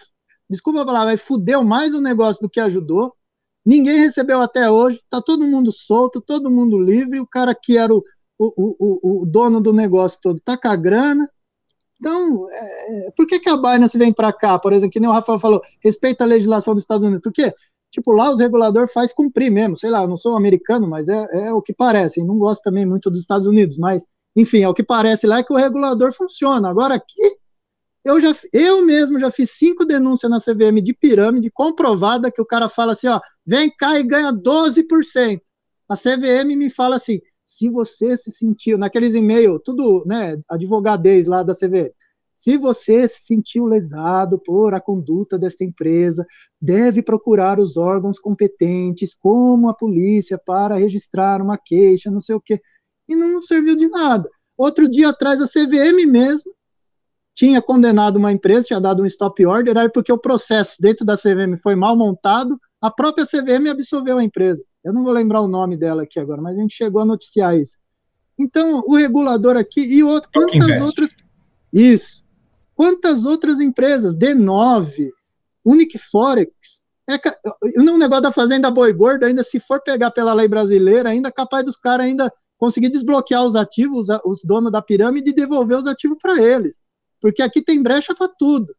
desculpa 0.50 0.82
a 0.82 0.86
palavra, 0.86 1.16
fudeu 1.16 1.62
mais 1.62 1.94
o 1.94 2.00
negócio 2.00 2.42
do 2.42 2.50
que 2.50 2.59
ajudou. 2.59 3.14
Ninguém 3.64 4.00
recebeu 4.00 4.40
até 4.40 4.68
hoje, 4.68 4.96
está 4.96 5.22
todo 5.22 5.46
mundo 5.46 5.70
solto, 5.70 6.20
todo 6.20 6.50
mundo 6.50 6.76
livre, 6.76 7.20
o 7.20 7.26
cara 7.26 7.54
que 7.54 7.78
era 7.78 7.94
o, 7.94 8.02
o, 8.36 8.50
o, 8.57 9.22
o 9.22 9.26
dono 9.26 9.61
do 9.61 9.72
negócio 9.72 10.18
todo 10.20 10.38
está 10.38 10.57
com 10.57 10.66
a 10.66 10.74
grana. 10.74 11.30
Então, 11.99 12.47
é, 12.51 13.11
por 13.16 13.26
que, 13.26 13.38
que 13.38 13.49
a 13.49 13.57
Binance 13.57 13.97
vem 13.97 14.12
para 14.12 14.32
cá, 14.32 14.59
por 14.59 14.72
exemplo, 14.72 14.92
que 14.92 15.01
nem 15.01 15.09
o 15.09 15.12
Rafael 15.12 15.38
falou, 15.38 15.62
respeita 15.82 16.24
a 16.24 16.26
legislação 16.26 16.74
dos 16.74 16.82
Estados 16.82 17.05
Unidos? 17.05 17.22
Por 17.22 17.32
quê? 17.32 17.53
Tipo, 17.90 18.12
lá 18.12 18.30
os 18.30 18.40
reguladores 18.40 18.92
faz 18.92 19.12
cumprir 19.12 19.51
mesmo, 19.51 19.76
sei 19.76 19.90
lá, 19.90 20.07
não 20.07 20.16
sou 20.16 20.36
americano, 20.36 20.86
mas 20.86 21.09
é, 21.09 21.47
é 21.47 21.53
o 21.53 21.62
que 21.62 21.72
parece, 21.72 22.22
não 22.22 22.38
gosto 22.38 22.62
também 22.62 22.84
muito 22.84 23.11
dos 23.11 23.20
Estados 23.20 23.47
Unidos, 23.47 23.78
mas, 23.78 24.05
enfim, 24.36 24.61
é 24.61 24.68
o 24.68 24.74
que 24.74 24.82
parece 24.82 25.26
lá 25.26 25.38
é 25.38 25.42
que 25.42 25.53
o 25.53 25.57
regulador 25.57 26.12
funciona. 26.12 26.68
Agora 26.68 26.94
aqui, 26.94 27.38
eu, 28.05 28.20
já, 28.20 28.36
eu 28.53 28.84
mesmo 28.84 29.18
já 29.18 29.30
fiz 29.30 29.51
cinco 29.53 29.84
denúncias 29.84 30.30
na 30.30 30.38
CVM 30.38 30.82
de 30.82 30.92
pirâmide, 30.92 31.51
comprovada 31.51 32.30
que 32.30 32.40
o 32.40 32.47
cara 32.47 32.68
fala 32.68 32.92
assim, 32.92 33.09
ó, 33.09 33.20
vem 33.44 33.68
cá 33.68 33.99
e 33.99 34.03
ganha 34.03 34.32
12%. 34.32 35.40
A 35.88 35.97
CVM 35.97 36.57
me 36.57 36.68
fala 36.68 36.97
assim, 36.97 37.20
se 37.57 37.70
você 37.70 38.18
se 38.18 38.30
sentiu, 38.30 38.76
naqueles 38.76 39.14
e-mails, 39.14 39.62
tudo, 39.64 40.04
né, 40.04 40.38
advogadez 40.46 41.24
lá 41.24 41.42
da 41.42 41.54
CVM, 41.54 41.90
se 42.34 42.59
você 42.59 43.09
se 43.09 43.20
sentiu 43.24 43.64
lesado 43.64 44.38
por 44.38 44.74
a 44.74 44.80
conduta 44.80 45.38
desta 45.38 45.64
empresa, 45.64 46.26
deve 46.61 47.00
procurar 47.00 47.59
os 47.59 47.78
órgãos 47.78 48.18
competentes, 48.18 49.14
como 49.14 49.70
a 49.70 49.74
polícia, 49.74 50.36
para 50.36 50.74
registrar 50.74 51.40
uma 51.40 51.57
queixa, 51.57 52.11
não 52.11 52.20
sei 52.20 52.34
o 52.34 52.40
quê. 52.42 52.61
E 53.09 53.16
não 53.16 53.40
serviu 53.40 53.74
de 53.74 53.88
nada. 53.88 54.28
Outro 54.54 54.86
dia 54.86 55.09
atrás, 55.09 55.40
a 55.40 55.46
CVM 55.46 56.04
mesmo 56.07 56.52
tinha 57.34 57.62
condenado 57.62 58.16
uma 58.18 58.32
empresa, 58.32 58.66
tinha 58.66 58.80
dado 58.80 59.02
um 59.02 59.07
stop 59.07 59.46
order, 59.46 59.78
aí 59.78 59.88
porque 59.88 60.12
o 60.12 60.18
processo 60.18 60.76
dentro 60.78 61.07
da 61.07 61.16
CVM 61.16 61.57
foi 61.57 61.74
mal 61.74 61.96
montado, 61.96 62.61
a 62.82 62.90
própria 62.90 63.24
CVM 63.24 63.70
absolveu 63.70 64.18
a 64.18 64.24
empresa. 64.24 64.62
Eu 64.87 64.93
não 64.93 65.03
vou 65.03 65.12
lembrar 65.12 65.41
o 65.41 65.49
nome 65.49 65.76
dela 65.76 66.05
aqui 66.05 66.20
agora, 66.20 66.41
mas 66.41 66.57
a 66.57 66.61
gente 66.61 66.74
chegou 66.74 67.03
a 67.03 67.05
noticiar 67.05 67.59
isso. 67.59 67.76
Então, 68.39 68.82
o 68.87 68.97
regulador 68.97 69.57
aqui 69.57 69.80
e 69.80 70.03
outro, 70.03 70.30
quantas 70.32 70.80
outras. 70.80 71.11
Isso. 71.72 72.24
Quantas 72.74 73.24
outras 73.24 73.61
empresas? 73.61 74.14
D9, 74.14 75.11
Unique 75.64 75.99
Forex. 75.99 76.84
É, 77.09 77.18
no 77.76 77.99
negócio 77.99 78.22
da 78.22 78.32
Fazenda 78.32 78.70
Boi 78.70 78.93
Gordo, 78.93 79.24
ainda 79.24 79.43
se 79.43 79.59
for 79.59 79.82
pegar 79.82 80.11
pela 80.11 80.34
lei 80.34 80.49
brasileira, 80.49 81.11
ainda 81.11 81.28
é 81.28 81.32
capaz 81.32 81.64
dos 81.64 81.76
caras 81.76 82.07
ainda 82.07 82.32
conseguir 82.59 82.89
desbloquear 82.89 83.45
os 83.45 83.57
ativos, 83.57 84.07
os 84.24 84.43
donos 84.43 84.72
da 84.72 84.82
pirâmide, 84.82 85.30
e 85.30 85.34
devolver 85.34 85.78
os 85.78 85.87
ativos 85.87 86.18
para 86.20 86.43
eles 86.43 86.80
porque 87.20 87.43
aqui 87.43 87.62
tem 87.62 87.82
brecha 87.82 88.14
para 88.14 88.28
tudo. 88.28 88.74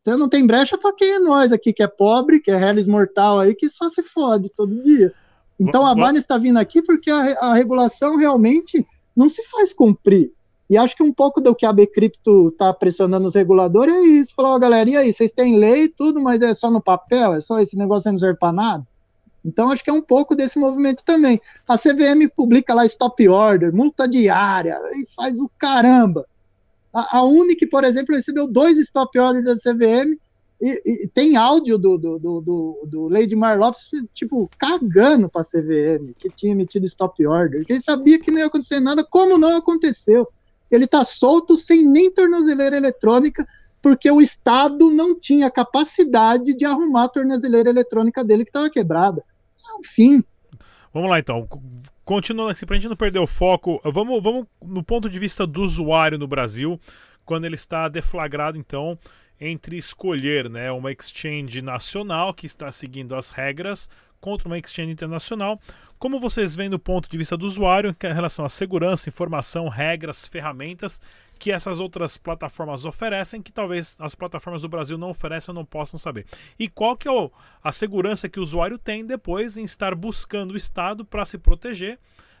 Então 0.00 0.18
não 0.18 0.28
tem 0.28 0.46
brecha 0.46 0.78
para 0.78 0.94
quem 0.94 1.12
é 1.12 1.18
nós 1.18 1.52
aqui, 1.52 1.72
que 1.72 1.82
é 1.82 1.86
pobre, 1.86 2.40
que 2.40 2.50
é 2.50 2.56
reles 2.56 2.86
mortal 2.86 3.40
aí, 3.40 3.54
que 3.54 3.68
só 3.68 3.88
se 3.88 4.02
fode 4.02 4.50
todo 4.54 4.82
dia. 4.82 5.12
Então 5.58 5.84
a 5.84 5.94
Binance 5.94 6.18
está 6.18 6.38
vindo 6.38 6.58
aqui 6.58 6.80
porque 6.80 7.10
a, 7.10 7.32
a, 7.40 7.54
regulação 7.54 8.16
realmente 8.16 8.86
não 9.16 9.28
se 9.28 9.42
faz 9.44 9.72
cumprir. 9.72 10.32
E 10.70 10.76
acho 10.76 10.94
que 10.94 11.02
um 11.02 11.12
pouco 11.12 11.40
do 11.40 11.54
que 11.54 11.64
a 11.64 11.72
Bcrypto 11.72 12.48
está 12.48 12.72
pressionando 12.72 13.26
os 13.26 13.34
reguladores 13.34 13.94
é 13.94 14.00
isso. 14.00 14.34
Falou, 14.34 14.54
oh, 14.54 14.58
galera, 14.58 14.88
e 14.88 14.96
aí, 14.96 15.12
vocês 15.12 15.32
têm 15.32 15.56
lei 15.56 15.84
e 15.84 15.88
tudo, 15.88 16.20
mas 16.20 16.42
é 16.42 16.52
só 16.52 16.70
no 16.70 16.80
papel, 16.80 17.34
é 17.34 17.40
só 17.40 17.58
esse 17.58 17.76
negócio 17.76 18.12
não 18.12 18.18
serve 18.18 18.38
para 18.38 18.52
nada. 18.52 18.86
Então 19.44 19.70
acho 19.70 19.82
que 19.82 19.90
é 19.90 19.92
um 19.92 20.02
pouco 20.02 20.36
desse 20.36 20.58
movimento 20.58 21.02
também. 21.04 21.40
A 21.66 21.76
CVM 21.78 22.28
publica 22.36 22.74
lá 22.74 22.84
stop 22.84 23.26
order, 23.28 23.74
multa 23.74 24.06
diária, 24.06 24.78
e 24.94 25.06
faz 25.16 25.40
o 25.40 25.50
caramba. 25.58 26.26
A, 26.92 27.18
a 27.18 27.22
Unic, 27.24 27.66
por 27.66 27.82
exemplo, 27.82 28.14
recebeu 28.14 28.46
dois 28.46 28.76
stop 28.78 29.18
orders 29.18 29.44
da 29.44 29.54
CVM 29.54 30.18
e, 30.60 31.04
e 31.04 31.08
tem 31.08 31.36
áudio 31.36 31.78
do, 31.78 31.96
do, 31.96 32.18
do, 32.18 32.40
do, 32.40 32.86
do 32.86 33.08
Lady 33.08 33.36
Mar 33.36 33.58
Lopes, 33.58 33.88
tipo, 34.12 34.50
cagando 34.58 35.28
para 35.28 35.42
a 35.42 35.44
CVM, 35.44 36.12
que 36.18 36.28
tinha 36.28 36.52
emitido 36.52 36.84
stop 36.84 37.24
order, 37.26 37.64
ele 37.68 37.80
sabia 37.80 38.18
que 38.18 38.30
não 38.30 38.38
ia 38.38 38.46
acontecer 38.46 38.80
nada, 38.80 39.04
como 39.04 39.38
não 39.38 39.56
aconteceu. 39.56 40.26
Ele 40.70 40.84
está 40.84 41.04
solto 41.04 41.56
sem 41.56 41.86
nem 41.86 42.10
tornozeleira 42.10 42.76
eletrônica, 42.76 43.46
porque 43.80 44.10
o 44.10 44.20
Estado 44.20 44.90
não 44.90 45.18
tinha 45.18 45.50
capacidade 45.50 46.52
de 46.54 46.64
arrumar 46.64 47.04
a 47.04 47.08
tornozeleira 47.08 47.70
eletrônica 47.70 48.24
dele 48.24 48.44
que 48.44 48.50
estava 48.50 48.68
quebrada. 48.68 49.24
Enfim. 49.78 50.22
Vamos 50.92 51.08
lá 51.08 51.18
então. 51.18 51.48
Continuando 52.04 52.50
aqui, 52.50 52.66
para 52.66 52.74
a 52.74 52.78
gente 52.78 52.88
não 52.88 52.96
perder 52.96 53.20
o 53.20 53.26
foco, 53.26 53.80
vamos, 53.84 54.22
vamos 54.22 54.46
no 54.62 54.82
ponto 54.82 55.08
de 55.08 55.18
vista 55.18 55.46
do 55.46 55.62
usuário 55.62 56.18
no 56.18 56.26
Brasil, 56.26 56.80
quando 57.24 57.44
ele 57.44 57.54
está 57.54 57.88
deflagrado, 57.88 58.56
então, 58.56 58.98
entre 59.40 59.76
escolher 59.76 60.48
né, 60.48 60.70
uma 60.70 60.90
exchange 60.92 61.62
nacional 61.62 62.34
que 62.34 62.46
está 62.46 62.70
seguindo 62.70 63.14
as 63.14 63.30
regras 63.30 63.88
contra 64.20 64.48
uma 64.48 64.58
exchange 64.58 64.92
internacional. 64.92 65.60
Como 65.98 66.20
vocês 66.20 66.54
veem 66.54 66.70
do 66.70 66.78
ponto 66.78 67.10
de 67.10 67.18
vista 67.18 67.36
do 67.36 67.46
usuário 67.46 67.94
em 68.02 68.14
relação 68.14 68.44
à 68.44 68.48
segurança, 68.48 69.08
informação, 69.08 69.68
regras, 69.68 70.26
ferramentas 70.26 71.00
que 71.38 71.52
essas 71.52 71.78
outras 71.78 72.16
plataformas 72.16 72.84
oferecem, 72.84 73.40
que 73.40 73.52
talvez 73.52 73.96
as 74.00 74.14
plataformas 74.14 74.62
do 74.62 74.68
Brasil 74.68 74.98
não 74.98 75.10
oferecem 75.10 75.52
ou 75.52 75.54
não 75.54 75.64
possam 75.64 75.98
saber. 75.98 76.26
E 76.58 76.68
qual 76.68 76.96
que 76.96 77.08
é 77.08 77.30
a 77.62 77.70
segurança 77.72 78.28
que 78.28 78.40
o 78.40 78.42
usuário 78.42 78.76
tem 78.76 79.06
depois 79.06 79.56
em 79.56 79.64
estar 79.64 79.94
buscando 79.94 80.52
o 80.52 80.56
Estado 80.56 81.04
para 81.04 81.24
se 81.24 81.38
proteger, 81.38 81.98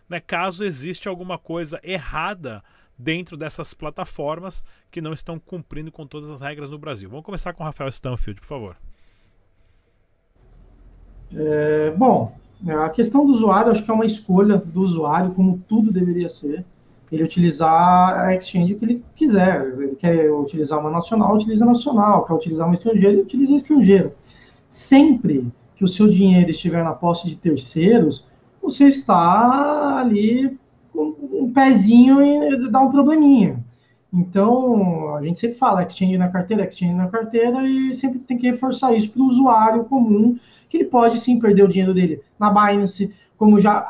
né, 0.08 0.18
caso 0.20 0.64
existe 0.64 1.08
alguma 1.08 1.38
coisa 1.38 1.80
errada 1.82 2.62
dentro 2.98 3.36
dessas 3.36 3.72
plataformas 3.72 4.64
que 4.90 5.00
não 5.00 5.12
estão 5.12 5.38
cumprindo 5.38 5.92
com 5.92 6.06
todas 6.06 6.30
as 6.30 6.40
regras 6.40 6.70
no 6.70 6.78
Brasil. 6.78 7.08
Vamos 7.08 7.24
começar 7.24 7.52
com 7.52 7.62
o 7.62 7.66
Rafael 7.66 7.88
Stanfield, 7.88 8.40
por 8.40 8.46
favor. 8.46 8.76
É, 11.34 11.90
bom, 11.92 12.34
a 12.66 12.88
questão 12.90 13.24
do 13.24 13.32
usuário, 13.32 13.70
acho 13.70 13.84
que 13.84 13.90
é 13.90 13.94
uma 13.94 14.06
escolha 14.06 14.56
do 14.56 14.80
usuário, 14.80 15.32
como 15.32 15.62
tudo 15.68 15.92
deveria 15.92 16.28
ser 16.28 16.64
ele 17.10 17.24
utilizar 17.24 18.18
a 18.18 18.34
exchange 18.34 18.74
que 18.74 18.84
ele 18.84 19.04
quiser. 19.16 19.66
Ele 19.78 19.96
quer 19.96 20.30
utilizar 20.30 20.78
uma 20.78 20.90
nacional, 20.90 21.34
utiliza 21.34 21.64
nacional. 21.64 22.24
Quer 22.24 22.34
utilizar 22.34 22.66
uma 22.66 22.74
estrangeira, 22.74 23.10
ele 23.10 23.22
utiliza 23.22 23.54
estrangeiro. 23.54 24.12
Sempre 24.68 25.50
que 25.76 25.84
o 25.84 25.88
seu 25.88 26.08
dinheiro 26.08 26.50
estiver 26.50 26.84
na 26.84 26.94
posse 26.94 27.28
de 27.28 27.36
terceiros, 27.36 28.26
você 28.60 28.88
está 28.88 29.98
ali 29.98 30.58
um 30.98 31.52
pezinho 31.52 32.22
e 32.22 32.70
dá 32.70 32.80
um 32.80 32.90
probleminha. 32.90 33.64
Então, 34.12 35.16
a 35.16 35.22
gente 35.22 35.38
sempre 35.38 35.58
fala 35.58 35.82
exchange 35.82 36.16
na 36.16 36.28
carteira, 36.28 36.66
exchange 36.66 36.94
na 36.94 37.08
carteira, 37.08 37.66
e 37.66 37.94
sempre 37.94 38.18
tem 38.20 38.38
que 38.38 38.50
reforçar 38.50 38.94
isso 38.94 39.10
para 39.10 39.22
o 39.22 39.26
usuário 39.26 39.84
comum, 39.84 40.38
que 40.68 40.78
ele 40.78 40.84
pode 40.86 41.18
sim 41.18 41.38
perder 41.38 41.64
o 41.64 41.68
dinheiro 41.68 41.94
dele 41.94 42.22
na 42.38 42.50
Binance, 42.50 43.14
como 43.36 43.58
já 43.58 43.86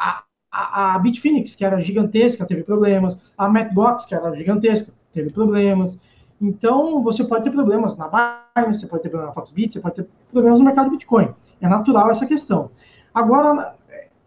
a, 0.51 0.95
a 0.95 0.99
Bitfinex, 0.99 1.55
que 1.55 1.65
era 1.65 1.81
gigantesca, 1.81 2.45
teve 2.45 2.65
problemas. 2.65 3.33
A 3.39 3.49
Matbox, 3.49 4.07
que 4.07 4.15
era 4.15 4.35
gigantesca, 4.35 4.93
teve 5.13 5.31
problemas. 5.31 5.99
Então, 6.41 7.03
você 7.03 7.25
pode 7.25 7.45
ter 7.45 7.51
problemas 7.51 7.97
na 7.97 8.09
Binance, 8.09 8.81
você 8.81 8.87
pode 8.87 9.03
ter 9.03 9.09
problemas 9.09 9.35
na 9.35 9.41
Foxbit, 9.41 9.73
você 9.73 9.81
pode 9.81 9.95
ter 9.97 10.09
problemas 10.33 10.59
no 10.59 10.65
mercado 10.65 10.91
Bitcoin. 10.91 11.29
É 11.61 11.69
natural 11.69 12.11
essa 12.11 12.27
questão. 12.27 12.71
Agora, 13.15 13.77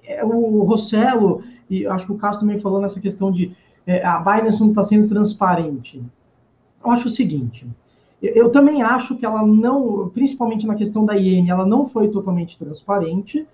é, 0.03 0.23
o 0.23 0.63
Rossello, 0.63 1.43
e 1.71 1.87
acho 1.87 2.05
que 2.05 2.11
o 2.11 2.17
Cássio 2.17 2.41
também 2.41 2.59
falou 2.59 2.81
nessa 2.81 2.99
questão 2.99 3.31
de 3.31 3.55
é, 3.87 4.05
a 4.05 4.19
Binance 4.19 4.59
não 4.59 4.69
está 4.69 4.83
sendo 4.83 5.07
transparente. 5.07 6.03
Eu 6.83 6.91
acho 6.91 7.07
o 7.07 7.11
seguinte, 7.11 7.65
eu 8.21 8.49
também 8.49 8.81
acho 8.83 9.15
que 9.15 9.25
ela 9.25 9.45
não, 9.45 10.09
principalmente 10.09 10.67
na 10.67 10.75
questão 10.75 11.05
da 11.05 11.17
IN, 11.17 11.49
ela 11.49 11.65
não 11.65 11.87
foi 11.87 12.09
totalmente 12.09 12.57
transparente, 12.57 13.47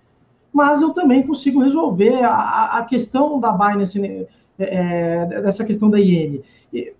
mas 0.51 0.81
eu 0.81 0.89
também 0.89 1.25
consigo 1.25 1.61
resolver 1.61 2.23
a, 2.23 2.79
a 2.79 2.83
questão 2.83 3.39
da 3.39 3.51
Binance, 3.51 3.99
né, 3.99 4.25
é, 4.57 5.25
é, 5.35 5.41
dessa 5.41 5.63
questão 5.63 5.89
da 5.89 5.99
IN. 5.99 6.41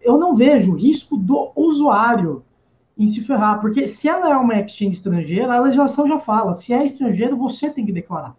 Eu 0.02 0.18
não 0.18 0.36
vejo 0.36 0.76
risco 0.76 1.18
do 1.18 1.52
usuário 1.56 2.44
em 2.98 3.08
se 3.08 3.22
ferrar, 3.22 3.60
porque 3.60 3.88
se 3.88 4.08
ela 4.08 4.30
é 4.30 4.36
uma 4.36 4.60
exchange 4.60 4.96
estrangeira, 4.96 5.54
a 5.54 5.60
legislação 5.60 6.08
já 6.08 6.20
fala, 6.20 6.54
se 6.54 6.74
é 6.74 6.86
estrangeiro, 6.86 7.36
você 7.36 7.70
tem 7.70 7.86
que 7.86 7.92
declarar. 7.92 8.36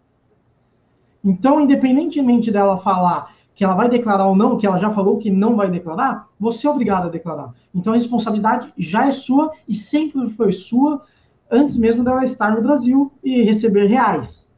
Então, 1.23 1.61
independentemente 1.61 2.51
dela 2.51 2.77
falar 2.77 3.33
que 3.53 3.63
ela 3.63 3.73
vai 3.73 3.89
declarar 3.89 4.27
ou 4.27 4.35
não, 4.35 4.57
que 4.57 4.65
ela 4.65 4.79
já 4.79 4.89
falou 4.89 5.17
que 5.17 5.29
não 5.29 5.57
vai 5.57 5.69
declarar, 5.69 6.29
você 6.39 6.65
é 6.65 6.69
obrigado 6.69 7.07
a 7.07 7.11
declarar. 7.11 7.53
Então, 7.75 7.91
a 7.91 7.95
responsabilidade 7.97 8.71
já 8.77 9.07
é 9.07 9.11
sua 9.11 9.51
e 9.67 9.75
sempre 9.75 10.29
foi 10.29 10.53
sua, 10.53 11.03
antes 11.51 11.75
mesmo 11.75 12.03
dela 12.03 12.23
estar 12.23 12.55
no 12.55 12.61
Brasil 12.61 13.11
e 13.21 13.41
receber 13.41 13.87
reais. 13.87 14.49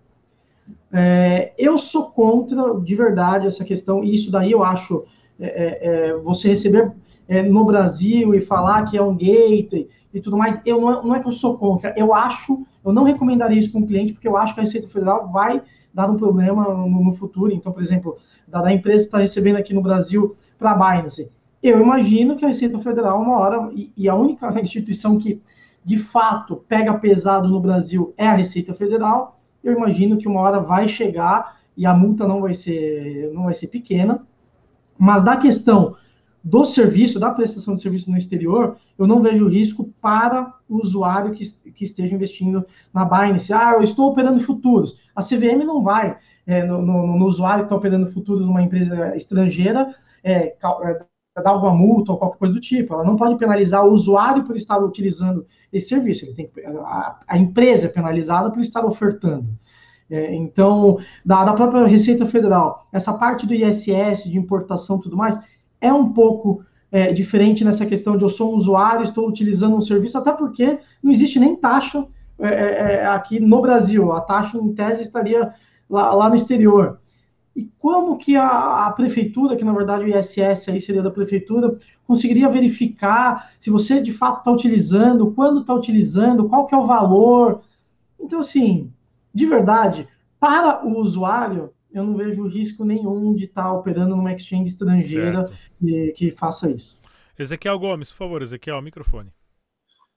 É, 0.93 1.53
eu 1.57 1.77
sou 1.77 2.11
contra, 2.11 2.79
de 2.79 2.95
verdade, 2.95 3.47
essa 3.47 3.63
questão, 3.63 4.03
e 4.03 4.13
isso 4.13 4.29
daí 4.31 4.51
eu 4.51 4.63
acho, 4.63 5.03
é, 5.39 5.47
é, 5.47 6.09
é 6.09 6.13
você 6.17 6.49
receber 6.49 6.91
é, 7.27 7.41
no 7.41 7.63
Brasil 7.65 8.35
e 8.35 8.41
falar 8.41 8.85
que 8.85 8.97
é 8.97 9.01
um 9.01 9.15
gateway 9.15 9.89
e 10.13 10.19
tudo 10.19 10.37
mais, 10.37 10.61
eu 10.65 10.81
não, 10.81 11.03
não, 11.05 11.15
é 11.15 11.19
que 11.19 11.27
eu 11.27 11.31
sou 11.31 11.57
contra, 11.57 11.93
eu 11.97 12.13
acho, 12.13 12.65
eu 12.83 12.91
não 12.91 13.03
recomendaria 13.03 13.57
isso 13.57 13.71
para 13.71 13.79
um 13.79 13.87
cliente, 13.87 14.13
porque 14.13 14.27
eu 14.27 14.35
acho 14.35 14.53
que 14.53 14.59
a 14.59 14.63
Receita 14.63 14.87
Federal 14.89 15.31
vai 15.31 15.61
dar 15.93 16.09
um 16.09 16.17
problema 16.17 16.63
no, 16.73 17.03
no 17.03 17.13
futuro. 17.13 17.51
Então, 17.51 17.71
por 17.71 17.81
exemplo, 17.81 18.17
da, 18.47 18.61
da 18.61 18.73
empresa 18.73 19.05
está 19.05 19.17
recebendo 19.19 19.57
aqui 19.57 19.73
no 19.73 19.81
Brasil 19.81 20.35
para 20.57 20.71
a 20.71 20.75
Binance, 20.75 21.31
eu 21.61 21.79
imagino 21.79 22.35
que 22.35 22.43
a 22.43 22.47
Receita 22.47 22.79
Federal, 22.79 23.21
uma 23.21 23.37
hora, 23.37 23.69
e, 23.73 23.91
e 23.95 24.09
a 24.09 24.15
única 24.15 24.49
instituição 24.59 25.17
que 25.17 25.41
de 25.83 25.97
fato 25.97 26.63
pega 26.67 26.93
pesado 26.97 27.47
no 27.47 27.59
Brasil 27.59 28.13
é 28.17 28.27
a 28.27 28.33
Receita 28.33 28.73
Federal, 28.73 29.39
eu 29.63 29.73
imagino 29.73 30.17
que 30.17 30.27
uma 30.27 30.41
hora 30.41 30.59
vai 30.59 30.87
chegar 30.87 31.59
e 31.77 31.85
a 31.85 31.93
multa 31.93 32.27
não 32.27 32.41
vai 32.41 32.53
ser, 32.53 33.31
não 33.33 33.43
vai 33.43 33.53
ser 33.53 33.67
pequena. 33.67 34.25
Mas 34.97 35.23
da 35.23 35.37
questão 35.37 35.95
do 36.43 36.65
serviço, 36.65 37.19
da 37.19 37.31
prestação 37.31 37.75
de 37.75 37.81
serviço 37.81 38.09
no 38.09 38.17
exterior, 38.17 38.77
eu 38.97 39.05
não 39.05 39.21
vejo 39.21 39.47
risco 39.47 39.93
para 40.01 40.55
o 40.71 40.81
usuário 40.81 41.33
que, 41.33 41.45
que 41.71 41.83
esteja 41.83 42.15
investindo 42.15 42.65
na 42.93 43.03
Binance. 43.03 43.51
Ah, 43.51 43.73
eu 43.73 43.81
estou 43.81 44.09
operando 44.09 44.39
futuros. 44.39 44.95
A 45.13 45.21
CVM 45.21 45.65
não 45.65 45.83
vai 45.83 46.17
é, 46.47 46.63
no, 46.63 46.81
no, 46.81 47.17
no, 47.17 47.25
usuário 47.25 47.63
que 47.63 47.65
está 47.65 47.75
operando 47.75 48.07
futuros 48.07 48.45
numa 48.45 48.61
empresa 48.61 49.15
estrangeira 49.15 49.93
é, 50.23 50.47
é, 50.47 51.05
dar 51.43 51.51
alguma 51.51 51.73
multa 51.73 52.13
ou 52.13 52.17
qualquer 52.17 52.37
coisa 52.37 52.53
do 52.53 52.61
tipo. 52.61 52.93
Ela 52.93 53.03
não 53.03 53.17
pode 53.17 53.37
penalizar 53.37 53.85
o 53.85 53.91
usuário 53.91 54.45
por 54.45 54.55
estar 54.55 54.77
utilizando 54.77 55.45
esse 55.73 55.89
serviço. 55.89 56.25
Ele 56.25 56.33
tem, 56.33 56.51
a, 56.85 57.19
a 57.27 57.37
empresa 57.37 57.87
é 57.87 57.89
penalizada 57.89 58.49
por 58.49 58.61
estar 58.61 58.85
ofertando. 58.85 59.49
É, 60.09 60.33
então, 60.33 60.97
da, 61.25 61.43
da 61.43 61.53
própria 61.53 61.85
Receita 61.85 62.25
Federal, 62.25 62.87
essa 62.93 63.13
parte 63.13 63.45
do 63.45 63.53
ISS, 63.53 64.23
de 64.23 64.37
importação 64.37 64.97
e 64.97 65.01
tudo 65.01 65.17
mais, 65.17 65.37
é 65.81 65.91
um 65.91 66.13
pouco 66.13 66.63
é, 66.91 67.13
diferente 67.13 67.63
nessa 67.63 67.85
questão 67.85 68.17
de 68.17 68.23
eu 68.23 68.29
sou 68.29 68.51
um 68.51 68.55
usuário, 68.55 69.03
estou 69.03 69.27
utilizando 69.27 69.75
um 69.75 69.81
serviço, 69.81 70.17
até 70.17 70.31
porque 70.31 70.79
não 71.01 71.11
existe 71.11 71.39
nem 71.39 71.55
taxa 71.55 72.05
é, 72.37 72.47
é, 72.47 72.93
é 72.95 73.05
aqui 73.05 73.39
no 73.39 73.61
Brasil. 73.61 74.11
A 74.11 74.19
taxa, 74.19 74.57
em 74.57 74.73
tese, 74.73 75.03
estaria 75.03 75.53
lá, 75.89 76.13
lá 76.13 76.29
no 76.29 76.35
exterior. 76.35 76.99
E 77.55 77.69
como 77.79 78.17
que 78.17 78.35
a, 78.35 78.87
a, 78.87 78.91
prefeitura, 78.91 79.55
que 79.55 79.63
na 79.63 79.73
verdade 79.73 80.05
o 80.05 80.17
ISS 80.17 80.69
aí 80.69 80.79
seria 80.79 81.01
da 81.01 81.11
prefeitura, 81.11 81.77
conseguiria 82.07 82.49
verificar 82.49 83.51
se 83.59 83.69
você 83.69 84.01
de 84.01 84.11
fato 84.11 84.39
está 84.39 84.51
utilizando, 84.51 85.31
quando 85.31 85.61
está 85.61 85.73
utilizando, 85.73 86.47
qual 86.47 86.65
que 86.65 86.73
é 86.73 86.77
o 86.77 86.85
valor? 86.85 87.61
Então, 88.19 88.39
assim, 88.39 88.91
de 89.33 89.45
verdade, 89.45 90.07
para 90.39 90.85
o 90.85 90.97
usuário, 90.97 91.71
eu 91.93 92.03
não 92.03 92.15
vejo 92.15 92.47
risco 92.47 92.83
nenhum 92.85 93.33
de 93.35 93.45
estar 93.45 93.63
tá 93.63 93.73
operando 93.73 94.15
numa 94.15 94.33
exchange 94.33 94.69
estrangeira 94.69 95.51
que, 95.79 96.11
que 96.13 96.31
faça 96.31 96.69
isso. 96.71 96.99
Ezequiel 97.37 97.79
Gomes, 97.79 98.11
por 98.11 98.17
favor, 98.17 98.41
Ezequiel, 98.41 98.81
microfone. 98.81 99.31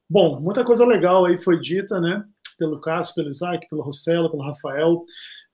Bom, 0.09 0.39
muita 0.39 0.63
coisa 0.63 0.85
legal 0.85 1.25
aí 1.25 1.37
foi 1.37 1.59
dita, 1.59 1.99
né? 1.99 2.23
Pelo 2.57 2.79
Cássio, 2.79 3.15
pelo 3.15 3.29
Isaac, 3.29 3.67
pelo 3.67 3.81
Rossello, 3.81 4.29
pelo 4.29 4.43
Rafael. 4.43 5.03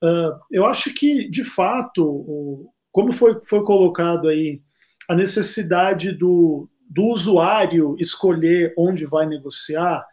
Uh, 0.02 0.38
eu 0.50 0.66
acho 0.66 0.92
que, 0.92 1.28
de 1.30 1.42
fato, 1.42 2.04
o, 2.04 2.70
como 2.90 3.12
foi, 3.12 3.40
foi 3.44 3.62
colocado 3.64 4.28
aí, 4.28 4.60
a 5.08 5.14
necessidade 5.14 6.12
do, 6.12 6.68
do 6.88 7.04
usuário 7.04 7.96
escolher 7.98 8.74
onde 8.76 9.06
vai 9.06 9.26
negociar, 9.26 10.04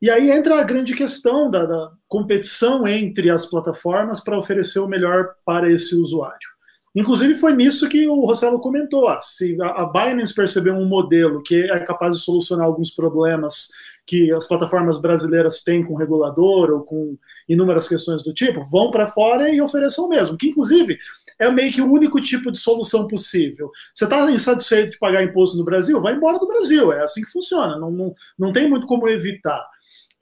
e 0.00 0.10
aí 0.10 0.30
entra 0.30 0.60
a 0.60 0.64
grande 0.64 0.94
questão 0.94 1.50
da, 1.50 1.64
da 1.64 1.92
competição 2.06 2.86
entre 2.86 3.30
as 3.30 3.46
plataformas 3.46 4.20
para 4.20 4.38
oferecer 4.38 4.78
o 4.78 4.88
melhor 4.88 5.34
para 5.44 5.70
esse 5.70 5.94
usuário. 5.94 6.56
Inclusive 6.94 7.34
foi 7.34 7.54
nisso 7.54 7.88
que 7.88 8.06
o 8.08 8.24
Rossello 8.24 8.58
comentou. 8.58 9.06
Ah, 9.06 9.20
se 9.20 9.56
a 9.60 9.84
Binance 9.84 10.34
percebeu 10.34 10.74
um 10.74 10.86
modelo 10.86 11.42
que 11.42 11.70
é 11.70 11.78
capaz 11.80 12.16
de 12.16 12.22
solucionar 12.22 12.66
alguns 12.66 12.90
problemas 12.90 13.68
que 14.06 14.32
as 14.32 14.46
plataformas 14.46 15.00
brasileiras 15.00 15.62
têm 15.62 15.84
com 15.84 15.96
regulador 15.96 16.70
ou 16.70 16.80
com 16.82 17.18
inúmeras 17.48 17.88
questões 17.88 18.22
do 18.22 18.32
tipo, 18.32 18.64
vão 18.64 18.90
para 18.90 19.08
fora 19.08 19.50
e 19.50 19.60
ofereçam 19.60 20.06
o 20.06 20.08
mesmo, 20.08 20.38
que 20.38 20.48
inclusive 20.48 20.96
é 21.38 21.50
meio 21.50 21.72
que 21.72 21.82
o 21.82 21.90
único 21.90 22.20
tipo 22.20 22.50
de 22.50 22.58
solução 22.58 23.06
possível. 23.08 23.70
Você 23.92 24.04
está 24.04 24.30
insatisfeito 24.30 24.90
de 24.92 24.98
pagar 24.98 25.24
imposto 25.24 25.58
no 25.58 25.64
Brasil? 25.64 26.00
Vai 26.00 26.14
embora 26.14 26.38
do 26.38 26.46
Brasil, 26.46 26.92
é 26.92 27.02
assim 27.02 27.20
que 27.20 27.30
funciona, 27.30 27.78
não, 27.78 27.90
não, 27.90 28.14
não 28.38 28.52
tem 28.52 28.70
muito 28.70 28.86
como 28.86 29.08
evitar. 29.08 29.60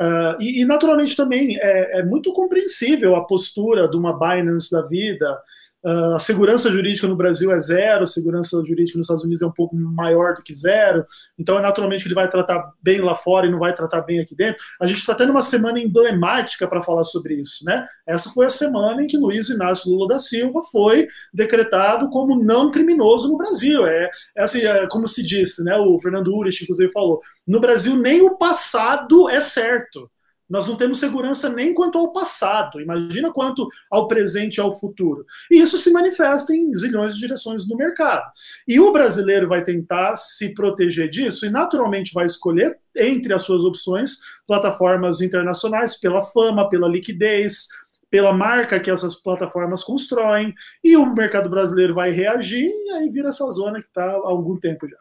Uh, 0.00 0.34
e, 0.40 0.62
e, 0.62 0.64
naturalmente 0.64 1.16
também 1.16 1.56
é, 1.56 2.00
é, 2.00 2.02
muito 2.02 2.32
compreensível 2.32 3.14
a 3.14 3.24
postura 3.24 3.88
de 3.88 3.96
uma 3.96 4.18
Binance 4.18 4.70
da 4.70 4.82
vida, 4.82 5.40
a 5.84 6.18
segurança 6.18 6.70
jurídica 6.70 7.06
no 7.06 7.16
Brasil 7.16 7.52
é 7.52 7.60
zero, 7.60 8.04
a 8.04 8.06
segurança 8.06 8.56
jurídica 8.64 8.96
nos 8.96 9.04
Estados 9.04 9.22
Unidos 9.22 9.42
é 9.42 9.46
um 9.46 9.52
pouco 9.52 9.76
maior 9.76 10.34
do 10.34 10.42
que 10.42 10.54
zero, 10.54 11.04
então 11.38 11.58
é 11.58 11.60
naturalmente 11.60 12.02
que 12.02 12.08
ele 12.08 12.14
vai 12.14 12.28
tratar 12.30 12.72
bem 12.82 13.00
lá 13.00 13.14
fora 13.14 13.46
e 13.46 13.50
não 13.50 13.58
vai 13.58 13.74
tratar 13.74 14.00
bem 14.00 14.18
aqui 14.18 14.34
dentro. 14.34 14.62
A 14.80 14.86
gente 14.86 14.98
está 14.98 15.14
tendo 15.14 15.30
uma 15.30 15.42
semana 15.42 15.78
emblemática 15.78 16.66
para 16.66 16.80
falar 16.80 17.04
sobre 17.04 17.34
isso, 17.34 17.64
né? 17.64 17.86
Essa 18.06 18.30
foi 18.30 18.46
a 18.46 18.50
semana 18.50 19.02
em 19.02 19.06
que 19.06 19.18
Luiz 19.18 19.50
Inácio 19.50 19.90
Lula 19.90 20.08
da 20.08 20.18
Silva 20.18 20.62
foi 20.72 21.06
decretado 21.32 22.08
como 22.08 22.42
não 22.42 22.70
criminoso 22.70 23.28
no 23.28 23.36
Brasil. 23.36 23.86
É, 23.86 24.10
é 24.36 24.42
assim, 24.42 24.60
é, 24.60 24.86
como 24.88 25.06
se 25.06 25.22
disse, 25.24 25.62
né? 25.64 25.76
O 25.76 26.00
Fernando 26.00 26.34
Urich, 26.34 26.62
inclusive, 26.62 26.92
falou: 26.92 27.20
no 27.46 27.60
Brasil 27.60 27.96
nem 27.96 28.22
o 28.22 28.38
passado 28.38 29.28
é 29.28 29.40
certo. 29.40 30.10
Nós 30.48 30.66
não 30.66 30.76
temos 30.76 31.00
segurança 31.00 31.48
nem 31.48 31.72
quanto 31.72 31.98
ao 31.98 32.12
passado, 32.12 32.80
imagina 32.80 33.32
quanto 33.32 33.66
ao 33.90 34.06
presente 34.06 34.56
e 34.56 34.60
ao 34.60 34.78
futuro. 34.78 35.24
E 35.50 35.60
isso 35.60 35.78
se 35.78 35.90
manifesta 35.92 36.54
em 36.54 36.74
zilhões 36.76 37.14
de 37.14 37.20
direções 37.20 37.66
no 37.66 37.76
mercado. 37.76 38.30
E 38.68 38.78
o 38.78 38.92
brasileiro 38.92 39.48
vai 39.48 39.64
tentar 39.64 40.16
se 40.16 40.52
proteger 40.54 41.08
disso 41.08 41.46
e, 41.46 41.50
naturalmente, 41.50 42.12
vai 42.12 42.26
escolher, 42.26 42.78
entre 42.96 43.32
as 43.32 43.42
suas 43.42 43.62
opções, 43.64 44.18
plataformas 44.46 45.20
internacionais 45.20 45.98
pela 45.98 46.22
fama, 46.22 46.68
pela 46.68 46.88
liquidez, 46.88 47.68
pela 48.10 48.32
marca 48.32 48.78
que 48.78 48.90
essas 48.90 49.16
plataformas 49.16 49.82
constroem, 49.82 50.54
e 50.84 50.96
o 50.96 51.12
mercado 51.12 51.50
brasileiro 51.50 51.94
vai 51.94 52.12
reagir, 52.12 52.70
e 52.70 52.90
aí 52.92 53.08
vira 53.08 53.30
essa 53.30 53.50
zona 53.50 53.80
que 53.80 53.88
está 53.88 54.04
há 54.04 54.28
algum 54.28 54.56
tempo 54.56 54.86
já. 54.86 54.96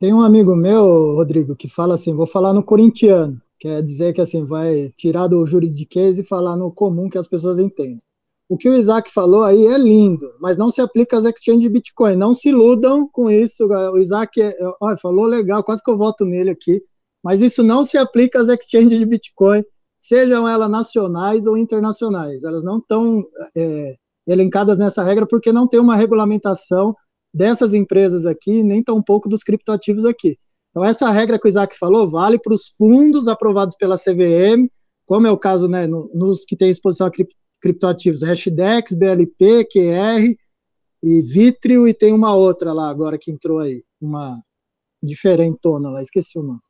Tem 0.00 0.12
um 0.12 0.20
amigo 0.20 0.56
meu, 0.56 1.14
Rodrigo, 1.14 1.54
que 1.54 1.68
fala 1.68 1.94
assim: 1.94 2.12
vou 2.12 2.26
falar 2.26 2.52
no 2.52 2.64
corintiano. 2.64 3.40
Quer 3.64 3.82
dizer 3.82 4.12
que 4.12 4.20
assim, 4.20 4.44
vai 4.44 4.90
tirar 4.94 5.26
do 5.26 5.46
juridiquês 5.46 6.18
e 6.18 6.22
falar 6.22 6.54
no 6.54 6.70
comum 6.70 7.08
que 7.08 7.16
as 7.16 7.26
pessoas 7.26 7.58
entendem. 7.58 8.02
O 8.46 8.58
que 8.58 8.68
o 8.68 8.74
Isaac 8.74 9.10
falou 9.10 9.42
aí 9.42 9.64
é 9.64 9.78
lindo, 9.78 10.26
mas 10.38 10.58
não 10.58 10.68
se 10.68 10.82
aplica 10.82 11.16
às 11.16 11.24
exchanges 11.24 11.62
de 11.62 11.70
Bitcoin. 11.70 12.14
Não 12.14 12.34
se 12.34 12.50
iludam 12.50 13.08
com 13.10 13.30
isso. 13.30 13.66
O 13.66 13.96
Isaac 13.96 14.38
é, 14.38 14.54
ó, 14.78 14.94
falou 14.98 15.24
legal, 15.24 15.64
quase 15.64 15.82
que 15.82 15.90
eu 15.90 15.96
voto 15.96 16.26
nele 16.26 16.50
aqui. 16.50 16.82
Mas 17.22 17.40
isso 17.40 17.62
não 17.62 17.84
se 17.84 17.96
aplica 17.96 18.38
às 18.38 18.48
exchanges 18.48 18.98
de 18.98 19.06
Bitcoin, 19.06 19.64
sejam 19.98 20.46
elas 20.46 20.70
nacionais 20.70 21.46
ou 21.46 21.56
internacionais. 21.56 22.44
Elas 22.44 22.62
não 22.62 22.76
estão 22.76 23.22
é, 23.56 23.96
elencadas 24.28 24.76
nessa 24.76 25.02
regra 25.02 25.26
porque 25.26 25.50
não 25.50 25.66
tem 25.66 25.80
uma 25.80 25.96
regulamentação 25.96 26.94
dessas 27.32 27.72
empresas 27.72 28.26
aqui, 28.26 28.62
nem 28.62 28.84
tão 28.84 29.02
pouco 29.02 29.26
dos 29.26 29.42
criptoativos 29.42 30.04
aqui. 30.04 30.36
Então, 30.74 30.84
essa 30.84 31.08
regra 31.08 31.38
que 31.38 31.46
o 31.46 31.48
Isaac 31.48 31.78
falou 31.78 32.10
vale 32.10 32.36
para 32.36 32.52
os 32.52 32.66
fundos 32.76 33.28
aprovados 33.28 33.76
pela 33.76 33.96
CVM, 33.96 34.68
como 35.06 35.24
é 35.24 35.30
o 35.30 35.38
caso 35.38 35.68
né, 35.68 35.86
no, 35.86 36.10
nos 36.12 36.44
que 36.44 36.56
têm 36.56 36.68
exposição 36.68 37.06
a 37.06 37.12
criptoativos, 37.60 38.22
Hashdex, 38.22 38.92
BLP, 38.92 39.68
QR 39.72 40.36
e 41.00 41.22
Vitrio, 41.22 41.86
e 41.86 41.94
tem 41.94 42.12
uma 42.12 42.34
outra 42.34 42.72
lá 42.72 42.90
agora 42.90 43.16
que 43.16 43.30
entrou 43.30 43.60
aí, 43.60 43.84
uma 44.00 44.42
diferentona 45.00 45.90
lá, 45.90 46.02
esqueci 46.02 46.36
o 46.40 46.42
nome. 46.42 46.60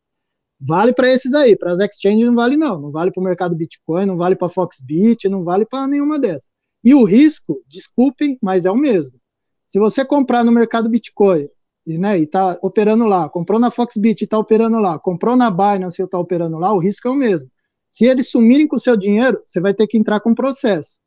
Vale 0.60 0.92
para 0.92 1.08
esses 1.08 1.32
aí, 1.32 1.56
para 1.56 1.72
as 1.72 1.80
exchanges 1.80 2.26
não 2.26 2.34
vale 2.34 2.58
não, 2.58 2.78
não 2.78 2.90
vale 2.90 3.10
para 3.10 3.22
o 3.22 3.24
mercado 3.24 3.56
Bitcoin, 3.56 4.04
não 4.04 4.18
vale 4.18 4.36
para 4.36 4.50
Foxbit, 4.50 5.30
não 5.30 5.44
vale 5.44 5.64
para 5.64 5.88
nenhuma 5.88 6.18
dessas. 6.18 6.50
E 6.84 6.94
o 6.94 7.04
risco, 7.04 7.62
desculpem, 7.66 8.38
mas 8.42 8.66
é 8.66 8.70
o 8.70 8.76
mesmo. 8.76 9.18
Se 9.66 9.78
você 9.78 10.04
comprar 10.04 10.44
no 10.44 10.52
mercado 10.52 10.90
Bitcoin 10.90 11.48
e, 11.86 11.98
né, 11.98 12.18
e 12.18 12.26
tá 12.26 12.58
operando 12.62 13.06
lá, 13.06 13.28
comprou 13.28 13.60
na 13.60 13.70
Foxbit 13.70 14.22
e 14.22 14.24
está 14.24 14.38
operando 14.38 14.78
lá, 14.78 14.98
comprou 14.98 15.36
na 15.36 15.50
Binance 15.50 16.00
e 16.00 16.04
está 16.04 16.18
operando 16.18 16.58
lá, 16.58 16.72
o 16.72 16.78
risco 16.78 17.08
é 17.08 17.10
o 17.10 17.14
mesmo. 17.14 17.50
Se 17.88 18.06
eles 18.06 18.28
sumirem 18.28 18.66
com 18.66 18.76
o 18.76 18.80
seu 18.80 18.96
dinheiro, 18.96 19.40
você 19.46 19.60
vai 19.60 19.72
ter 19.72 19.86
que 19.86 19.96
entrar 19.96 20.18
com 20.20 20.34
processo. 20.34 20.98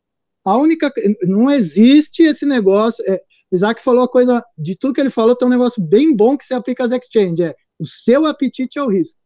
A 0.45 0.55
única. 0.55 0.89
Não 1.23 1.51
existe 1.51 2.23
esse 2.23 2.45
negócio. 2.45 3.03
É, 3.05 3.21
Isaac 3.51 3.83
falou 3.83 4.05
a 4.05 4.07
coisa. 4.07 4.41
De 4.57 4.73
tudo 4.73 4.93
que 4.93 5.01
ele 5.01 5.09
falou, 5.09 5.35
tem 5.35 5.45
um 5.45 5.51
negócio 5.51 5.83
bem 5.83 6.15
bom 6.15 6.37
que 6.37 6.45
se 6.45 6.53
aplica 6.53 6.85
às 6.85 6.93
exchanges: 6.93 7.47
é 7.47 7.55
o 7.77 7.85
seu 7.85 8.25
apetite 8.25 8.79
ao 8.79 8.89
risco. 8.89 9.19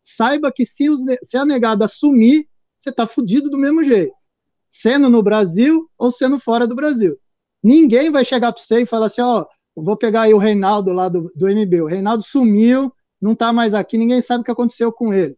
Saiba 0.00 0.50
que 0.50 0.64
se, 0.64 0.90
os, 0.90 1.00
se 1.22 1.36
a 1.36 1.44
negada 1.44 1.86
sumir, 1.86 2.48
você 2.76 2.90
está 2.90 3.06
fudido 3.06 3.48
do 3.48 3.56
mesmo 3.56 3.84
jeito. 3.84 4.16
Sendo 4.68 5.08
no 5.08 5.22
Brasil 5.22 5.88
ou 5.96 6.10
sendo 6.10 6.40
fora 6.40 6.66
do 6.66 6.74
Brasil. 6.74 7.16
Ninguém 7.62 8.10
vai 8.10 8.24
chegar 8.24 8.52
para 8.52 8.60
você 8.60 8.80
e 8.80 8.86
falar 8.86 9.06
assim: 9.06 9.20
ó, 9.20 9.46
vou 9.82 9.96
pegar 9.96 10.22
aí 10.22 10.34
o 10.34 10.38
Reinaldo 10.38 10.92
lá 10.92 11.08
do, 11.08 11.30
do 11.34 11.48
MB. 11.48 11.82
O 11.82 11.86
Reinaldo 11.86 12.22
sumiu, 12.22 12.92
não 13.20 13.32
está 13.32 13.52
mais 13.52 13.74
aqui, 13.74 13.98
ninguém 13.98 14.20
sabe 14.20 14.42
o 14.42 14.44
que 14.44 14.50
aconteceu 14.50 14.92
com 14.92 15.12
ele. 15.12 15.36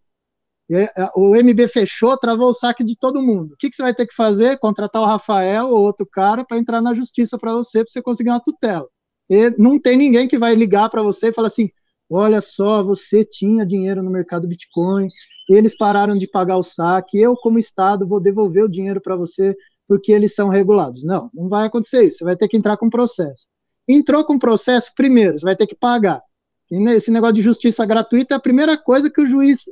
E, 0.68 0.76
é, 0.76 0.91
o 1.16 1.34
MB 1.34 1.68
fechou, 1.68 2.16
travou 2.16 2.51
o 2.51 2.55
saque 2.55 2.84
de 2.84 2.97
todo 2.97 3.22
mundo. 3.22 3.55
O 3.55 3.57
que, 3.57 3.68
que 3.70 3.76
você 3.76 3.82
vai 3.82 3.95
ter 3.95 4.07
que 4.07 4.14
fazer? 4.14 4.59
Contratar 4.59 5.03
o 5.03 5.07
Rafael 5.07 5.66
ou 5.68 5.82
outro 5.82 6.07
cara 6.07 6.45
para 6.45 6.59
entrar 6.59 6.80
na 6.80 6.95
justiça 6.95 7.38
para 7.38 7.53
você, 7.55 7.84
para 7.84 7.91
você 7.91 8.03
conseguir 8.03 8.30
uma 8.30 8.41
tutela. 8.41 8.86
E 9.28 9.51
não 9.59 9.80
tem 9.80 9.97
ninguém 9.97 10.28
que 10.28 10.38
vai 10.38 10.55
ligar 10.55 10.88
para 10.91 11.03
você 11.03 11.28
e 11.28 11.32
falar 11.32 11.49
assim: 11.49 11.70
olha 12.11 12.41
só, 12.41 12.82
você 12.84 13.24
tinha 13.24 13.66
dinheiro 13.66 14.03
no 14.03 14.11
mercado 14.11 14.47
Bitcoin, 14.47 15.09
eles 15.49 15.76
pararam 15.76 16.16
de 16.16 16.28
pagar 16.28 16.57
o 16.57 16.62
saque, 16.62 17.18
eu, 17.18 17.34
como 17.36 17.59
Estado, 17.59 18.07
vou 18.07 18.20
devolver 18.20 18.64
o 18.64 18.70
dinheiro 18.70 19.01
para 19.01 19.16
você 19.16 19.57
porque 19.91 20.12
eles 20.12 20.36
são 20.36 20.49
regulados. 20.49 21.03
Não, 21.03 21.28
não 21.34 21.49
vai 21.49 21.66
acontecer 21.66 22.05
isso. 22.05 22.18
Você 22.18 22.24
vai 22.24 22.36
ter 22.36 22.47
que 22.47 22.57
entrar 22.57 22.76
com 22.76 22.88
processo. 22.88 23.49
Entrou 23.93 24.24
com 24.24 24.38
processo, 24.38 24.93
primeiro, 24.95 25.38
você 25.38 25.45
vai 25.45 25.57
ter 25.57 25.66
que 25.66 25.74
pagar. 25.74 26.22
E 26.70 26.76
esse 26.91 27.11
negócio 27.11 27.34
de 27.34 27.43
justiça 27.43 27.84
gratuita 27.84 28.34
é 28.34 28.36
a 28.36 28.41
primeira 28.41 28.78
coisa 28.78 29.11
que 29.11 29.20
o 29.20 29.26
juiz 29.26 29.64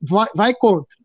vai, 0.00 0.28
vai 0.34 0.54
contra. 0.54 0.96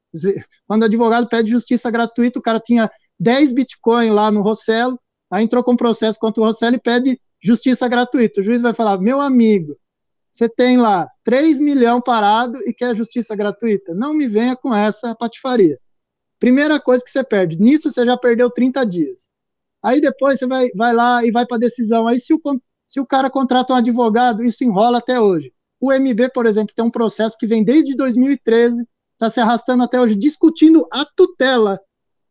Quando 0.68 0.82
o 0.82 0.86
advogado 0.86 1.28
pede 1.28 1.52
justiça 1.52 1.92
gratuita, 1.92 2.40
o 2.40 2.42
cara 2.42 2.60
tinha 2.60 2.90
10 3.20 3.52
Bitcoin 3.52 4.10
lá 4.10 4.32
no 4.32 4.42
Rossello, 4.42 5.00
aí 5.30 5.44
entrou 5.44 5.64
com 5.64 5.76
processo 5.76 6.20
contra 6.20 6.42
o 6.42 6.46
Rossello 6.46 6.76
e 6.76 6.80
pede 6.80 7.20
justiça 7.42 7.88
gratuita. 7.88 8.42
O 8.42 8.44
juiz 8.44 8.62
vai 8.62 8.74
falar: 8.74 8.98
meu 9.00 9.22
amigo, 9.22 9.78
você 10.32 10.50
tem 10.50 10.78
lá 10.78 11.08
3 11.24 11.60
milhões 11.60 12.02
parado 12.06 12.58
e 12.64 12.74
quer 12.74 12.96
justiça 12.96 13.36
gratuita? 13.36 13.94
Não 13.94 14.14
me 14.14 14.28
venha 14.28 14.56
com 14.56 14.74
essa 14.74 15.16
patifaria. 15.16 15.80
Primeira 16.40 16.80
coisa 16.80 17.04
que 17.04 17.10
você 17.10 17.24
perde. 17.24 17.60
Nisso 17.60 17.90
você 17.90 18.06
já 18.06 18.16
perdeu 18.18 18.50
30 18.50 18.86
dias. 18.86 19.27
Aí 19.84 20.02
depois 20.02 20.40
você 20.40 20.48
vai, 20.48 20.70
vai 20.76 20.94
lá 20.94 21.26
e 21.26 21.32
vai 21.32 21.46
para 21.46 21.58
decisão. 21.58 22.08
Aí 22.08 22.20
se 22.20 22.34
o, 22.34 22.40
se 22.86 23.00
o 23.00 23.06
cara 23.06 23.30
contrata 23.30 23.74
um 23.74 23.76
advogado, 23.76 24.44
isso 24.44 24.64
enrola 24.64 24.98
até 24.98 25.20
hoje. 25.20 25.54
O 25.80 25.92
MB, 25.92 26.30
por 26.34 26.46
exemplo, 26.46 26.74
tem 26.76 26.84
um 26.84 26.92
processo 26.92 27.38
que 27.38 27.46
vem 27.46 27.64
desde 27.64 27.96
2013, 27.96 28.88
está 29.14 29.30
se 29.30 29.40
arrastando 29.40 29.84
até 29.84 30.00
hoje, 30.00 30.16
discutindo 30.16 30.88
a 30.92 31.06
tutela. 31.06 31.80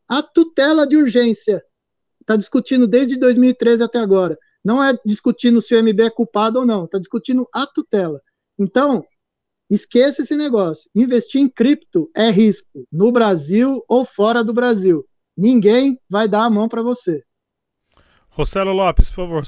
A 0.09 0.23
tutela 0.23 0.87
de 0.87 0.97
urgência. 0.97 1.63
Está 2.21 2.37
discutindo 2.37 2.87
desde 2.89 3.17
2013 3.17 3.85
até 3.85 3.99
agora. 3.99 4.37
Não 4.65 4.83
é 4.83 4.99
discutindo 5.05 5.61
se 5.61 5.75
o 5.75 5.83
MB 5.83 6.01
é 6.01 6.11
culpado 6.11 6.59
ou 6.59 6.67
não, 6.67 6.87
está 6.87 6.99
discutindo 6.99 7.49
a 7.53 7.65
tutela. 7.67 8.21
Então, 8.59 9.05
esqueça 9.71 10.23
esse 10.23 10.35
negócio. 10.35 10.91
Investir 10.93 11.41
em 11.41 11.49
cripto 11.49 12.11
é 12.17 12.31
risco, 12.31 12.85
no 12.91 13.13
Brasil 13.13 13.85
ou 13.89 14.05
fora 14.05 14.43
do 14.43 14.53
Brasil. 14.53 15.07
Ninguém 15.37 16.01
vai 16.11 16.27
dar 16.27 16.45
a 16.45 16.51
mão 16.51 16.69
para 16.69 16.83
você. 16.83 17.23
Rossello 18.37 18.73
Lopes, 18.75 19.09
por 19.09 19.27
favor. 19.27 19.47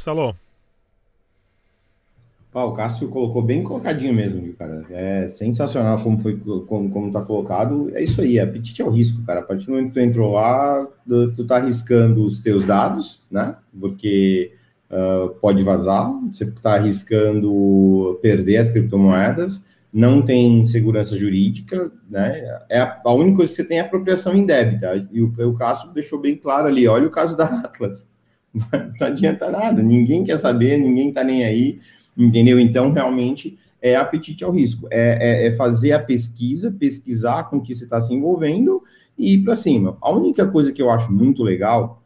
Ah, 2.54 2.64
o 2.64 2.72
Cássio 2.72 3.08
colocou 3.08 3.42
bem 3.42 3.62
colocadinho 3.62 4.14
mesmo, 4.14 4.54
cara. 4.54 4.86
É 4.90 5.28
sensacional 5.28 6.02
como 6.02 6.16
foi, 6.16 6.36
como, 6.66 6.88
como 6.90 7.12
tá 7.12 7.20
colocado. 7.20 7.90
É 7.94 8.02
isso 8.02 8.22
aí, 8.22 8.40
apetite 8.40 8.80
é 8.80 8.84
o 8.86 8.88
risco, 8.88 9.22
cara. 9.26 9.40
A 9.40 9.42
partir 9.42 9.66
do 9.66 9.72
momento 9.72 9.88
que 9.88 9.94
tu 9.94 10.00
entrou 10.00 10.32
lá, 10.32 10.88
tu 11.36 11.46
tá 11.46 11.56
arriscando 11.56 12.24
os 12.24 12.40
teus 12.40 12.64
dados, 12.64 13.22
né? 13.30 13.56
Porque 13.78 14.52
uh, 14.90 15.34
pode 15.34 15.62
vazar, 15.62 16.10
você 16.32 16.46
tá 16.46 16.76
arriscando 16.76 18.18
perder 18.22 18.56
as 18.56 18.70
criptomoedas, 18.70 19.62
não 19.92 20.22
tem 20.22 20.64
segurança 20.64 21.14
jurídica, 21.14 21.92
né? 22.08 22.58
É 22.70 22.80
a, 22.80 23.00
a 23.04 23.12
única 23.12 23.36
coisa 23.36 23.52
que 23.52 23.56
você 23.56 23.64
tem 23.64 23.78
é 23.78 23.82
apropriação 23.82 24.34
indébita. 24.34 25.06
E 25.12 25.20
o, 25.20 25.30
o 25.46 25.54
Cássio 25.54 25.92
deixou 25.92 26.18
bem 26.18 26.34
claro 26.36 26.68
ali. 26.68 26.88
Olha 26.88 27.06
o 27.06 27.10
caso 27.10 27.36
da 27.36 27.44
Atlas. 27.44 28.08
Não 29.00 29.06
adianta 29.06 29.50
nada, 29.50 29.82
ninguém 29.82 30.24
quer 30.24 30.36
saber, 30.36 30.78
ninguém 30.78 31.12
tá 31.12 31.22
nem 31.22 31.44
aí 31.44 31.80
entendeu? 32.18 32.58
Então, 32.58 32.90
realmente, 32.90 33.56
é 33.80 33.94
apetite 33.94 34.42
ao 34.42 34.50
risco, 34.50 34.88
é, 34.90 35.44
é, 35.44 35.46
é 35.46 35.52
fazer 35.52 35.92
a 35.92 36.00
pesquisa, 36.00 36.70
pesquisar 36.70 37.44
com 37.44 37.60
que 37.60 37.74
você 37.74 37.84
está 37.84 38.00
se 38.00 38.12
envolvendo 38.12 38.82
e 39.16 39.34
ir 39.34 39.44
para 39.44 39.54
cima. 39.54 39.96
A 40.00 40.10
única 40.10 40.46
coisa 40.48 40.72
que 40.72 40.82
eu 40.82 40.90
acho 40.90 41.12
muito 41.12 41.44
legal 41.44 42.02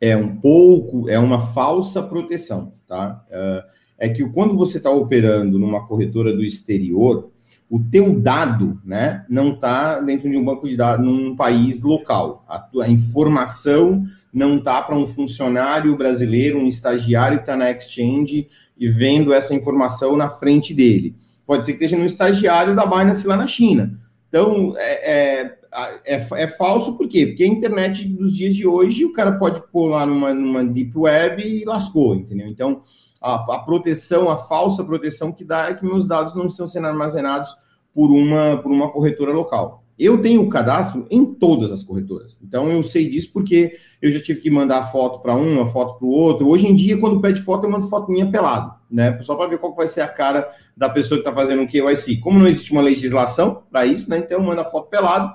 é 0.00 0.16
um 0.16 0.36
pouco, 0.36 1.08
é 1.10 1.18
uma 1.18 1.38
falsa 1.38 2.02
proteção, 2.02 2.72
tá? 2.88 3.22
É, 3.30 3.64
é 3.98 4.08
que 4.08 4.26
quando 4.30 4.56
você 4.56 4.78
está 4.78 4.90
operando 4.90 5.58
numa 5.58 5.86
corretora 5.86 6.32
do 6.32 6.42
exterior, 6.42 7.30
o 7.68 7.78
teu 7.78 8.18
dado, 8.18 8.80
né, 8.82 9.24
não 9.28 9.52
está 9.52 10.00
dentro 10.00 10.28
de 10.28 10.36
um 10.36 10.44
banco 10.44 10.66
de 10.66 10.76
dados 10.76 11.04
num 11.04 11.36
país 11.36 11.82
local. 11.82 12.44
A, 12.48 12.58
tua, 12.58 12.88
informação 12.88 14.06
não 14.32 14.58
está 14.58 14.80
para 14.82 14.96
um 14.96 15.06
funcionário 15.06 15.96
brasileiro, 15.96 16.58
um 16.58 16.66
estagiário 16.66 17.38
que 17.38 17.42
está 17.42 17.56
na 17.56 17.70
exchange 17.70 18.48
e 18.78 18.88
vendo 18.88 19.32
essa 19.32 19.54
informação 19.54 20.16
na 20.16 20.28
frente 20.28 20.72
dele. 20.72 21.16
Pode 21.46 21.66
ser 21.66 21.72
que 21.72 21.84
esteja 21.84 22.00
no 22.00 22.06
estagiário 22.06 22.74
da 22.76 22.86
Binance 22.86 23.26
lá 23.26 23.36
na 23.36 23.46
China. 23.46 23.98
Então, 24.28 24.74
é, 24.76 25.12
é, 25.12 25.58
é, 26.04 26.26
é, 26.34 26.46
falso 26.46 26.96
por 26.96 27.08
quê? 27.08 27.26
Porque 27.26 27.42
a 27.42 27.48
internet 27.48 28.06
dos 28.06 28.32
dias 28.32 28.54
de 28.54 28.66
hoje, 28.66 29.04
o 29.04 29.12
cara 29.12 29.32
pode 29.32 29.60
lá 29.74 30.06
numa, 30.06 30.32
numa 30.32 30.64
deep 30.64 30.96
web 30.96 31.42
e 31.42 31.64
lascou, 31.64 32.14
entendeu? 32.14 32.46
Então, 32.46 32.82
a, 33.20 33.34
a, 33.56 33.58
proteção, 33.58 34.30
a 34.30 34.36
falsa 34.36 34.84
proteção 34.84 35.32
que 35.32 35.44
dá 35.44 35.68
é 35.68 35.74
que 35.74 35.84
meus 35.84 36.06
dados 36.06 36.34
não 36.34 36.46
estão 36.46 36.66
sendo 36.66 36.86
armazenados 36.86 37.54
por 37.92 38.10
uma, 38.10 38.56
por 38.62 38.70
uma 38.70 38.90
corretora 38.90 39.32
local. 39.32 39.84
Eu 40.00 40.18
tenho 40.22 40.48
cadastro 40.48 41.06
em 41.10 41.26
todas 41.26 41.70
as 41.70 41.82
corretoras. 41.82 42.34
Então 42.42 42.72
eu 42.72 42.82
sei 42.82 43.06
disso 43.06 43.30
porque 43.34 43.76
eu 44.00 44.10
já 44.10 44.18
tive 44.18 44.40
que 44.40 44.50
mandar 44.50 44.90
foto 44.90 45.20
para 45.20 45.34
uma, 45.34 45.66
foto 45.66 45.98
para 45.98 46.06
o 46.06 46.10
outro. 46.10 46.48
Hoje 46.48 46.66
em 46.66 46.74
dia, 46.74 46.98
quando 46.98 47.20
pede 47.20 47.42
foto, 47.42 47.66
eu 47.66 47.70
mando 47.70 47.86
foto 47.86 48.10
minha 48.10 48.30
pelado, 48.30 48.72
né? 48.90 49.18
Só 49.20 49.34
para 49.34 49.46
ver 49.46 49.58
qual 49.58 49.74
vai 49.74 49.86
ser 49.86 50.00
a 50.00 50.08
cara 50.08 50.48
da 50.74 50.88
pessoa 50.88 51.20
que 51.20 51.28
está 51.28 51.38
fazendo 51.38 51.64
o 51.64 51.68
KYC. 51.68 52.16
Como 52.20 52.38
não 52.38 52.48
existe 52.48 52.72
uma 52.72 52.80
legislação 52.80 53.62
para 53.70 53.84
isso, 53.84 54.08
né? 54.08 54.16
Então 54.16 54.40
mando 54.40 54.62
a 54.62 54.64
foto 54.64 54.88
pelado 54.88 55.34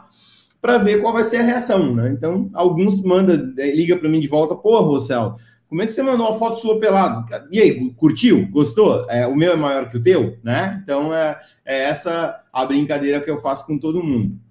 para 0.60 0.80
ver 0.80 1.00
qual 1.00 1.14
vai 1.14 1.24
ser 1.24 1.38
a 1.38 1.44
reação, 1.44 1.94
né? 1.94 2.10
Então 2.10 2.50
alguns 2.52 3.00
manda, 3.04 3.54
é, 3.60 3.70
liga 3.70 3.96
para 3.96 4.10
mim 4.10 4.20
de 4.20 4.28
volta, 4.28 4.56
pô, 4.56 4.82
Rossel, 4.82 5.36
como 5.70 5.84
é 5.84 5.86
que 5.86 5.94
você 5.94 6.02
mandou 6.02 6.28
uma 6.28 6.40
foto 6.40 6.58
sua 6.58 6.80
pelado? 6.80 7.24
E 7.52 7.60
aí, 7.60 7.94
curtiu? 7.94 8.48
Gostou? 8.50 9.06
É, 9.12 9.28
o 9.28 9.36
meu 9.36 9.54
é 9.54 9.56
maior 9.56 9.92
que 9.92 9.98
o 9.98 10.02
teu, 10.02 10.40
né? 10.44 10.82
Então 10.84 11.14
é, 11.14 11.40
é 11.64 11.84
essa 11.84 12.42
a 12.52 12.66
brincadeira 12.66 13.22
que 13.22 13.30
eu 13.30 13.38
faço 13.38 13.64
com 13.68 13.78
todo 13.78 14.04
mundo. 14.04 14.44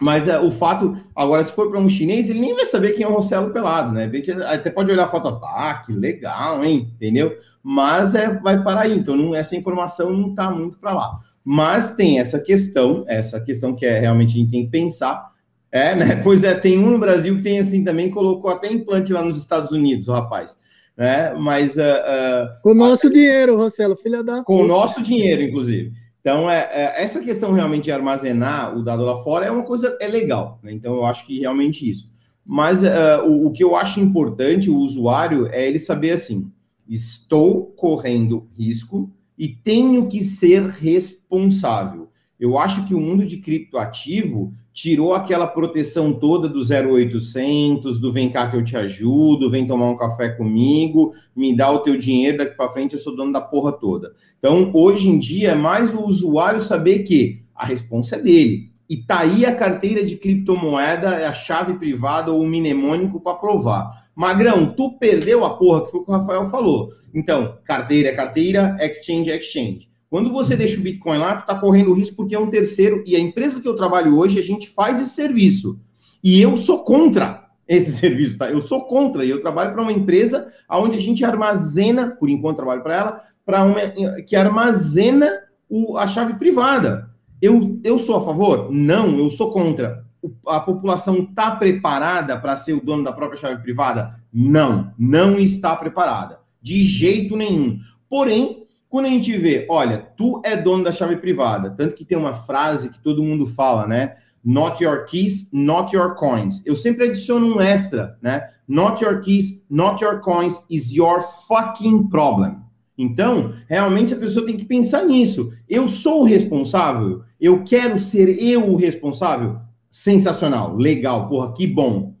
Mas 0.00 0.26
é, 0.26 0.38
o 0.38 0.50
fato, 0.50 0.96
agora, 1.14 1.44
se 1.44 1.52
for 1.52 1.70
para 1.70 1.78
um 1.78 1.88
chinês, 1.88 2.28
ele 2.28 2.40
nem 2.40 2.54
vai 2.54 2.66
saber 2.66 2.92
quem 2.92 3.04
é 3.04 3.08
o 3.08 3.12
Rossello 3.12 3.52
pelado, 3.52 3.92
né? 3.92 4.10
Até 4.46 4.68
pode 4.68 4.90
olhar 4.90 5.04
a 5.04 5.08
foto, 5.08 5.28
ah, 5.44 5.82
que 5.86 5.92
legal, 5.92 6.64
hein? 6.64 6.90
Entendeu? 6.96 7.36
Mas 7.62 8.14
é, 8.14 8.28
vai 8.28 8.62
parar 8.62 8.82
aí, 8.82 8.98
então 8.98 9.16
não, 9.16 9.34
essa 9.34 9.56
informação 9.56 10.12
não 10.12 10.30
está 10.30 10.50
muito 10.50 10.78
para 10.78 10.92
lá. 10.92 11.20
Mas 11.44 11.94
tem 11.94 12.18
essa 12.18 12.38
questão, 12.40 13.04
essa 13.06 13.40
questão 13.40 13.74
que 13.74 13.86
é 13.86 13.98
realmente 13.98 14.34
a 14.34 14.38
gente 14.38 14.50
tem 14.50 14.64
que 14.64 14.70
pensar. 14.70 15.32
É, 15.70 15.94
né? 15.94 16.16
Pois 16.24 16.42
é, 16.42 16.54
tem 16.54 16.78
um 16.78 16.90
no 16.90 16.98
Brasil 16.98 17.36
que 17.36 17.42
tem 17.42 17.58
assim 17.58 17.84
também, 17.84 18.10
colocou 18.10 18.50
até 18.50 18.72
implante 18.72 19.12
lá 19.12 19.22
nos 19.22 19.36
Estados 19.36 19.70
Unidos, 19.70 20.08
o 20.08 20.12
rapaz. 20.12 20.56
Né? 20.96 21.34
Mas. 21.34 21.76
Uh, 21.76 21.80
uh, 21.80 22.62
com 22.62 22.70
o 22.70 22.74
nosso 22.74 23.10
dinheiro, 23.10 23.56
Rossello, 23.56 23.96
filha 23.96 24.22
da. 24.22 24.42
Com 24.42 24.62
o 24.62 24.66
nosso 24.66 25.02
dinheiro, 25.02 25.42
inclusive. 25.42 25.92
Então, 26.24 26.50
é, 26.50 26.70
é, 26.72 27.02
essa 27.02 27.20
questão 27.20 27.52
realmente 27.52 27.84
de 27.84 27.92
armazenar 27.92 28.74
o 28.74 28.82
dado 28.82 29.04
lá 29.04 29.14
fora 29.22 29.44
é 29.44 29.50
uma 29.50 29.62
coisa 29.62 29.94
é 30.00 30.08
legal. 30.08 30.58
Né? 30.62 30.72
Então, 30.72 30.94
eu 30.94 31.04
acho 31.04 31.26
que 31.26 31.38
realmente 31.38 31.86
isso. 31.86 32.10
Mas 32.42 32.82
uh, 32.82 33.26
o, 33.26 33.48
o, 33.48 33.52
que 33.52 33.62
eu 33.62 33.76
acho 33.76 34.00
importante, 34.00 34.70
o 34.70 34.78
usuário, 34.78 35.48
é 35.52 35.68
ele 35.68 35.78
saber 35.78 36.12
assim: 36.12 36.50
estou 36.88 37.66
correndo 37.76 38.48
risco 38.56 39.12
e 39.36 39.48
tenho 39.48 40.08
que 40.08 40.22
ser 40.22 40.66
responsável. 40.66 42.08
Eu 42.40 42.58
acho 42.58 42.86
que 42.86 42.94
o 42.94 43.00
mundo 43.00 43.26
de 43.26 43.36
criptoativo 43.36 44.54
tirou 44.74 45.14
aquela 45.14 45.46
proteção 45.46 46.12
toda 46.12 46.48
do 46.48 46.58
0800, 46.58 48.00
do 48.00 48.12
vem 48.12 48.28
cá 48.28 48.50
que 48.50 48.56
eu 48.56 48.64
te 48.64 48.76
ajudo, 48.76 49.48
vem 49.48 49.68
tomar 49.68 49.88
um 49.88 49.96
café 49.96 50.28
comigo, 50.30 51.12
me 51.34 51.56
dá 51.56 51.70
o 51.70 51.78
teu 51.78 51.96
dinheiro, 51.96 52.38
daqui 52.38 52.56
para 52.56 52.68
frente 52.68 52.94
eu 52.94 52.98
sou 52.98 53.14
dono 53.14 53.32
da 53.32 53.40
porra 53.40 53.70
toda. 53.70 54.12
Então, 54.36 54.72
hoje 54.74 55.08
em 55.08 55.16
dia, 55.16 55.52
é 55.52 55.54
mais 55.54 55.94
o 55.94 56.02
usuário 56.02 56.60
saber 56.60 57.04
que 57.04 57.44
a 57.54 57.64
responsa 57.64 58.16
é 58.16 58.18
dele. 58.20 58.72
E 58.90 58.96
tá 58.96 59.20
aí 59.20 59.46
a 59.46 59.54
carteira 59.54 60.04
de 60.04 60.16
criptomoeda, 60.16 61.10
é 61.14 61.26
a 61.26 61.32
chave 61.32 61.74
privada 61.74 62.32
ou 62.32 62.40
o 62.40 62.46
mnemônico 62.46 63.20
para 63.20 63.34
provar. 63.34 64.08
Magrão, 64.14 64.66
tu 64.66 64.98
perdeu 64.98 65.44
a 65.44 65.56
porra, 65.56 65.84
que 65.84 65.92
foi 65.92 66.00
o 66.00 66.04
que 66.04 66.10
o 66.10 66.14
Rafael 66.14 66.44
falou. 66.46 66.90
Então, 67.14 67.58
carteira 67.64 68.08
é 68.08 68.12
carteira, 68.12 68.76
exchange 68.80 69.30
é 69.30 69.36
exchange. 69.36 69.93
Quando 70.14 70.30
você 70.30 70.56
deixa 70.56 70.78
o 70.78 70.80
Bitcoin 70.80 71.18
lá, 71.18 71.40
está 71.40 71.56
correndo 71.56 71.92
risco 71.92 72.14
porque 72.14 72.36
é 72.36 72.38
um 72.38 72.48
terceiro, 72.48 73.02
e 73.04 73.16
a 73.16 73.18
empresa 73.18 73.60
que 73.60 73.66
eu 73.66 73.74
trabalho 73.74 74.16
hoje, 74.16 74.38
a 74.38 74.42
gente 74.42 74.68
faz 74.68 75.00
esse 75.00 75.10
serviço. 75.10 75.76
E 76.22 76.40
eu 76.40 76.56
sou 76.56 76.84
contra 76.84 77.48
esse 77.66 77.90
serviço, 77.98 78.38
tá? 78.38 78.48
Eu 78.48 78.60
sou 78.60 78.82
contra, 78.82 79.24
e 79.24 79.30
eu 79.30 79.40
trabalho 79.40 79.72
para 79.72 79.82
uma 79.82 79.90
empresa 79.90 80.46
onde 80.70 80.94
a 80.94 81.00
gente 81.00 81.24
armazena, 81.24 82.10
por 82.12 82.30
enquanto 82.30 82.58
trabalho 82.58 82.84
para 82.84 82.94
ela, 82.94 83.22
para 83.44 83.64
uma 83.64 83.80
que 84.22 84.36
armazena 84.36 85.32
o, 85.68 85.98
a 85.98 86.06
chave 86.06 86.34
privada. 86.34 87.10
Eu, 87.42 87.80
eu 87.82 87.98
sou 87.98 88.16
a 88.16 88.24
favor? 88.24 88.70
Não, 88.70 89.18
eu 89.18 89.28
sou 89.32 89.50
contra. 89.50 90.04
A 90.46 90.60
população 90.60 91.24
está 91.28 91.56
preparada 91.56 92.38
para 92.38 92.56
ser 92.56 92.74
o 92.74 92.80
dono 92.80 93.02
da 93.02 93.12
própria 93.12 93.40
chave 93.40 93.60
privada? 93.60 94.14
Não, 94.32 94.92
não 94.96 95.40
está 95.40 95.74
preparada. 95.74 96.38
De 96.62 96.84
jeito 96.84 97.36
nenhum. 97.36 97.80
Porém, 98.08 98.63
quando 98.94 99.06
a 99.06 99.10
gente 99.10 99.36
vê, 99.36 99.66
olha, 99.68 99.98
tu 99.98 100.40
é 100.44 100.56
dono 100.56 100.84
da 100.84 100.92
chave 100.92 101.16
privada, 101.16 101.68
tanto 101.68 101.96
que 101.96 102.04
tem 102.04 102.16
uma 102.16 102.32
frase 102.32 102.90
que 102.90 103.02
todo 103.02 103.24
mundo 103.24 103.44
fala, 103.44 103.88
né? 103.88 104.14
Not 104.44 104.84
your 104.84 105.04
keys, 105.04 105.48
not 105.52 105.92
your 105.92 106.14
coins. 106.14 106.62
Eu 106.64 106.76
sempre 106.76 107.08
adiciono 107.08 107.56
um 107.56 107.60
extra, 107.60 108.16
né? 108.22 108.50
Not 108.68 109.02
your 109.02 109.20
keys, 109.20 109.60
not 109.68 110.00
your 110.00 110.20
coins 110.20 110.62
is 110.70 110.92
your 110.92 111.20
fucking 111.20 112.06
problem. 112.08 112.58
Então, 112.96 113.54
realmente 113.68 114.14
a 114.14 114.16
pessoa 114.16 114.46
tem 114.46 114.56
que 114.56 114.64
pensar 114.64 115.04
nisso. 115.04 115.52
Eu 115.68 115.88
sou 115.88 116.20
o 116.20 116.24
responsável? 116.24 117.24
Eu 117.40 117.64
quero 117.64 117.98
ser 117.98 118.40
eu 118.40 118.64
o 118.64 118.76
responsável? 118.76 119.58
Sensacional, 119.90 120.76
legal, 120.76 121.28
porra, 121.28 121.52
que 121.52 121.66
bom. 121.66 122.14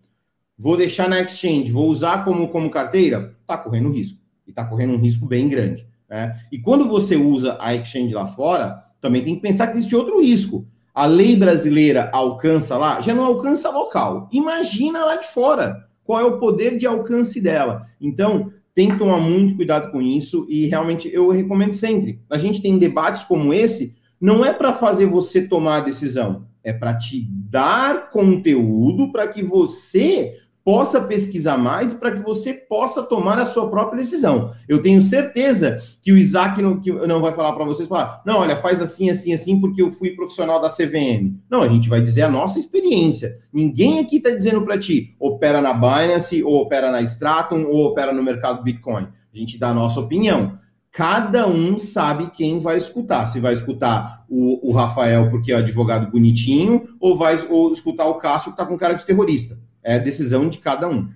Vou 0.58 0.76
deixar 0.76 1.08
na 1.08 1.20
exchange, 1.20 1.70
vou 1.70 1.88
usar 1.88 2.24
como, 2.24 2.48
como 2.48 2.68
carteira? 2.68 3.36
Tá 3.46 3.56
correndo 3.56 3.92
risco. 3.92 4.18
E 4.44 4.52
tá 4.52 4.64
correndo 4.64 4.94
um 4.94 4.98
risco 4.98 5.24
bem 5.24 5.48
grande. 5.48 5.93
Né? 6.14 6.36
E 6.52 6.60
quando 6.60 6.86
você 6.86 7.16
usa 7.16 7.58
a 7.60 7.74
exchange 7.74 8.14
lá 8.14 8.24
fora, 8.24 8.84
também 9.00 9.20
tem 9.20 9.34
que 9.34 9.42
pensar 9.42 9.66
que 9.66 9.76
existe 9.76 9.96
outro 9.96 10.22
risco. 10.22 10.64
A 10.94 11.06
lei 11.06 11.34
brasileira 11.34 12.08
alcança 12.12 12.78
lá, 12.78 13.00
já 13.00 13.12
não 13.12 13.24
alcança 13.24 13.68
local. 13.68 14.28
Imagina 14.30 15.04
lá 15.04 15.16
de 15.16 15.26
fora 15.26 15.88
qual 16.04 16.20
é 16.20 16.24
o 16.24 16.38
poder 16.38 16.78
de 16.78 16.86
alcance 16.86 17.40
dela. 17.40 17.86
Então, 18.00 18.52
tem 18.72 18.90
que 18.90 18.96
tomar 18.96 19.18
muito 19.18 19.56
cuidado 19.56 19.90
com 19.90 20.00
isso 20.00 20.46
e 20.48 20.66
realmente 20.66 21.10
eu 21.12 21.30
recomendo 21.30 21.74
sempre. 21.74 22.20
A 22.30 22.38
gente 22.38 22.62
tem 22.62 22.78
debates 22.78 23.24
como 23.24 23.52
esse, 23.52 23.92
não 24.20 24.44
é 24.44 24.52
para 24.52 24.72
fazer 24.72 25.06
você 25.06 25.42
tomar 25.42 25.78
a 25.78 25.84
decisão, 25.84 26.46
é 26.62 26.72
para 26.72 26.94
te 26.94 27.26
dar 27.28 28.08
conteúdo 28.08 29.10
para 29.10 29.26
que 29.26 29.42
você 29.42 30.36
possa 30.64 30.98
pesquisar 30.98 31.58
mais 31.58 31.92
para 31.92 32.10
que 32.10 32.22
você 32.22 32.54
possa 32.54 33.02
tomar 33.02 33.38
a 33.38 33.44
sua 33.44 33.68
própria 33.68 33.98
decisão. 33.98 34.52
Eu 34.66 34.82
tenho 34.82 35.02
certeza 35.02 35.76
que 36.02 36.10
o 36.10 36.16
Isaac 36.16 36.60
não, 36.62 36.80
que 36.80 36.90
não 36.90 37.20
vai 37.20 37.32
falar 37.32 37.52
para 37.52 37.66
vocês, 37.66 37.86
falar, 37.86 38.22
não, 38.24 38.38
olha, 38.38 38.56
faz 38.56 38.80
assim, 38.80 39.10
assim, 39.10 39.34
assim, 39.34 39.60
porque 39.60 39.82
eu 39.82 39.90
fui 39.90 40.12
profissional 40.12 40.58
da 40.58 40.70
CVM. 40.70 41.36
Não, 41.50 41.60
a 41.60 41.68
gente 41.68 41.88
vai 41.88 42.00
dizer 42.00 42.22
a 42.22 42.30
nossa 42.30 42.58
experiência. 42.58 43.38
Ninguém 43.52 43.98
aqui 43.98 44.16
está 44.16 44.30
dizendo 44.30 44.62
para 44.62 44.78
ti, 44.78 45.14
opera 45.20 45.60
na 45.60 45.74
Binance, 45.74 46.42
ou 46.42 46.62
opera 46.62 46.90
na 46.90 47.02
Stratum, 47.02 47.66
ou 47.66 47.84
opera 47.84 48.12
no 48.12 48.22
mercado 48.22 48.62
Bitcoin. 48.62 49.06
A 49.32 49.36
gente 49.36 49.58
dá 49.58 49.68
a 49.68 49.74
nossa 49.74 50.00
opinião. 50.00 50.58
Cada 50.90 51.46
um 51.46 51.76
sabe 51.76 52.30
quem 52.30 52.58
vai 52.60 52.78
escutar. 52.78 53.26
Se 53.26 53.40
vai 53.40 53.52
escutar 53.52 54.24
o, 54.30 54.70
o 54.70 54.72
Rafael 54.72 55.28
porque 55.28 55.52
é 55.52 55.56
advogado 55.56 56.10
bonitinho, 56.10 56.84
ou 57.00 57.16
vai 57.16 57.36
ou 57.50 57.70
escutar 57.70 58.06
o 58.06 58.14
Cássio 58.14 58.52
que 58.52 58.60
está 58.60 58.64
com 58.64 58.78
cara 58.78 58.94
de 58.94 59.04
terrorista 59.04 59.58
é 59.84 59.98
decisão 59.98 60.48
de 60.48 60.58
cada 60.58 60.88
um. 60.88 61.12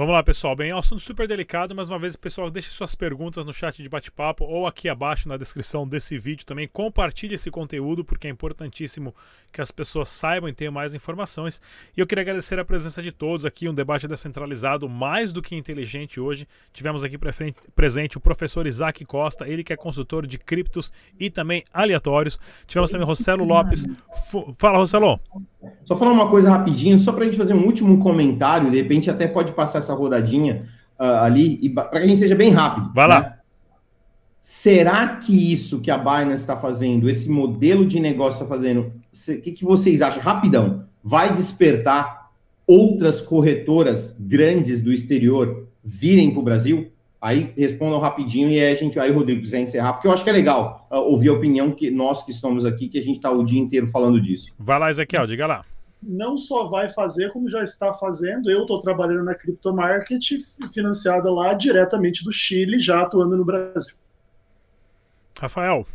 Vamos 0.00 0.14
lá, 0.14 0.22
pessoal. 0.22 0.56
Bem, 0.56 0.70
é 0.70 0.74
um 0.74 0.78
assunto 0.78 1.02
super 1.02 1.28
delicado. 1.28 1.74
Mais 1.74 1.90
uma 1.90 1.98
vez, 1.98 2.16
pessoal, 2.16 2.50
deixe 2.50 2.70
suas 2.70 2.94
perguntas 2.94 3.44
no 3.44 3.52
chat 3.52 3.82
de 3.82 3.86
bate-papo 3.86 4.46
ou 4.46 4.66
aqui 4.66 4.88
abaixo 4.88 5.28
na 5.28 5.36
descrição 5.36 5.86
desse 5.86 6.18
vídeo 6.18 6.46
também. 6.46 6.66
Compartilhe 6.66 7.34
esse 7.34 7.50
conteúdo, 7.50 8.02
porque 8.02 8.26
é 8.26 8.30
importantíssimo 8.30 9.14
que 9.52 9.60
as 9.60 9.70
pessoas 9.70 10.08
saibam 10.08 10.48
e 10.48 10.54
tenham 10.54 10.72
mais 10.72 10.94
informações. 10.94 11.60
E 11.94 12.00
eu 12.00 12.06
queria 12.06 12.22
agradecer 12.22 12.58
a 12.58 12.64
presença 12.64 13.02
de 13.02 13.12
todos 13.12 13.44
aqui, 13.44 13.68
um 13.68 13.74
debate 13.74 14.08
descentralizado 14.08 14.88
mais 14.88 15.34
do 15.34 15.42
que 15.42 15.54
inteligente 15.54 16.18
hoje. 16.18 16.48
Tivemos 16.72 17.04
aqui 17.04 17.18
presente 17.74 18.16
o 18.16 18.20
professor 18.20 18.66
Isaac 18.66 19.04
Costa, 19.04 19.46
ele 19.46 19.62
que 19.62 19.74
é 19.74 19.76
consultor 19.76 20.26
de 20.26 20.38
criptos 20.38 20.90
e 21.18 21.28
também 21.28 21.62
aleatórios. 21.74 22.40
Tivemos 22.66 22.90
também 22.90 23.06
Rossello 23.06 23.44
Lopes. 23.44 23.84
Fala, 24.56 24.78
Rossello. 24.78 25.20
Só 25.84 25.94
falar 25.94 26.12
uma 26.12 26.30
coisa 26.30 26.48
rapidinho, 26.48 26.98
só 26.98 27.12
para 27.12 27.22
a 27.22 27.24
gente 27.26 27.36
fazer 27.36 27.52
um 27.52 27.66
último 27.66 27.98
comentário, 27.98 28.70
de 28.70 28.78
repente 28.78 29.10
até 29.10 29.28
pode 29.28 29.52
passar 29.52 29.76
essa 29.76 29.89
rodadinha 29.94 30.66
uh, 30.98 31.24
ali, 31.24 31.58
e 31.62 31.70
para 31.70 31.88
que 31.88 31.98
a 31.98 32.06
gente 32.06 32.18
seja 32.18 32.34
bem 32.34 32.50
rápido. 32.50 32.92
Vai 32.94 33.08
né? 33.08 33.14
lá. 33.14 33.36
Será 34.40 35.16
que 35.16 35.52
isso 35.52 35.80
que 35.80 35.90
a 35.90 35.98
Binance 35.98 36.42
está 36.42 36.56
fazendo, 36.56 37.10
esse 37.10 37.28
modelo 37.28 37.84
de 37.86 38.00
negócio 38.00 38.42
está 38.42 38.46
fazendo, 38.46 38.92
o 39.28 39.40
que, 39.40 39.52
que 39.52 39.64
vocês 39.64 40.00
acham? 40.00 40.22
Rapidão, 40.22 40.84
vai 41.04 41.30
despertar 41.30 42.30
outras 42.66 43.20
corretoras 43.20 44.16
grandes 44.18 44.80
do 44.80 44.90
exterior 44.90 45.68
virem 45.84 46.30
para 46.30 46.40
o 46.40 46.42
Brasil? 46.42 46.90
Aí 47.20 47.52
respondam 47.54 48.00
rapidinho 48.00 48.48
e 48.48 48.58
aí 48.58 48.72
a 48.72 48.74
gente, 48.74 48.98
aí 48.98 49.10
Rodrigo 49.10 49.42
quiser 49.42 49.60
encerrar, 49.60 49.92
porque 49.92 50.08
eu 50.08 50.12
acho 50.12 50.24
que 50.24 50.30
é 50.30 50.32
legal 50.32 50.88
uh, 50.90 50.96
ouvir 50.96 51.28
a 51.28 51.34
opinião 51.34 51.70
que 51.72 51.90
nós 51.90 52.24
que 52.24 52.30
estamos 52.30 52.64
aqui, 52.64 52.88
que 52.88 52.98
a 52.98 53.02
gente 53.02 53.16
está 53.16 53.30
o 53.30 53.44
dia 53.44 53.60
inteiro 53.60 53.86
falando 53.86 54.18
disso. 54.18 54.54
Vai 54.58 54.78
lá, 54.78 54.88
Ezequiel, 54.88 55.26
diga 55.26 55.46
lá 55.46 55.64
não 56.02 56.36
só 56.36 56.66
vai 56.68 56.88
fazer, 56.88 57.30
como 57.30 57.48
já 57.48 57.62
está 57.62 57.92
fazendo. 57.92 58.50
Eu 58.50 58.62
estou 58.62 58.80
trabalhando 58.80 59.24
na 59.24 59.34
Crypto 59.34 59.74
Market, 59.74 60.22
financiada 60.72 61.30
lá 61.32 61.52
diretamente 61.52 62.24
do 62.24 62.32
Chile, 62.32 62.78
já 62.78 63.02
atuando 63.02 63.36
no 63.36 63.44
Brasil. 63.44 63.96
Rafael. 65.38 65.86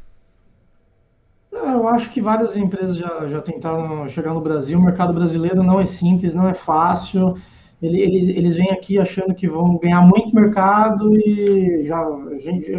Eu 1.52 1.88
acho 1.88 2.10
que 2.10 2.22
várias 2.22 2.58
empresas 2.58 2.98
já, 2.98 3.28
já 3.28 3.42
tentaram 3.42 4.08
chegar 4.10 4.34
no 4.34 4.42
Brasil. 4.42 4.78
O 4.78 4.84
mercado 4.84 5.14
brasileiro 5.14 5.64
não 5.64 5.80
é 5.80 5.86
simples, 5.86 6.34
não 6.34 6.48
é 6.48 6.54
fácil. 6.54 7.36
Eles, 7.82 8.28
eles 8.28 8.56
vêm 8.56 8.72
aqui 8.72 9.00
achando 9.00 9.34
que 9.34 9.48
vão 9.48 9.78
ganhar 9.78 10.02
muito 10.02 10.36
mercado 10.36 11.16
e 11.18 11.82
já, 11.84 12.06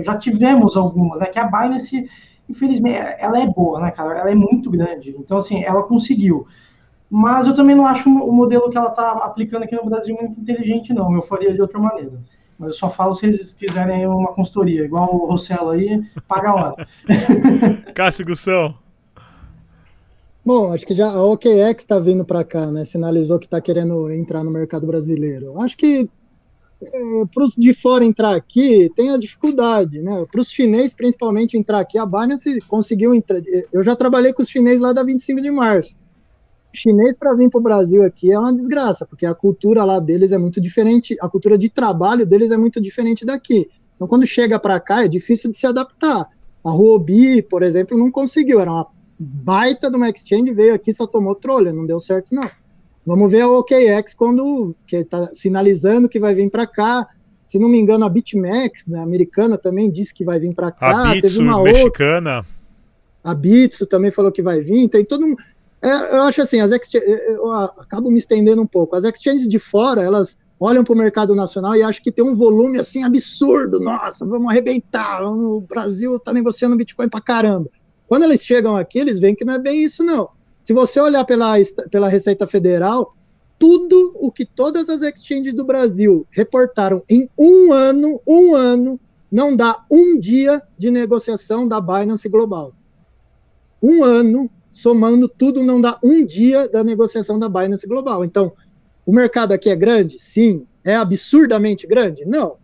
já 0.05 0.19
tivemos 0.19 0.77
algumas, 0.77 1.21
né? 1.21 1.27
Que 1.27 1.39
a 1.39 1.47
Binance, 1.47 2.09
infelizmente, 2.49 2.99
ela 3.19 3.41
é 3.41 3.47
boa, 3.47 3.81
né, 3.81 3.91
cara? 3.91 4.19
Ela 4.19 4.31
é 4.31 4.35
muito 4.35 4.71
grande. 4.71 5.15
Então, 5.19 5.39
assim, 5.39 5.63
ela 5.63 5.83
conseguiu. 5.85 6.47
Mas 7.19 7.47
eu 7.47 7.55
também 7.55 7.75
não 7.75 7.87
acho 7.87 8.11
o 8.11 8.31
modelo 8.31 8.69
que 8.69 8.77
ela 8.77 8.91
está 8.91 9.13
aplicando 9.13 9.63
aqui 9.63 9.75
no 9.75 9.87
Brasil 9.87 10.15
muito 10.21 10.39
inteligente, 10.39 10.93
não. 10.93 11.15
Eu 11.15 11.23
faria 11.23 11.55
de 11.55 11.63
outra 11.63 11.79
maneira. 11.79 12.13
Mas 12.59 12.75
eu 12.75 12.79
só 12.79 12.91
falo 12.91 13.15
se 13.15 13.25
eles 13.25 13.55
quiserem 13.55 14.07
uma 14.07 14.35
consultoria, 14.35 14.85
igual 14.85 15.15
o 15.15 15.25
Rossello 15.25 15.71
aí, 15.71 16.05
paga 16.29 16.51
a 16.51 16.55
hora. 16.55 16.89
Cássio 17.97 18.27
Gussão. 18.27 18.75
Bom, 20.45 20.71
acho 20.75 20.85
que 20.85 20.95
já 20.95 21.09
a 21.09 21.25
OKEx 21.25 21.85
está 21.85 21.99
vindo 21.99 22.23
para 22.23 22.45
cá, 22.45 22.67
né? 22.67 22.85
Sinalizou 22.85 23.39
que 23.39 23.47
está 23.47 23.63
querendo 23.63 24.11
entrar 24.11 24.45
no 24.45 24.51
mercado 24.51 24.87
brasileiro. 24.87 25.59
Acho 25.63 25.75
que 25.75 26.11
é, 26.83 27.25
para 27.33 27.45
os 27.45 27.55
de 27.57 27.73
fora 27.73 28.05
entrar 28.05 28.37
aqui 28.37 28.91
tem 28.95 29.09
a 29.09 29.17
dificuldade, 29.17 30.03
né? 30.03 30.27
Para 30.31 30.43
os 30.43 30.51
chineses, 30.51 30.93
principalmente, 30.93 31.57
entrar 31.57 31.79
aqui, 31.79 31.97
a 31.97 32.05
Binance 32.05 32.61
conseguiu 32.69 33.15
entrar. 33.15 33.41
Eu 33.73 33.83
já 33.83 33.97
trabalhei 33.97 34.35
com 34.35 34.43
os 34.43 34.51
chineses 34.51 34.81
lá 34.81 34.93
da 34.93 35.03
25 35.03 35.41
de 35.41 35.51
março 35.51 35.97
chinês 36.73 37.17
para 37.17 37.35
vir 37.35 37.51
para 37.51 37.59
o 37.59 37.63
Brasil 37.63 38.03
aqui 38.03 38.31
é 38.31 38.39
uma 38.39 38.55
desgraça, 38.55 39.07
porque 39.07 39.25
a 39.25 39.35
cultura 39.35 39.85
lá 39.85 39.99
deles 39.99 40.33
é 40.33 40.39
muito 40.39 40.61
diferente, 40.61 41.17
a 41.21 41.29
cultura 41.29 41.57
de 41.57 41.69
trabalho 41.69 42.27
deles 42.27 42.51
é 42.51 42.57
muito 42.57 42.81
diferente 42.81 43.25
daqui. 43.25 43.69
Então, 43.95 44.07
quando 44.07 44.27
chega 44.27 44.59
para 44.59 44.79
cá, 44.79 45.05
é 45.05 45.09
difícil 45.09 45.51
de 45.51 45.57
se 45.57 45.67
adaptar. 45.67 46.29
A 46.65 46.71
Huobi, 46.71 47.43
por 47.43 47.63
exemplo, 47.63 47.97
não 47.97 48.11
conseguiu, 48.11 48.61
era 48.61 48.71
uma 48.71 48.87
baita 49.19 49.91
de 49.91 49.97
uma 49.97 50.09
exchange, 50.11 50.53
veio 50.53 50.75
aqui 50.75 50.93
só 50.93 51.07
tomou 51.07 51.35
trolha, 51.35 51.73
não 51.73 51.87
deu 51.87 51.99
certo 51.99 52.35
não. 52.35 52.49
Vamos 53.07 53.31
ver 53.31 53.43
a 53.43 53.49
OKX 53.49 54.15
quando 54.15 54.75
que 54.87 54.97
está 54.97 55.31
sinalizando 55.33 56.09
que 56.09 56.19
vai 56.19 56.35
vir 56.35 56.51
para 56.51 56.67
cá. 56.67 57.07
Se 57.45 57.57
não 57.57 57.69
me 57.69 57.79
engano, 57.79 58.05
a 58.05 58.09
BitMEX, 58.09 58.89
né, 58.89 58.99
americana, 58.99 59.57
também 59.57 59.91
disse 59.91 60.13
que 60.13 60.25
vai 60.25 60.41
vir 60.41 60.53
para 60.53 60.73
cá. 60.73 61.11
A 61.11 61.15
Bitsu, 61.15 61.23
Teve 61.23 61.39
uma 61.39 61.63
mexicana. 61.63 62.39
Outra, 62.39 62.57
a 63.23 63.35
Bitsu 63.35 63.87
também 63.87 64.11
falou 64.11 64.33
que 64.33 64.43
vai 64.43 64.61
vir. 64.61 64.89
Tem 64.89 65.05
todo 65.05 65.25
mundo. 65.25 65.41
É, 65.83 66.17
eu 66.17 66.23
acho 66.23 66.43
assim, 66.43 66.61
as 66.61 66.71
eu 66.95 67.53
acabo 67.53 68.11
me 68.11 68.19
estendendo 68.19 68.63
um 68.63 68.67
pouco. 68.67 68.97
As 68.97 69.05
exchanges 69.05 69.49
de 69.49 69.59
fora, 69.59 70.03
elas 70.03 70.39
olham 70.59 70.83
para 70.83 70.95
o 70.95 70.99
mercado 70.99 71.35
nacional 71.35 71.77
e 71.77 71.83
acham 71.83 72.03
que 72.03 72.13
tem 72.13 72.25
um 72.25 72.35
volume 72.35 72.79
assim 72.79 73.05
absurdo. 73.05 73.79
Nossa, 73.79 74.25
vamos 74.25 74.51
arrebentar. 74.51 75.23
O 75.23 75.61
Brasil 75.61 76.17
está 76.17 76.33
negociando 76.33 76.77
Bitcoin 76.77 77.09
para 77.09 77.21
caramba. 77.21 77.71
Quando 78.09 78.23
eles 78.23 78.45
chegam 78.45 78.77
aqui, 78.77 78.99
eles 78.99 79.19
veem 79.19 79.35
que 79.35 79.45
não 79.45 79.55
é 79.55 79.59
bem 79.59 79.85
isso, 79.85 80.03
não. 80.03 80.29
Se 80.63 80.73
você 80.73 80.99
olhar 80.99 81.25
pela, 81.25 81.55
pela 81.91 82.09
Receita 82.09 82.47
Federal, 82.47 83.15
tudo 83.59 84.13
o 84.17 84.31
que 84.31 84.45
todas 84.45 84.89
as 84.89 85.03
exchanges 85.03 85.55
do 85.55 85.65
Brasil 85.65 86.27
reportaram 86.31 87.03
em 87.09 87.29
um 87.39 87.73
ano, 87.73 88.21
um 88.27 88.55
ano, 88.55 89.01
não 89.31 89.55
dá 89.55 89.85
um 89.91 90.19
dia 90.19 90.63
de 90.79 90.91
negociação 90.91 91.67
da 91.67 91.81
Binance 91.81 92.29
Global. 92.29 92.73
Um 93.83 94.03
ano 94.03 94.51
somando 94.77 95.27
tudo, 95.27 95.63
não 95.63 95.81
dá 95.81 95.99
um 96.03 96.23
dia 96.23 96.69
da 96.69 96.85
negociação 96.85 97.39
da 97.39 97.49
Binance 97.49 97.89
Global. 97.89 98.23
Então, 98.23 98.53
o 99.07 99.13
mercado 99.13 99.53
aqui 99.53 99.71
é 99.71 99.75
grande? 99.75 100.19
Sim. 100.19 100.67
É 100.85 100.95
absurdamente 100.95 101.87
grande? 101.87 102.27
Não. 102.27 102.57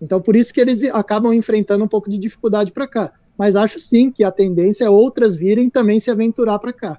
Então, 0.00 0.20
por 0.20 0.36
isso 0.36 0.52
que 0.52 0.60
eles 0.60 0.84
acabam 0.84 1.32
enfrentando 1.32 1.82
um 1.82 1.88
pouco 1.88 2.10
de 2.10 2.18
dificuldade 2.18 2.70
para 2.70 2.86
cá. 2.86 3.12
Mas 3.36 3.56
acho 3.56 3.80
sim 3.80 4.10
que 4.10 4.22
a 4.22 4.30
tendência 4.30 4.84
é 4.84 4.90
outras 4.90 5.38
virem 5.38 5.70
também 5.70 5.98
se 5.98 6.10
aventurar 6.10 6.58
para 6.58 6.72
cá. 6.72 6.98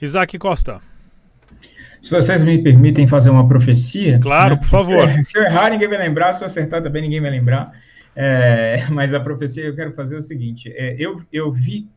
Isaac 0.00 0.38
Costa. 0.38 0.80
Se 2.00 2.10
vocês 2.12 2.44
me 2.44 2.62
permitem 2.62 3.08
fazer 3.08 3.30
uma 3.30 3.46
profecia. 3.48 4.20
Claro, 4.20 4.54
né? 4.54 4.60
por 4.60 4.68
favor. 4.68 5.08
Se 5.08 5.18
eu, 5.18 5.24
se 5.24 5.38
eu, 5.38 5.42
errar, 5.42 5.68
ninguém 5.68 5.88
vai 5.88 5.98
lembrar. 5.98 6.32
Se 6.32 6.44
eu 6.44 6.46
acertar, 6.46 6.80
também 6.80 7.02
ninguém 7.02 7.20
vai 7.20 7.30
lembrar. 7.30 7.72
É, 8.14 8.86
mas 8.88 9.12
a 9.12 9.18
profecia 9.18 9.64
eu 9.64 9.74
quero 9.74 9.92
fazer 9.92 10.14
é 10.14 10.18
o 10.18 10.22
seguinte: 10.22 10.72
é, 10.76 10.94
eu, 10.96 11.20
eu 11.32 11.50
vi 11.50 11.88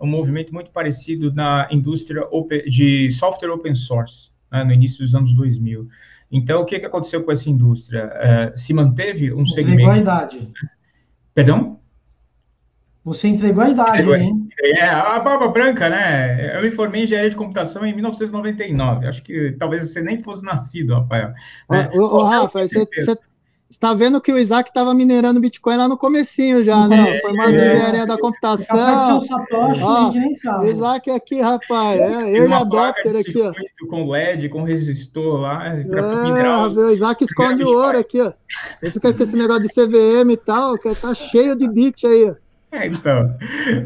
um 0.00 0.06
movimento 0.06 0.52
muito 0.52 0.70
parecido 0.70 1.32
na 1.32 1.68
indústria 1.70 2.26
de 2.66 3.10
software 3.10 3.50
open 3.50 3.74
source, 3.74 4.30
né, 4.50 4.64
no 4.64 4.72
início 4.72 5.04
dos 5.04 5.14
anos 5.14 5.34
2000. 5.34 5.88
Então, 6.30 6.62
o 6.62 6.64
que, 6.64 6.78
que 6.78 6.86
aconteceu 6.86 7.22
com 7.24 7.32
essa 7.32 7.50
indústria? 7.50 8.06
Uh, 8.06 8.58
se 8.58 8.72
manteve 8.72 9.32
um 9.32 9.44
Você 9.44 9.54
segmento... 9.54 9.82
Entregou 9.82 9.92
a 9.92 9.98
idade. 9.98 10.52
Perdão? 11.34 11.80
Você 13.04 13.28
entregou 13.28 13.64
a 13.64 13.70
idade, 13.70 13.90
entregou, 13.90 14.14
hein? 14.14 14.48
É, 14.62 14.84
a 14.84 15.18
barba 15.18 15.48
branca, 15.48 15.88
né? 15.88 16.56
Eu 16.56 16.62
me 16.62 16.70
formei 16.70 17.00
em 17.00 17.04
engenharia 17.04 17.30
de 17.30 17.36
computação 17.36 17.84
em 17.84 17.94
1999. 17.94 19.06
Acho 19.06 19.22
que 19.22 19.52
talvez 19.52 19.90
você 19.90 20.02
nem 20.02 20.22
fosse 20.22 20.44
nascido, 20.44 20.94
Rafael. 20.94 21.32
Né? 21.70 21.90
Ô, 21.94 22.18
ô, 22.18 22.22
Rafa, 22.22 22.58
você, 22.58 22.86
você, 22.86 23.16
está 23.70 23.94
vendo 23.94 24.20
que 24.20 24.32
o 24.32 24.38
Isaac 24.38 24.68
estava 24.68 24.92
minerando 24.92 25.40
Bitcoin 25.40 25.76
lá 25.76 25.88
no 25.88 25.96
comecinho 25.96 26.64
já, 26.64 26.88
né? 26.88 27.10
É, 27.10 27.20
Formado 27.20 27.54
é, 27.54 27.54
em 27.54 27.76
engenharia 27.76 28.06
da 28.06 28.18
computação. 28.18 29.18
Um 29.18 29.20
Satoshi, 29.20 29.82
ó, 29.82 30.08
a 30.08 30.10
gente 30.10 30.18
nem 30.18 30.34
sabe. 30.34 30.70
Isaac 30.70 31.10
aqui, 31.10 31.40
rapaz. 31.40 32.00
É, 32.00 32.36
ele 32.36 32.52
adopter 32.52 33.16
aqui, 33.16 33.40
ó. 33.40 33.52
Com 33.88 34.08
LED, 34.10 34.48
com 34.48 34.64
resistor 34.64 35.40
lá. 35.40 35.68
É, 35.68 35.84
minerar. 35.84 36.68
o 36.68 36.90
Isaac 36.90 37.22
esconde 37.22 37.62
o 37.62 37.68
ouro 37.68 37.98
aqui, 37.98 38.20
ó. 38.20 38.32
Ele 38.82 38.90
fica 38.90 39.14
com 39.14 39.22
esse 39.22 39.36
negócio 39.36 39.62
de 39.62 39.68
CVM 39.68 40.32
e 40.32 40.36
tal, 40.36 40.76
que 40.76 40.92
tá 40.96 41.14
cheio 41.14 41.56
de 41.56 41.68
bit 41.68 42.06
aí, 42.06 42.30
ó. 42.30 42.34
É, 42.72 42.86
então, 42.86 43.36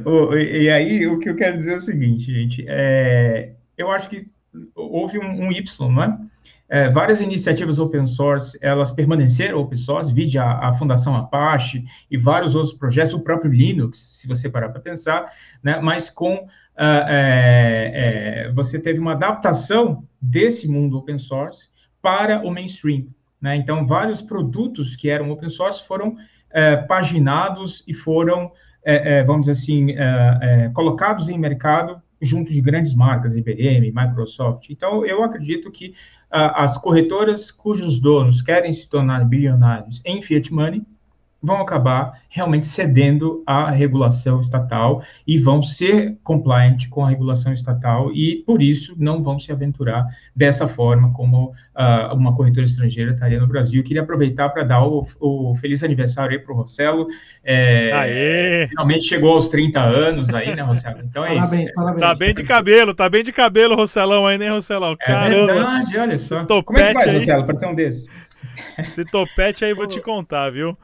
o, 0.04 0.34
e 0.36 0.68
aí 0.68 1.06
o 1.06 1.18
que 1.18 1.30
eu 1.30 1.36
quero 1.36 1.56
dizer 1.56 1.74
é 1.74 1.76
o 1.76 1.80
seguinte, 1.80 2.30
gente, 2.30 2.66
é, 2.68 3.52
eu 3.78 3.90
acho 3.90 4.10
que 4.10 4.28
houve 4.74 5.18
um, 5.18 5.46
um 5.46 5.52
Y, 5.52 5.90
não 5.90 6.02
é? 6.02 6.18
É? 6.68 6.88
várias 6.88 7.20
iniciativas 7.20 7.78
open 7.78 8.06
source, 8.06 8.58
elas 8.60 8.90
permaneceram 8.90 9.60
open 9.60 9.76
source, 9.76 10.12
vide 10.12 10.38
a, 10.38 10.68
a, 10.68 10.72
Fundação 10.72 11.14
Apache 11.14 11.84
e 12.10 12.16
vários 12.16 12.54
outros 12.54 12.74
projetos, 12.74 13.14
o 13.14 13.20
próprio 13.20 13.52
Linux, 13.52 14.18
se 14.20 14.26
você 14.26 14.48
parar 14.48 14.70
para 14.70 14.80
pensar, 14.80 15.30
né, 15.62 15.78
mas 15.80 16.08
com, 16.08 16.34
uh, 16.34 16.48
é, 16.76 17.92
é, 18.46 18.52
você 18.52 18.78
teve 18.78 18.98
uma 18.98 19.12
adaptação 19.12 20.04
desse 20.20 20.66
mundo 20.66 20.98
open 20.98 21.18
source 21.18 21.68
para 22.00 22.40
o 22.46 22.50
mainstream, 22.50 23.06
né, 23.40 23.56
então 23.56 23.86
vários 23.86 24.22
produtos 24.22 24.96
que 24.96 25.10
eram 25.10 25.30
open 25.30 25.50
source 25.50 25.86
foram 25.86 26.16
é, 26.50 26.76
paginados 26.76 27.84
e 27.86 27.92
foram 27.92 28.50
é, 28.86 29.18
é, 29.18 29.24
vamos 29.24 29.46
dizer 29.46 29.52
assim, 29.52 29.94
colocados 30.74 31.30
em 31.30 31.38
mercado 31.38 32.02
junto 32.24 32.52
de 32.52 32.60
grandes 32.60 32.94
marcas, 32.94 33.36
IBM, 33.36 33.92
Microsoft. 33.92 34.70
Então, 34.70 35.04
eu 35.04 35.22
acredito 35.22 35.70
que 35.70 35.94
as 36.30 36.76
corretoras 36.76 37.50
cujos 37.50 38.00
donos 38.00 38.42
querem 38.42 38.72
se 38.72 38.88
tornar 38.88 39.24
bilionários 39.24 40.02
em 40.04 40.20
fiat 40.20 40.52
money 40.52 40.82
vão 41.44 41.60
acabar 41.60 42.20
realmente 42.28 42.66
cedendo 42.66 43.42
à 43.46 43.70
regulação 43.70 44.40
estatal 44.40 45.02
e 45.26 45.38
vão 45.38 45.62
ser 45.62 46.16
compliant 46.24 46.88
com 46.88 47.04
a 47.04 47.10
regulação 47.10 47.52
estatal 47.52 48.10
e, 48.12 48.42
por 48.46 48.62
isso, 48.62 48.94
não 48.98 49.22
vão 49.22 49.38
se 49.38 49.52
aventurar 49.52 50.06
dessa 50.34 50.66
forma 50.66 51.12
como 51.12 51.48
uh, 51.48 52.14
uma 52.14 52.34
corretora 52.34 52.64
estrangeira 52.64 53.12
estaria 53.12 53.38
no 53.38 53.46
Brasil. 53.46 53.80
Eu 53.80 53.84
queria 53.84 54.02
aproveitar 54.02 54.48
para 54.48 54.64
dar 54.64 54.84
o, 54.84 55.06
o, 55.20 55.54
feliz 55.56 55.82
aniversário 55.82 56.32
aí 56.32 56.38
para 56.38 56.52
o 56.54 56.56
Rossello. 56.56 57.06
É, 57.44 58.66
finalmente 58.70 59.04
chegou 59.04 59.34
aos 59.34 59.48
30 59.48 59.80
anos 59.80 60.32
aí, 60.32 60.56
né, 60.56 60.62
Rossello? 60.62 61.00
Então 61.04 61.24
é 61.24 61.34
parabéns, 61.34 61.68
isso. 61.68 61.74
Parabéns, 61.74 62.00
Tá 62.00 62.14
bem 62.14 62.34
de 62.34 62.42
cabelo, 62.42 62.94
tá 62.94 63.08
bem 63.08 63.22
de 63.24 63.32
cabelo, 63.32 63.76
Rosselão 63.76 64.26
aí, 64.26 64.38
né, 64.38 64.48
Rosselão? 64.50 64.96
Caramba. 64.96 65.52
É 65.52 65.54
verdade, 65.54 65.98
olha 65.98 66.18
só. 66.18 66.44
Como 66.62 66.78
é 66.78 66.88
que 66.88 66.92
faz, 66.94 67.12
Rossello, 67.12 67.44
para 67.44 67.56
ter 67.56 67.66
um 67.66 67.74
desses? 67.74 68.06
Esse 68.78 69.04
topete 69.04 69.64
aí 69.64 69.74
vou 69.74 69.86
te 69.88 70.00
contar, 70.00 70.50
viu? 70.50 70.76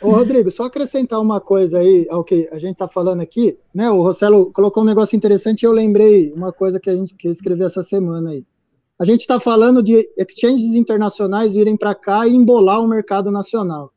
Ô, 0.00 0.10
Rodrigo, 0.10 0.50
só 0.50 0.64
acrescentar 0.64 1.20
uma 1.20 1.40
coisa 1.40 1.78
aí 1.78 2.06
ao 2.10 2.22
que 2.22 2.46
a 2.52 2.58
gente 2.58 2.72
está 2.72 2.86
falando 2.86 3.20
aqui, 3.20 3.58
né? 3.74 3.90
O 3.90 4.02
Rossello 4.02 4.52
colocou 4.52 4.82
um 4.82 4.86
negócio 4.86 5.16
interessante 5.16 5.62
e 5.62 5.66
eu 5.66 5.72
lembrei 5.72 6.32
uma 6.32 6.52
coisa 6.52 6.78
que 6.78 6.90
a 6.90 6.94
gente 6.94 7.14
que 7.14 7.28
escreveu 7.28 7.66
essa 7.66 7.82
semana 7.82 8.30
aí. 8.30 8.44
A 8.98 9.04
gente 9.04 9.20
está 9.20 9.40
falando 9.40 9.82
de 9.82 10.06
exchanges 10.16 10.74
internacionais 10.74 11.54
virem 11.54 11.76
para 11.76 11.94
cá 11.94 12.26
e 12.26 12.34
embolar 12.34 12.80
o 12.80 12.88
mercado 12.88 13.30
nacional. 13.30 13.90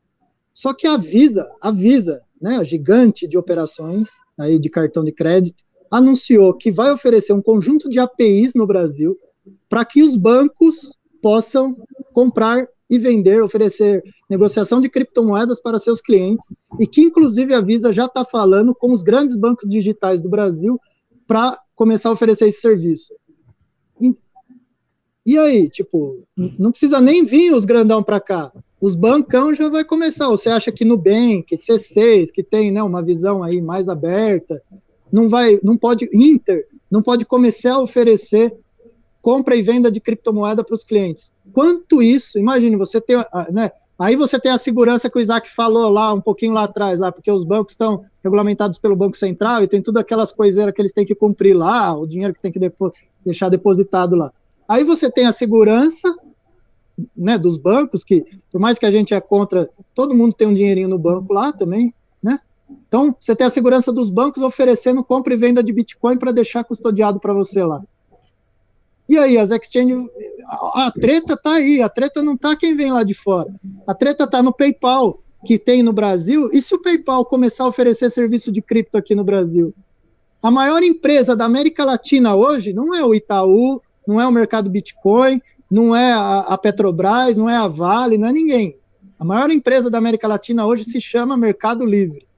Só 0.54 0.72
que 0.72 0.86
a 0.86 0.96
Visa, 0.96 1.46
a 1.60 1.70
Visa, 1.70 2.20
né, 2.40 2.56
a 2.56 2.64
gigante 2.64 3.26
de 3.28 3.36
operações 3.36 4.08
aí 4.38 4.58
de 4.58 4.70
cartão 4.70 5.04
de 5.04 5.12
crédito, 5.12 5.64
anunciou 5.90 6.54
que 6.54 6.70
vai 6.70 6.90
oferecer 6.90 7.32
um 7.32 7.42
conjunto 7.42 7.90
de 7.90 7.98
APIs 7.98 8.54
no 8.54 8.66
Brasil 8.66 9.18
para 9.68 9.84
que 9.84 10.02
os 10.02 10.16
bancos 10.16 10.98
possam 11.20 11.76
comprar 12.12 12.66
e 12.88 12.98
vender, 12.98 13.42
oferecer 13.42 14.02
negociação 14.30 14.80
de 14.80 14.88
criptomoedas 14.88 15.60
para 15.60 15.78
seus 15.78 16.00
clientes, 16.00 16.54
e 16.78 16.86
que 16.86 17.02
inclusive 17.02 17.52
a 17.52 17.60
Visa 17.60 17.92
já 17.92 18.06
está 18.06 18.24
falando 18.24 18.72
com 18.72 18.92
os 18.92 19.02
grandes 19.02 19.36
bancos 19.36 19.68
digitais 19.68 20.22
do 20.22 20.28
Brasil 20.30 20.80
para 21.26 21.58
começar 21.74 22.10
a 22.10 22.12
oferecer 22.12 22.46
esse 22.46 22.60
serviço. 22.60 23.12
E, 24.00 24.14
e, 25.26 25.36
aí, 25.36 25.68
tipo, 25.68 26.24
não 26.36 26.70
precisa 26.70 27.00
nem 27.00 27.24
vir 27.24 27.52
os 27.52 27.64
grandão 27.64 28.02
para 28.02 28.20
cá. 28.20 28.52
Os 28.80 28.94
bancão 28.94 29.52
já 29.52 29.68
vai 29.68 29.84
começar. 29.84 30.28
Você 30.28 30.48
acha 30.48 30.72
que 30.72 30.84
Nubank, 30.84 31.54
C6, 31.54 32.30
que 32.32 32.42
tem 32.42 32.70
né, 32.70 32.82
uma 32.82 33.02
visão 33.02 33.42
aí 33.42 33.60
mais 33.60 33.88
aberta, 33.88 34.62
não 35.12 35.28
vai, 35.28 35.58
não 35.62 35.76
pode, 35.76 36.08
Inter, 36.14 36.66
não 36.90 37.02
pode 37.02 37.26
começar 37.26 37.74
a 37.74 37.82
oferecer 37.82 38.56
compra 39.20 39.54
e 39.54 39.62
venda 39.62 39.90
de 39.90 40.00
criptomoeda 40.00 40.64
para 40.64 40.74
os 40.74 40.84
clientes. 40.84 41.34
Quanto 41.52 42.02
isso, 42.02 42.38
imagine, 42.38 42.76
você 42.76 43.00
tem, 43.00 43.16
ah, 43.16 43.48
né, 43.50 43.70
aí 44.00 44.16
você 44.16 44.40
tem 44.40 44.50
a 44.50 44.56
segurança 44.56 45.10
que 45.10 45.18
o 45.18 45.20
Isaac 45.20 45.50
falou 45.50 45.90
lá, 45.90 46.12
um 46.14 46.20
pouquinho 46.20 46.54
lá 46.54 46.64
atrás, 46.64 46.98
lá, 46.98 47.12
porque 47.12 47.30
os 47.30 47.44
bancos 47.44 47.74
estão 47.74 48.02
regulamentados 48.24 48.78
pelo 48.78 48.96
Banco 48.96 49.16
Central 49.16 49.62
e 49.62 49.68
tem 49.68 49.82
tudo 49.82 49.98
aquelas 49.98 50.32
coiseiras 50.32 50.74
que 50.74 50.80
eles 50.80 50.92
têm 50.92 51.04
que 51.04 51.14
cumprir 51.14 51.54
lá, 51.54 51.94
o 51.94 52.06
dinheiro 52.06 52.32
que 52.32 52.40
tem 52.40 52.50
que 52.50 52.58
depo 52.58 52.90
deixar 53.24 53.50
depositado 53.50 54.16
lá. 54.16 54.32
Aí 54.66 54.84
você 54.84 55.10
tem 55.10 55.26
a 55.26 55.32
segurança, 55.32 56.16
né, 57.14 57.36
dos 57.36 57.58
bancos, 57.58 58.02
que 58.02 58.24
por 58.50 58.58
mais 58.58 58.78
que 58.78 58.86
a 58.86 58.90
gente 58.90 59.12
é 59.12 59.20
contra, 59.20 59.68
todo 59.94 60.16
mundo 60.16 60.34
tem 60.34 60.48
um 60.48 60.54
dinheirinho 60.54 60.88
no 60.88 60.98
banco 60.98 61.32
lá 61.32 61.52
também, 61.52 61.92
né? 62.22 62.40
Então, 62.88 63.14
você 63.20 63.36
tem 63.36 63.46
a 63.46 63.50
segurança 63.50 63.92
dos 63.92 64.08
bancos 64.08 64.42
oferecendo 64.42 65.04
compra 65.04 65.34
e 65.34 65.36
venda 65.36 65.62
de 65.62 65.72
Bitcoin 65.72 66.16
para 66.16 66.32
deixar 66.32 66.64
custodiado 66.64 67.20
para 67.20 67.34
você 67.34 67.62
lá. 67.62 67.82
E 69.10 69.18
aí, 69.18 69.36
as 69.36 69.50
exchanges, 69.50 70.08
a, 70.46 70.92
treta 70.92 71.36
tá 71.36 71.54
aí, 71.54 71.82
a 71.82 71.88
treta 71.88 72.22
não 72.22 72.36
tá 72.36 72.54
quem 72.54 72.76
vem 72.76 72.92
lá 72.92 73.02
de 73.02 73.12
fora. 73.12 73.52
A 73.84 73.92
treta 73.92 74.24
tá 74.24 74.40
no 74.40 74.52
PayPal, 74.52 75.20
que 75.44 75.58
tem 75.58 75.82
no 75.82 75.92
Brasil. 75.92 76.48
E 76.52 76.62
se 76.62 76.76
o 76.76 76.80
PayPal 76.80 77.24
começar 77.24 77.64
a 77.64 77.66
oferecer 77.66 78.08
serviço 78.08 78.52
de 78.52 78.62
cripto 78.62 78.96
aqui 78.96 79.16
no 79.16 79.24
Brasil? 79.24 79.74
A 80.40 80.48
maior 80.48 80.84
empresa 80.84 81.34
da 81.34 81.44
América 81.44 81.84
Latina 81.84 82.36
hoje 82.36 82.72
não 82.72 82.94
é 82.94 83.04
o 83.04 83.12
Itaú, 83.12 83.82
não 84.06 84.20
é 84.20 84.28
o 84.28 84.30
mercado 84.30 84.70
Bitcoin, 84.70 85.42
não 85.68 85.94
é 85.96 86.12
a, 86.12 86.56
Petrobras, 86.56 87.36
não 87.36 87.50
é 87.50 87.56
a 87.56 87.66
Vale, 87.66 88.16
não 88.16 88.28
é 88.28 88.32
ninguém. 88.32 88.78
A 89.18 89.24
maior 89.24 89.50
empresa 89.50 89.90
da 89.90 89.98
América 89.98 90.28
Latina 90.28 90.64
hoje 90.64 90.84
se 90.84 91.00
chama 91.00 91.36
Mercado 91.36 91.84
Livre. 91.84 92.28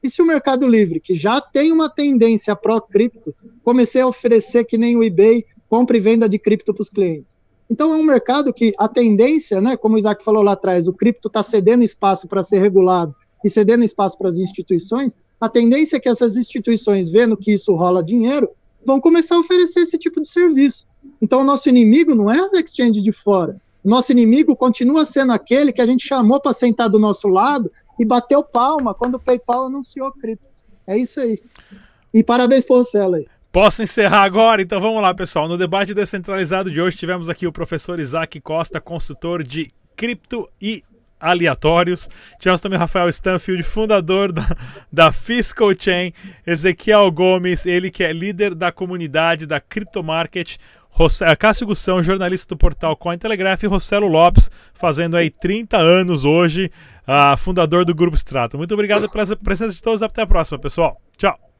E 0.00 0.08
se 0.08 0.22
o 0.22 0.26
Mercado 0.26 0.68
Livre, 0.68 1.00
que 1.00 1.16
já 1.16 1.40
tem 1.40 1.72
uma 1.72 1.90
tendência 1.90 2.54
pró-cripto, 2.54 3.34
comecei 3.64 4.00
a 4.00 4.06
oferecer 4.06 4.62
que 4.62 4.78
nem 4.78 4.96
o 4.96 5.02
eBay 5.02 5.44
compra 5.70 5.96
e 5.96 6.00
venda 6.00 6.28
de 6.28 6.38
cripto 6.38 6.74
para 6.74 6.82
os 6.82 6.90
clientes. 6.90 7.38
Então 7.70 7.92
é 7.92 7.96
um 7.96 8.02
mercado 8.02 8.52
que 8.52 8.74
a 8.76 8.88
tendência, 8.88 9.60
né, 9.60 9.76
como 9.76 9.94
o 9.94 9.98
Isaac 9.98 10.24
falou 10.24 10.42
lá 10.42 10.52
atrás, 10.52 10.88
o 10.88 10.92
cripto 10.92 11.28
está 11.28 11.40
cedendo 11.40 11.84
espaço 11.84 12.26
para 12.26 12.42
ser 12.42 12.58
regulado 12.58 13.14
e 13.44 13.48
cedendo 13.48 13.84
espaço 13.84 14.18
para 14.18 14.28
as 14.28 14.36
instituições, 14.36 15.16
a 15.40 15.48
tendência 15.48 15.96
é 15.96 16.00
que 16.00 16.08
essas 16.08 16.36
instituições, 16.36 17.08
vendo 17.08 17.36
que 17.36 17.52
isso 17.52 17.72
rola 17.72 18.02
dinheiro, 18.02 18.50
vão 18.84 19.00
começar 19.00 19.36
a 19.36 19.38
oferecer 19.38 19.80
esse 19.80 19.96
tipo 19.96 20.20
de 20.20 20.28
serviço. 20.28 20.86
Então 21.22 21.42
o 21.42 21.44
nosso 21.44 21.68
inimigo 21.68 22.14
não 22.14 22.28
é 22.28 22.40
as 22.40 22.52
exchanges 22.52 23.02
de 23.02 23.12
fora. 23.12 23.56
O 23.84 23.88
nosso 23.88 24.10
inimigo 24.10 24.56
continua 24.56 25.04
sendo 25.04 25.32
aquele 25.32 25.72
que 25.72 25.80
a 25.80 25.86
gente 25.86 26.06
chamou 26.06 26.40
para 26.40 26.52
sentar 26.52 26.90
do 26.90 26.98
nosso 26.98 27.28
lado 27.28 27.70
e 27.98 28.04
bateu 28.04 28.42
palma 28.42 28.92
quando 28.92 29.14
o 29.14 29.20
PayPal 29.20 29.66
anunciou 29.66 30.10
cripto. 30.12 30.48
É 30.86 30.98
isso 30.98 31.20
aí. 31.20 31.40
E 32.12 32.22
parabéns 32.22 32.64
por 32.64 32.78
você, 32.78 32.98
aí. 32.98 33.26
Posso 33.52 33.82
encerrar 33.82 34.22
agora? 34.22 34.62
Então 34.62 34.80
vamos 34.80 35.02
lá, 35.02 35.12
pessoal. 35.12 35.48
No 35.48 35.58
debate 35.58 35.92
descentralizado 35.92 36.70
de 36.70 36.80
hoje 36.80 36.96
tivemos 36.96 37.28
aqui 37.28 37.48
o 37.48 37.52
professor 37.52 37.98
Isaac 37.98 38.40
Costa, 38.40 38.80
consultor 38.80 39.42
de 39.42 39.72
cripto 39.96 40.48
e 40.62 40.84
aleatórios. 41.18 42.08
Tivemos 42.38 42.60
também 42.60 42.76
o 42.76 42.80
Rafael 42.80 43.08
Stanfield, 43.08 43.64
fundador 43.64 44.30
da, 44.30 44.56
da 44.90 45.10
Fiscal 45.10 45.70
Chain, 45.76 46.12
Ezequiel 46.46 47.10
Gomes, 47.10 47.66
ele 47.66 47.90
que 47.90 48.04
é 48.04 48.12
líder 48.12 48.54
da 48.54 48.70
comunidade 48.70 49.46
da 49.46 49.58
Crypto 49.58 50.00
Market, 50.00 50.56
eh, 51.20 51.34
Cássio 51.34 51.66
Gussão, 51.66 52.02
jornalista 52.04 52.54
do 52.54 52.58
portal 52.58 52.96
Cointelegraph, 52.96 53.64
e 53.64 53.66
Rossello 53.66 54.06
Lopes, 54.06 54.48
fazendo 54.74 55.16
aí 55.16 55.28
30 55.28 55.76
anos 55.76 56.24
hoje, 56.24 56.70
uh, 57.02 57.36
fundador 57.36 57.84
do 57.84 57.94
Grupo 57.96 58.16
Strato. 58.16 58.56
Muito 58.56 58.74
obrigado 58.74 59.08
pela 59.08 59.36
presença 59.36 59.74
de 59.74 59.82
todos, 59.82 60.04
até 60.04 60.22
a 60.22 60.26
próxima, 60.26 60.58
pessoal. 60.58 61.00
Tchau! 61.16 61.36